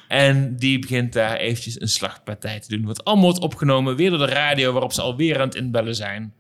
[0.08, 2.84] En die begint daar eventjes een slagpartij te doen.
[2.86, 6.34] Wordt allemaal wordt opgenomen, weer door de radio, waarop ze alweer aan het inbellen zijn.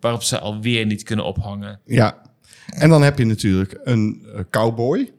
[0.00, 1.80] Waarop ze alweer niet kunnen ophangen.
[1.84, 2.22] Ja.
[2.66, 5.12] En dan heb je natuurlijk een eh, cowboy,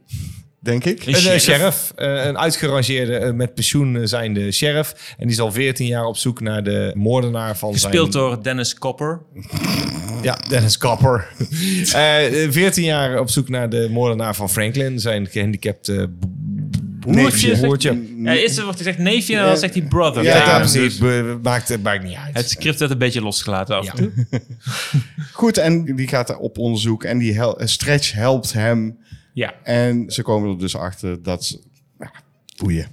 [0.60, 1.06] denk ik.
[1.06, 1.94] Een Een sheriff.
[1.96, 5.16] eh, een uitgerangeerde eh, met pensioen zijnde sheriff.
[5.18, 8.24] En die is al 14 jaar op zoek naar de moordenaar van Gespeeld zijn...
[8.24, 9.22] door Dennis Copper.
[10.22, 11.28] Ja, Dennis Copper.
[11.94, 16.10] Eh, eh, 14 jaar op zoek naar de moordenaar van Franklin, zijn gehandicapte
[17.00, 18.14] Broertje, broertje.
[18.24, 20.24] Ja, eerst wordt hij zegt neefje en dan zegt hij brother.
[20.24, 20.98] Ja, precies.
[20.98, 22.38] Be- Maakt, maakt niet uit.
[22.38, 24.26] Het script werd een beetje losgelaten af en toe.
[25.34, 28.98] Goed, en die gaat op onderzoek en die hel- Stretch helpt hem.
[29.34, 29.54] Ja.
[29.64, 31.60] En ze komen er dus achter dat ze...
[32.00, 32.12] Ja,
[32.58, 32.88] boeien.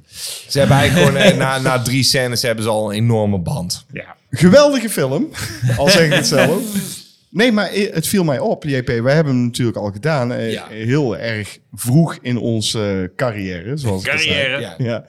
[0.48, 3.84] Ze hebben eigenlijk gewoon, eh, na, na drie scènes hebben ze al een enorme band.
[3.92, 4.14] ja.
[4.30, 5.28] Geweldige film,
[5.76, 6.62] al zeg ik het zelf.
[7.36, 8.86] Nee, maar het viel mij op, JP.
[8.86, 10.32] Wij hebben hem natuurlijk al gedaan.
[10.32, 10.66] eh, Ja.
[10.68, 14.10] Heel erg vroeg in onze carrière, zoals ik.
[14.10, 14.60] Carrière.
[14.60, 14.74] Ja.
[14.78, 15.04] Ja.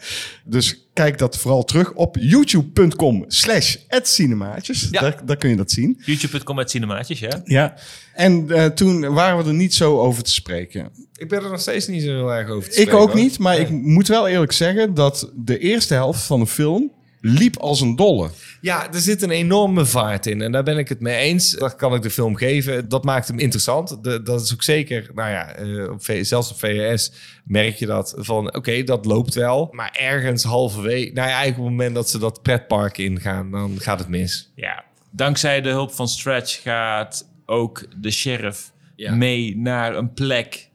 [0.45, 4.87] Dus kijk dat vooral terug op youtube.com slash cinemaatjes.
[4.91, 4.99] Ja.
[5.01, 6.01] Daar, daar kun je dat zien.
[6.05, 7.41] YouTube.com met cinemaatjes, ja.
[7.43, 7.73] Ja.
[8.13, 10.89] En eh, toen waren we er niet zo over te spreken.
[11.15, 13.19] Ik ben er nog steeds niet zo heel erg over te Ik spreken, ook hoor.
[13.19, 16.91] niet, maar ik moet wel eerlijk zeggen dat de eerste helft van de film
[17.27, 18.29] liep als een dolle.
[18.61, 20.41] Ja, er zit een enorme vaart in.
[20.41, 21.51] En daar ben ik het mee eens.
[21.51, 22.89] Dat kan ik de film geven.
[22.89, 24.03] Dat maakt hem interessant.
[24.03, 27.11] De- dat is ook zeker, nou ja, eh, op V- zelfs op VHS
[27.43, 29.67] merk je dat van, oké, dat loopt wel.
[29.71, 33.75] Maar ergens halverwege, nou ja, eigenlijk op het moment dat ze dat pretpark ingaan, dan
[33.79, 34.51] gaat het mis.
[34.55, 34.83] Ja.
[35.11, 39.15] Dankzij de hulp van Stretch gaat ook de sheriff Ja.
[39.15, 40.69] mee naar een plek.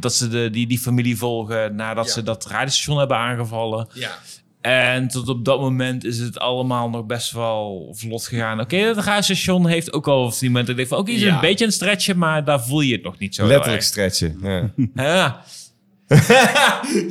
[0.00, 2.12] Dat ze de, die, die familie volgen nadat Ja.
[2.12, 3.88] ze dat radiostation hebben aangevallen.
[3.94, 4.18] Ja.
[4.60, 8.60] En tot op dat moment is het allemaal nog best wel vlot gegaan.
[8.60, 10.68] Oké, het radiostation heeft ook al op die moment...
[10.68, 11.34] Ik denk van, oké, is Ja.
[11.34, 14.38] een beetje een stretchen, maar daar voel je het nog niet zo Letterlijk stretchen.
[14.42, 14.70] Ja.
[15.04, 15.42] Ja.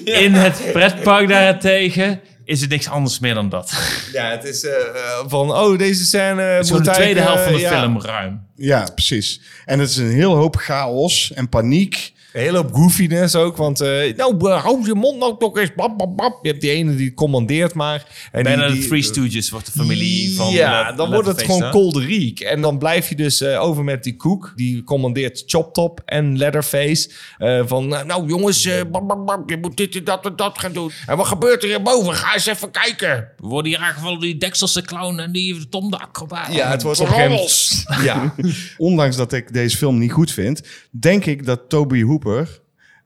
[0.04, 3.72] In het pretpark daarentegen is het niks anders meer dan dat.
[4.14, 7.52] ja, het is eh, eh, van, oh, deze scène Het is de tweede helft van
[7.52, 8.42] de eh, ja, film ruim.
[8.56, 9.42] Ja, precies.
[9.66, 12.14] En het is een heel hoop chaos en paniek.
[12.34, 15.74] Een hele hoop goofiness ook, want eh, nou, eh, hou je mond nou toch eens.
[15.76, 16.40] Bap, bap, bap.
[16.42, 18.06] Je hebt die ene die commandeert maar.
[18.32, 20.52] En Bijna die, de Three Stooges wordt de familie van...
[20.52, 22.40] Ja, Let- dan wordt het gewoon kolderiek.
[22.40, 24.54] En dan blijf je dus eh, over met die koek.
[24.56, 27.10] Die commandeert Chop Top en Leatherface.
[27.38, 30.60] eh, van, nou jongens, eh, bap, bap, bap, je moet dit en dat en dat
[30.60, 30.92] gaan doen.
[31.08, 32.14] En wat gebeurt er hierboven?
[32.14, 33.28] Ga eens even kijken.
[33.38, 36.54] We worden hier aangevallen door die Dekselse clown en die Tom de acrobaat.
[36.54, 38.34] Ja, het wordt op een gegeven moment- Ja,
[38.88, 40.62] Ondanks dat ik deze film niet goed vind,
[40.92, 42.02] denk ik dat Toby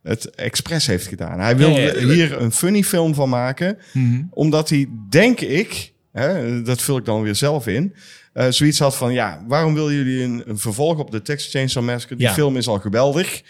[0.04, 1.40] Het expres heeft gedaan.
[1.40, 2.08] Hij wil Ja, ja, ja.
[2.08, 3.78] hier een funny film van maken,
[4.30, 7.94] omdat hij, denk ik, hè, dat vul ik dan weer zelf in,
[8.34, 11.84] eh, zoiets had van, ja, waarom willen jullie een, een vervolg op de Texas Chainsaw
[11.84, 12.16] Massacre?
[12.16, 12.34] Die Ja.
[12.34, 13.42] film is al geweldig.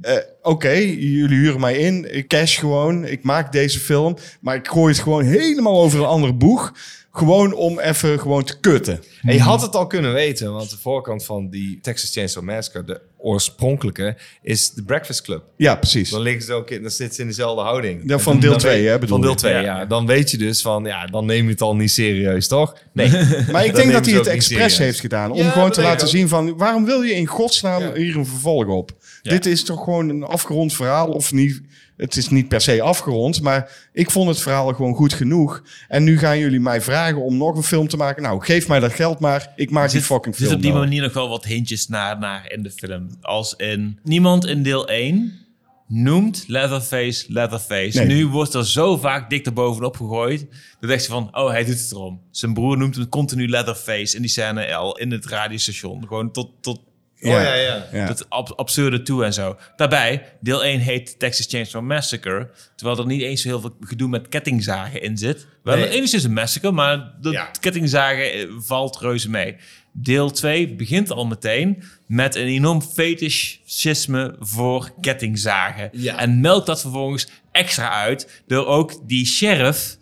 [0.00, 4.68] Eh, Oké, jullie huren mij in, ik cash gewoon, ik maak deze film, maar ik
[4.68, 6.72] gooi het gewoon helemaal over een andere boeg.
[7.16, 9.02] Gewoon om even gewoon te kutten.
[9.22, 12.84] En je had het al kunnen weten, want de voorkant van die Texas Chainsaw Massacre,
[12.84, 15.42] de oorspronkelijke, is de Breakfast Club.
[15.56, 16.10] Ja, precies.
[16.10, 18.02] Dan liggen ze ook in, dan zitten ze in dezelfde houding.
[18.06, 19.36] Ja, van dan- deel dan twee, weet- hè, bedoel Van deel je?
[19.36, 19.60] 2, Ja.
[19.60, 19.84] ja.
[19.86, 22.76] Dan weet je dus van, ja, dan neem je het al niet serieus, toch?
[22.92, 23.08] Nee.
[23.52, 25.30] Maar ik denk dat hij het expres heeft gedaan.
[25.30, 26.56] Om Ja, gewoon te laten zien van...
[26.56, 27.92] waarom wil je in godsnaam Ja.
[27.94, 28.90] hier een vervolg op?
[29.22, 31.08] Dit is toch gewoon een afgerond verhaal.
[31.08, 31.60] Of niet,
[31.96, 33.42] het is niet per se afgerond.
[33.42, 35.62] Maar ik vond het verhaal gewoon goed genoeg.
[35.88, 38.22] En nu gaan jullie mij vragen om nog een film te maken.
[38.22, 39.52] Nou, geef mij dat geld maar.
[39.56, 42.18] Ik maak die fucking Er zit film op die manier nog wel wat hintjes naar,
[42.18, 43.08] naar in de film.
[43.20, 43.98] Als in...
[44.02, 45.44] Niemand in deel 1
[45.88, 47.98] noemt Leatherface Leatherface.
[47.98, 48.06] Nee.
[48.06, 50.46] Nu wordt er zo vaak dik erbovenop gegooid.
[50.80, 52.20] Dan denk je van, oh, hij doet het erom.
[52.30, 56.06] Zijn broer noemt hem continu Leatherface in die scène al in het radiostation.
[56.06, 56.80] Gewoon tot, tot
[57.24, 57.86] Oh, ja, ja.
[57.92, 58.14] Ja.
[58.28, 59.56] ab- absurde toe en zo.
[59.76, 62.50] Daarbij, deel 1 heet Texas Chainsaw Massacre.
[62.76, 65.46] Terwijl er niet eens zo heel veel gedoe met kettingzagen in zit.
[65.62, 65.84] Wel, Nee.
[65.84, 65.94] nee.
[65.96, 67.48] enigszins een massacre, maar de Ja.
[67.60, 69.56] kettingzagen eh, valt reuze mee.
[69.92, 75.88] Deel 2 begint al meteen met een enorm fetischisme voor kettingzagen.
[75.92, 76.18] Ja.
[76.18, 79.96] En melkt dat vervolgens extra uit door ook die sheriff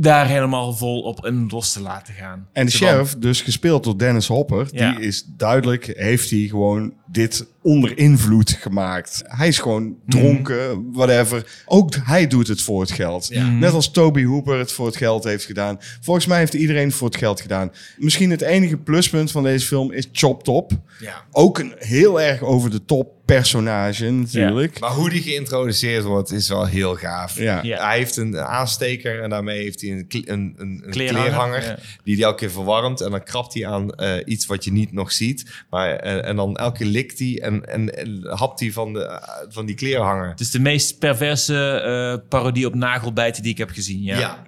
[0.00, 2.48] daar helemaal vol op in los te laten gaan.
[2.52, 4.68] En de sheriff, dus gespeeld door Dennis Hopper...
[4.70, 4.92] Ja.
[4.92, 9.22] die is duidelijk, heeft hij gewoon dit onder invloed gemaakt.
[9.26, 11.62] Hij is gewoon dronken, whatever.
[11.66, 13.30] Ook hij doet het voor het geld.
[13.60, 15.78] Net als Toby Hooper het voor het geld heeft gedaan.
[16.00, 17.72] Volgens mij heeft iedereen het voor het geld gedaan.
[17.96, 20.72] Misschien het enige pluspunt van deze film is Chop Top.
[21.00, 21.24] Ja.
[21.30, 24.80] Ook een heel erg over de top personage natuurlijk.
[24.80, 27.38] Maar hoe die geïntroduceerd wordt is wel heel gaaf.
[27.38, 27.62] Ja.
[27.62, 27.86] Ja.
[27.86, 31.78] Hij heeft een aansteker en daarmee heeft hij een, een, een, een Kleerhanger, kleerhanger, ja.
[32.04, 33.00] die hij elke keer verwarmt.
[33.00, 35.64] En dan krabt hij aan eh, iets wat je niet nog ziet.
[35.70, 39.20] Maar, eh, en dan elke keer likt hij en, en, en hapt hij van, de,
[39.48, 40.28] van die kleerhanger.
[40.28, 44.02] Het is de meest perverse eh, parodie op nagelbijten die ik heb gezien.
[44.02, 44.38] Ja.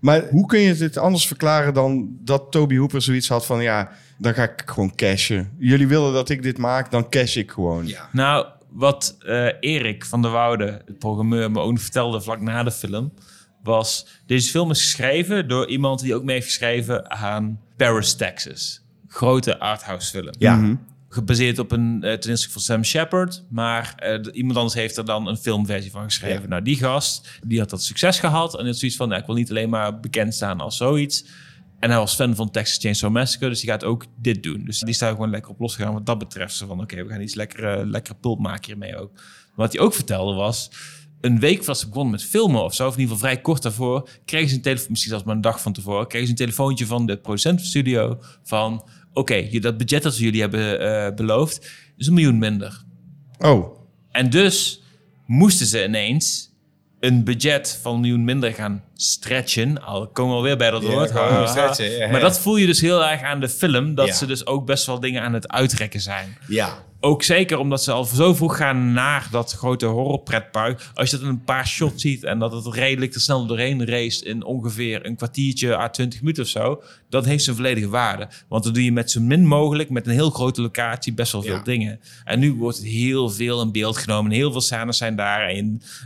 [0.00, 3.62] Maar hoe kun je dit anders verklaren dan dat Toby Hooper zoiets had van...
[3.62, 5.50] ja, dan ga ik gewoon cashen.
[5.58, 7.86] Jullie willen dat ik dit maak, dan cash ik gewoon.
[7.86, 8.08] Ja.
[8.12, 12.70] Nou, wat eh, Erik van der Woude, de programmeur, me ook vertelde vlak na de
[12.70, 13.12] film,
[13.62, 14.06] was...
[14.26, 18.82] Deze film is geschreven door iemand die ook mee heeft geschreven aan Paris, Texas.
[19.08, 20.34] Grote arthouse film.
[20.38, 20.78] Ja.
[21.12, 23.44] Gebaseerd op een uh, toneelstuk van Sam Shepard.
[23.48, 26.42] Maar eh, iemand anders heeft er dan een filmversie van geschreven.
[26.42, 26.48] Ja.
[26.48, 28.58] Nou, die gast, die had dat succes gehad.
[28.58, 31.24] En het zoiets van, nou, ik wil niet alleen maar bekend staan als zoiets.
[31.78, 34.64] En hij was fan van Texas Chainsaw Massacre, dus die gaat ook dit doen.
[34.64, 36.54] Dus die staat gewoon lekker op losgegaan wat dat betreft.
[36.54, 39.12] Zo van, oké, we gaan iets lekker, lekker pulp maken hiermee ook.
[39.14, 39.24] Maar
[39.54, 40.70] wat hij ook vertelde was...
[41.20, 43.62] Een week voordat ze begonnen met filmen of zo, of in ieder geval vrij kort
[43.62, 46.38] daarvoor, kregen ze een telefoon, misschien zelfs maar een dag van tevoren, kregen ze een
[46.38, 50.80] telefoontje van de producent van de studio van, oké, dat budget dat we jullie hebben
[50.80, 52.82] eh, beloofd, is een miljoen minder.
[53.38, 53.78] Oh,
[54.10, 54.82] En dus
[55.26, 56.50] moesten ze ineens
[57.00, 59.82] een budget van een miljoen minder gaan stretchen.
[59.82, 61.10] Al komen we alweer bij dat woord.
[61.10, 62.10] ja, ja.
[62.10, 63.94] Maar dat voel je dus heel erg aan de film.
[63.94, 64.14] Dat Ja.
[64.14, 66.36] ze dus ook best wel dingen aan het uitrekken zijn.
[66.48, 66.84] Ja.
[67.04, 70.90] Ook zeker omdat ze al zo vroeg gaan naar dat grote horrorpretpark.
[70.94, 73.86] Als je dat in een paar shots ziet en dat het redelijk te snel doorheen
[73.86, 76.82] race in ongeveer een kwartiertje à 20 minuten of zo.
[77.08, 78.28] Dat heeft zijn volledige waarde.
[78.48, 81.42] Want dan doe je met zo min mogelijk, met een heel grote locatie, best wel
[81.42, 81.62] veel Ja.
[81.62, 82.00] dingen.
[82.24, 84.32] En nu wordt het heel veel in beeld genomen.
[84.32, 85.48] Heel veel scènes zijn daar.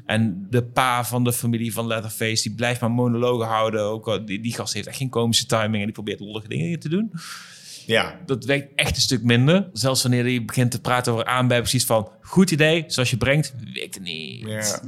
[0.06, 3.80] En, de pa van de familie van Leatherface, die blijft maar monologen houden.
[3.82, 6.88] Ook, die, die gast heeft echt geen komische timing en die probeert lollige dingen te
[6.88, 7.12] doen
[7.86, 8.20] Ja.
[8.26, 9.68] dat werkt echt een stuk minder.
[9.72, 13.54] Zelfs wanneer je begint te praten over aanbij, precies van goed idee, zoals je brengt,
[13.74, 14.46] werkt het niet.
[14.46, 14.80] Ja.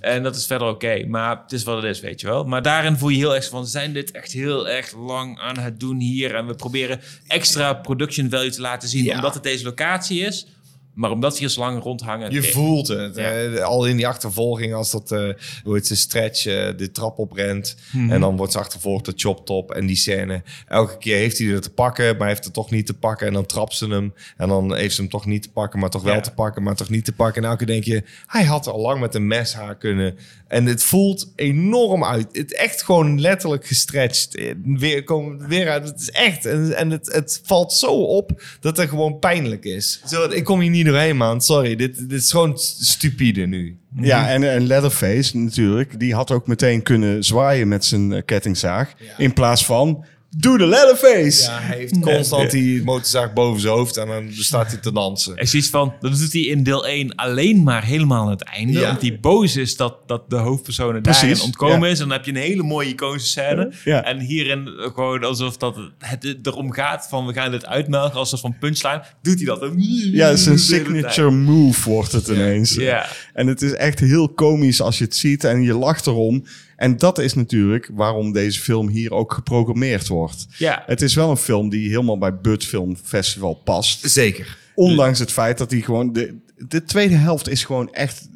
[0.00, 2.44] En dat is verder oké, maar het is wat het is, weet je wel.
[2.44, 5.80] Maar daarin voel je heel erg van, zijn dit echt heel erg lang aan het
[5.80, 6.34] doen hier?
[6.34, 9.14] En we proberen extra production value te laten zien, Ja.
[9.14, 10.46] omdat het deze locatie is.
[10.94, 12.30] Maar omdat we hier zo lang rondhangen...
[12.32, 13.16] Je eh, voelt het.
[13.16, 13.60] Ja.
[13.62, 15.28] al in die achtervolging, als dat, eh
[15.64, 17.76] hoe heet ze, stretch, eh, de trap oprent.
[17.92, 18.10] Mhm.
[18.12, 20.42] En dan wordt ze achtervolgd door Chop Top en die scène.
[20.68, 23.26] Elke keer heeft hij er te pakken, maar heeft het toch niet te pakken.
[23.26, 24.14] En dan trapt ze hem.
[24.36, 26.20] En dan heeft ze hem toch niet te pakken, maar toch wel Ja.
[26.20, 27.42] te pakken, maar toch niet te pakken.
[27.42, 30.18] En elke keer denk je, hij had al lang met een mes haar kunnen.
[30.54, 32.26] En het voelt enorm uit.
[32.32, 34.54] Het echt gewoon letterlijk gestretched.
[34.64, 35.88] Weer, komen weer uit.
[35.88, 36.46] Het is echt.
[36.46, 40.02] En, en het, het valt zo op dat het gewoon pijnlijk is.
[40.06, 41.40] Zo, ik kom hier niet doorheen, man.
[41.40, 43.78] Sorry, dit, dit is gewoon st- stupide nu.
[44.00, 48.94] Ja, en, en Leatherface natuurlijk, die had ook meteen kunnen zwaaien met zijn eh, kettingzaag.
[49.16, 50.04] In plaats van,
[50.36, 51.42] doe de Leatherface!
[51.42, 55.36] Ja, hij heeft constant die motorzaag boven zijn hoofd en dan staat hij te dansen.
[55.36, 58.42] Er is iets van, dat doet hij in deel 1 alleen maar helemaal aan het
[58.42, 58.72] einde.
[58.72, 58.88] Ja.
[58.88, 61.92] Omdat hij boos is dat, dat de hoofdpersonen Precies, daarin ontkomen ja.
[61.92, 62.00] is.
[62.00, 63.72] En dan heb je een hele mooie iconische scène.
[63.84, 64.04] Ja.
[64.04, 68.38] En hierin gewoon alsof dat het erom gaat van we gaan dit uitmelken als een
[68.38, 69.02] soort van punchline.
[69.22, 69.72] Doet hij dat.
[70.12, 72.74] Ja, hele signature move wordt het ineens.
[72.74, 73.06] Ja.
[73.32, 76.44] En het is echt heel komisch als je het ziet en je lacht erom.
[76.76, 80.46] En dat is natuurlijk waarom deze film hier ook geprogrammeerd wordt.
[80.58, 80.82] Ja.
[80.86, 84.10] Het is wel een film die helemaal bij Bud Film Festival past.
[84.10, 84.58] Zeker.
[84.74, 86.12] Ondanks het feit dat hij gewoon...
[86.12, 86.38] De,
[86.68, 88.28] de tweede helft is gewoon echt...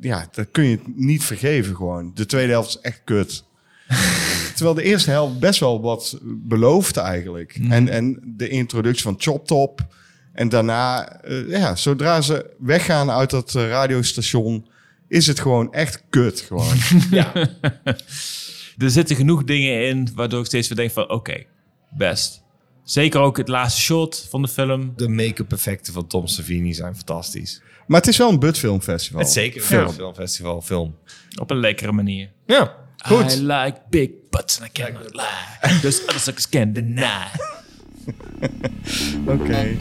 [0.00, 2.10] Ja, dat kun je niet vergeven gewoon.
[2.14, 3.44] De tweede helft is echt kut.
[4.54, 7.58] Terwijl de eerste helft best wel wat belooft eigenlijk.
[7.68, 9.86] En, en de introductie van Chop Top.
[10.32, 14.66] En daarna, eh, ja, zodra ze weggaan uit dat eh, radiostation...
[15.14, 16.76] is het gewoon echt kut gewoon.
[18.78, 21.44] Er zitten genoeg dingen in waardoor ik steeds weer denk van oké,
[21.90, 22.42] best.
[22.84, 24.92] Zeker ook het laatste shot van de film.
[24.96, 27.62] De make-up effecten van Tom Savini zijn fantastisch.
[27.86, 29.18] maar het is wel een Bud Film Festival.
[29.18, 29.90] Het is zeker een Film.
[29.92, 30.96] filmfestival, film.
[31.40, 32.30] Op een lekkere manier.
[32.46, 33.32] Ja, goed.
[33.34, 35.80] I like big butts and I cannot lie.
[35.80, 37.26] Those other suckers can deny.
[39.34, 39.76] Oké.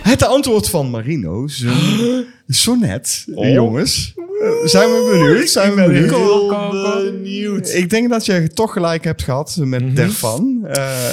[0.00, 4.12] Het antwoord van Marino, zijn sonnet, jongens.
[4.16, 5.48] Eh, zijn we benieuwd?
[5.50, 7.12] Zijn we benieuwd?
[7.12, 7.68] benieuwd.
[7.74, 10.58] Ik denk dat je toch gelijk hebt gehad met Dervan.
[10.66, 11.10] Eh,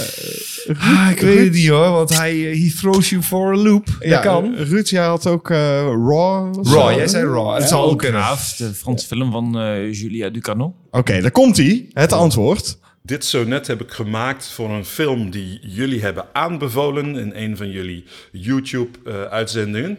[0.80, 3.88] Ah, ik weet het niet hoor, want hij eh, he throws you for a loop.
[4.00, 4.56] ja, dat kan.
[4.56, 6.56] Ruud, jij had ook eh, Raw.
[6.64, 6.96] Raw, dat?
[6.96, 7.54] jij zei Raw.
[7.56, 8.22] Het zou ook kunnen.
[8.58, 10.74] De Franse film van eh, Julia Ducano.
[10.92, 11.88] Oké, daar komt hij.
[11.94, 12.78] Het antwoord.
[13.10, 17.70] Dit sonnet heb ik gemaakt voor een film die jullie hebben aanbevolen in een van
[17.70, 19.98] jullie YouTube-uitzendingen.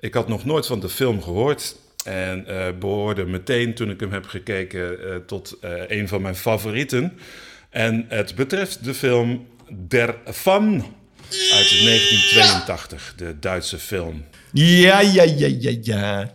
[0.00, 4.12] ik had nog nooit van de film gehoord en eh, behoorde meteen toen ik hem
[4.12, 7.18] heb gekeken eh, tot eh, een van mijn favorieten.
[7.70, 9.46] En het betreft de film
[9.88, 10.74] Der Fan
[11.52, 14.24] uit 1982, de Duitse film.
[14.52, 16.32] Ja, ja, ja, ja, ja.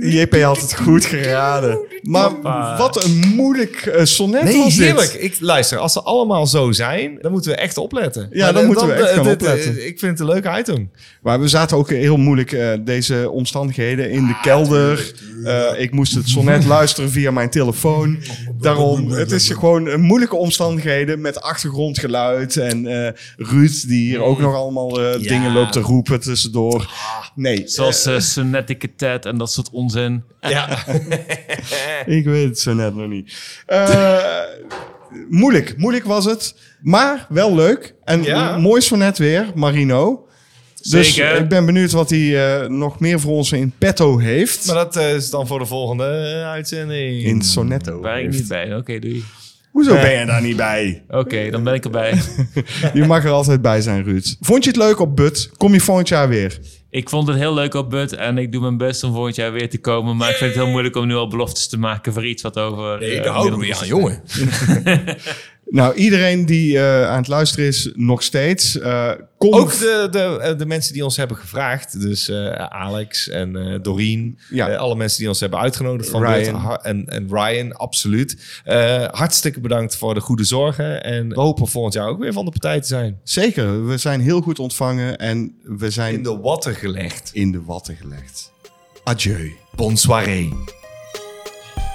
[0.00, 1.78] JP had het goed geraden.
[2.02, 2.30] Maar
[2.78, 4.84] wat een moeilijk eh, sonnet Nee, was dit.
[4.84, 5.12] heerlijk.
[5.12, 8.28] Ik, luister, als ze allemaal zo zijn, dan moeten we echt opletten.
[8.30, 9.76] Ja, dan moeten we echt gaan dit, opletten.
[9.78, 10.90] eh, ik vind het een leuk item.
[11.22, 15.12] Maar we zaten ook heel moeilijk, eh, deze omstandigheden, in de kelder.
[15.44, 18.18] Eh, ik moest het sonnet luisteren via mijn telefoon.
[18.60, 22.56] Daarom, het is gewoon een moeilijke omstandigheden met achtergrondgeluid.
[22.56, 26.90] En eh Ruud, die hier ook nog allemaal eh, dingen loopt te roepen tussendoor.
[27.34, 30.24] Nee, Zoals uh, sonetiquetet en dat soort onzin.
[30.40, 30.68] Ja.
[32.06, 33.36] ik weet het zo net nog niet.
[33.66, 34.40] Eh,
[35.28, 36.54] moeilijk, moeilijk was het.
[36.80, 37.94] Maar wel leuk.
[38.04, 38.54] En Ja.
[38.54, 40.25] een mooi sonnet weer, Marino.
[40.90, 41.36] Dus Zeker.
[41.36, 44.66] ik ben benieuwd wat hij eh, nog meer voor ons in petto heeft.
[44.66, 47.24] Maar dat eh, is dan voor de volgende eh, uitzending.
[47.24, 48.00] in Sonetto.
[48.00, 48.76] Waar ik niet bij.
[48.76, 49.24] Oké, doei.
[49.70, 51.04] Hoezo ben je daar niet bij?
[51.08, 52.18] Oké, dan ben ik erbij.
[52.94, 54.36] Je mag er altijd bij zijn, Ruud.
[54.40, 55.50] Vond je het leuk op But?
[55.56, 56.58] Kom je volgend jaar weer?
[56.96, 59.52] ik vond het heel leuk op Bud en ik doe mijn best om volgend jaar
[59.52, 60.16] weer te komen.
[60.16, 62.58] Maar ik vind het heel moeilijk om nu al beloftes te maken voor iets wat
[62.58, 62.98] over...
[62.98, 64.22] Nee, daar houden we aan, jongen.
[65.70, 68.78] Nou, iedereen die eh, aan het luisteren is, nog steeds.
[68.78, 72.00] eh, kom Ook de, de, eh, de mensen die ons hebben gevraagd.
[72.00, 74.38] Dus eh, Alex en eh Doreen.
[74.50, 74.74] Ja.
[74.74, 76.08] Alle mensen die ons hebben uitgenodigd.
[76.10, 76.76] Van Ryan.
[76.82, 78.60] en, en Ryan, absoluut.
[78.64, 81.04] Eh, hartstikke bedankt voor de goede zorgen.
[81.04, 83.20] En we hopen volgend jaar ook weer van de partij te zijn.
[83.22, 87.30] Zeker, we zijn heel goed ontvangen en we zijn In de watten gelegd.
[87.32, 88.52] in de watten gelegd.
[89.04, 89.52] Adieu.
[89.74, 90.48] Bonsoiré.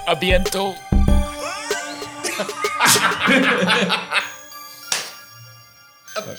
[0.08, 0.18] A
[6.14, 6.34] 哈哈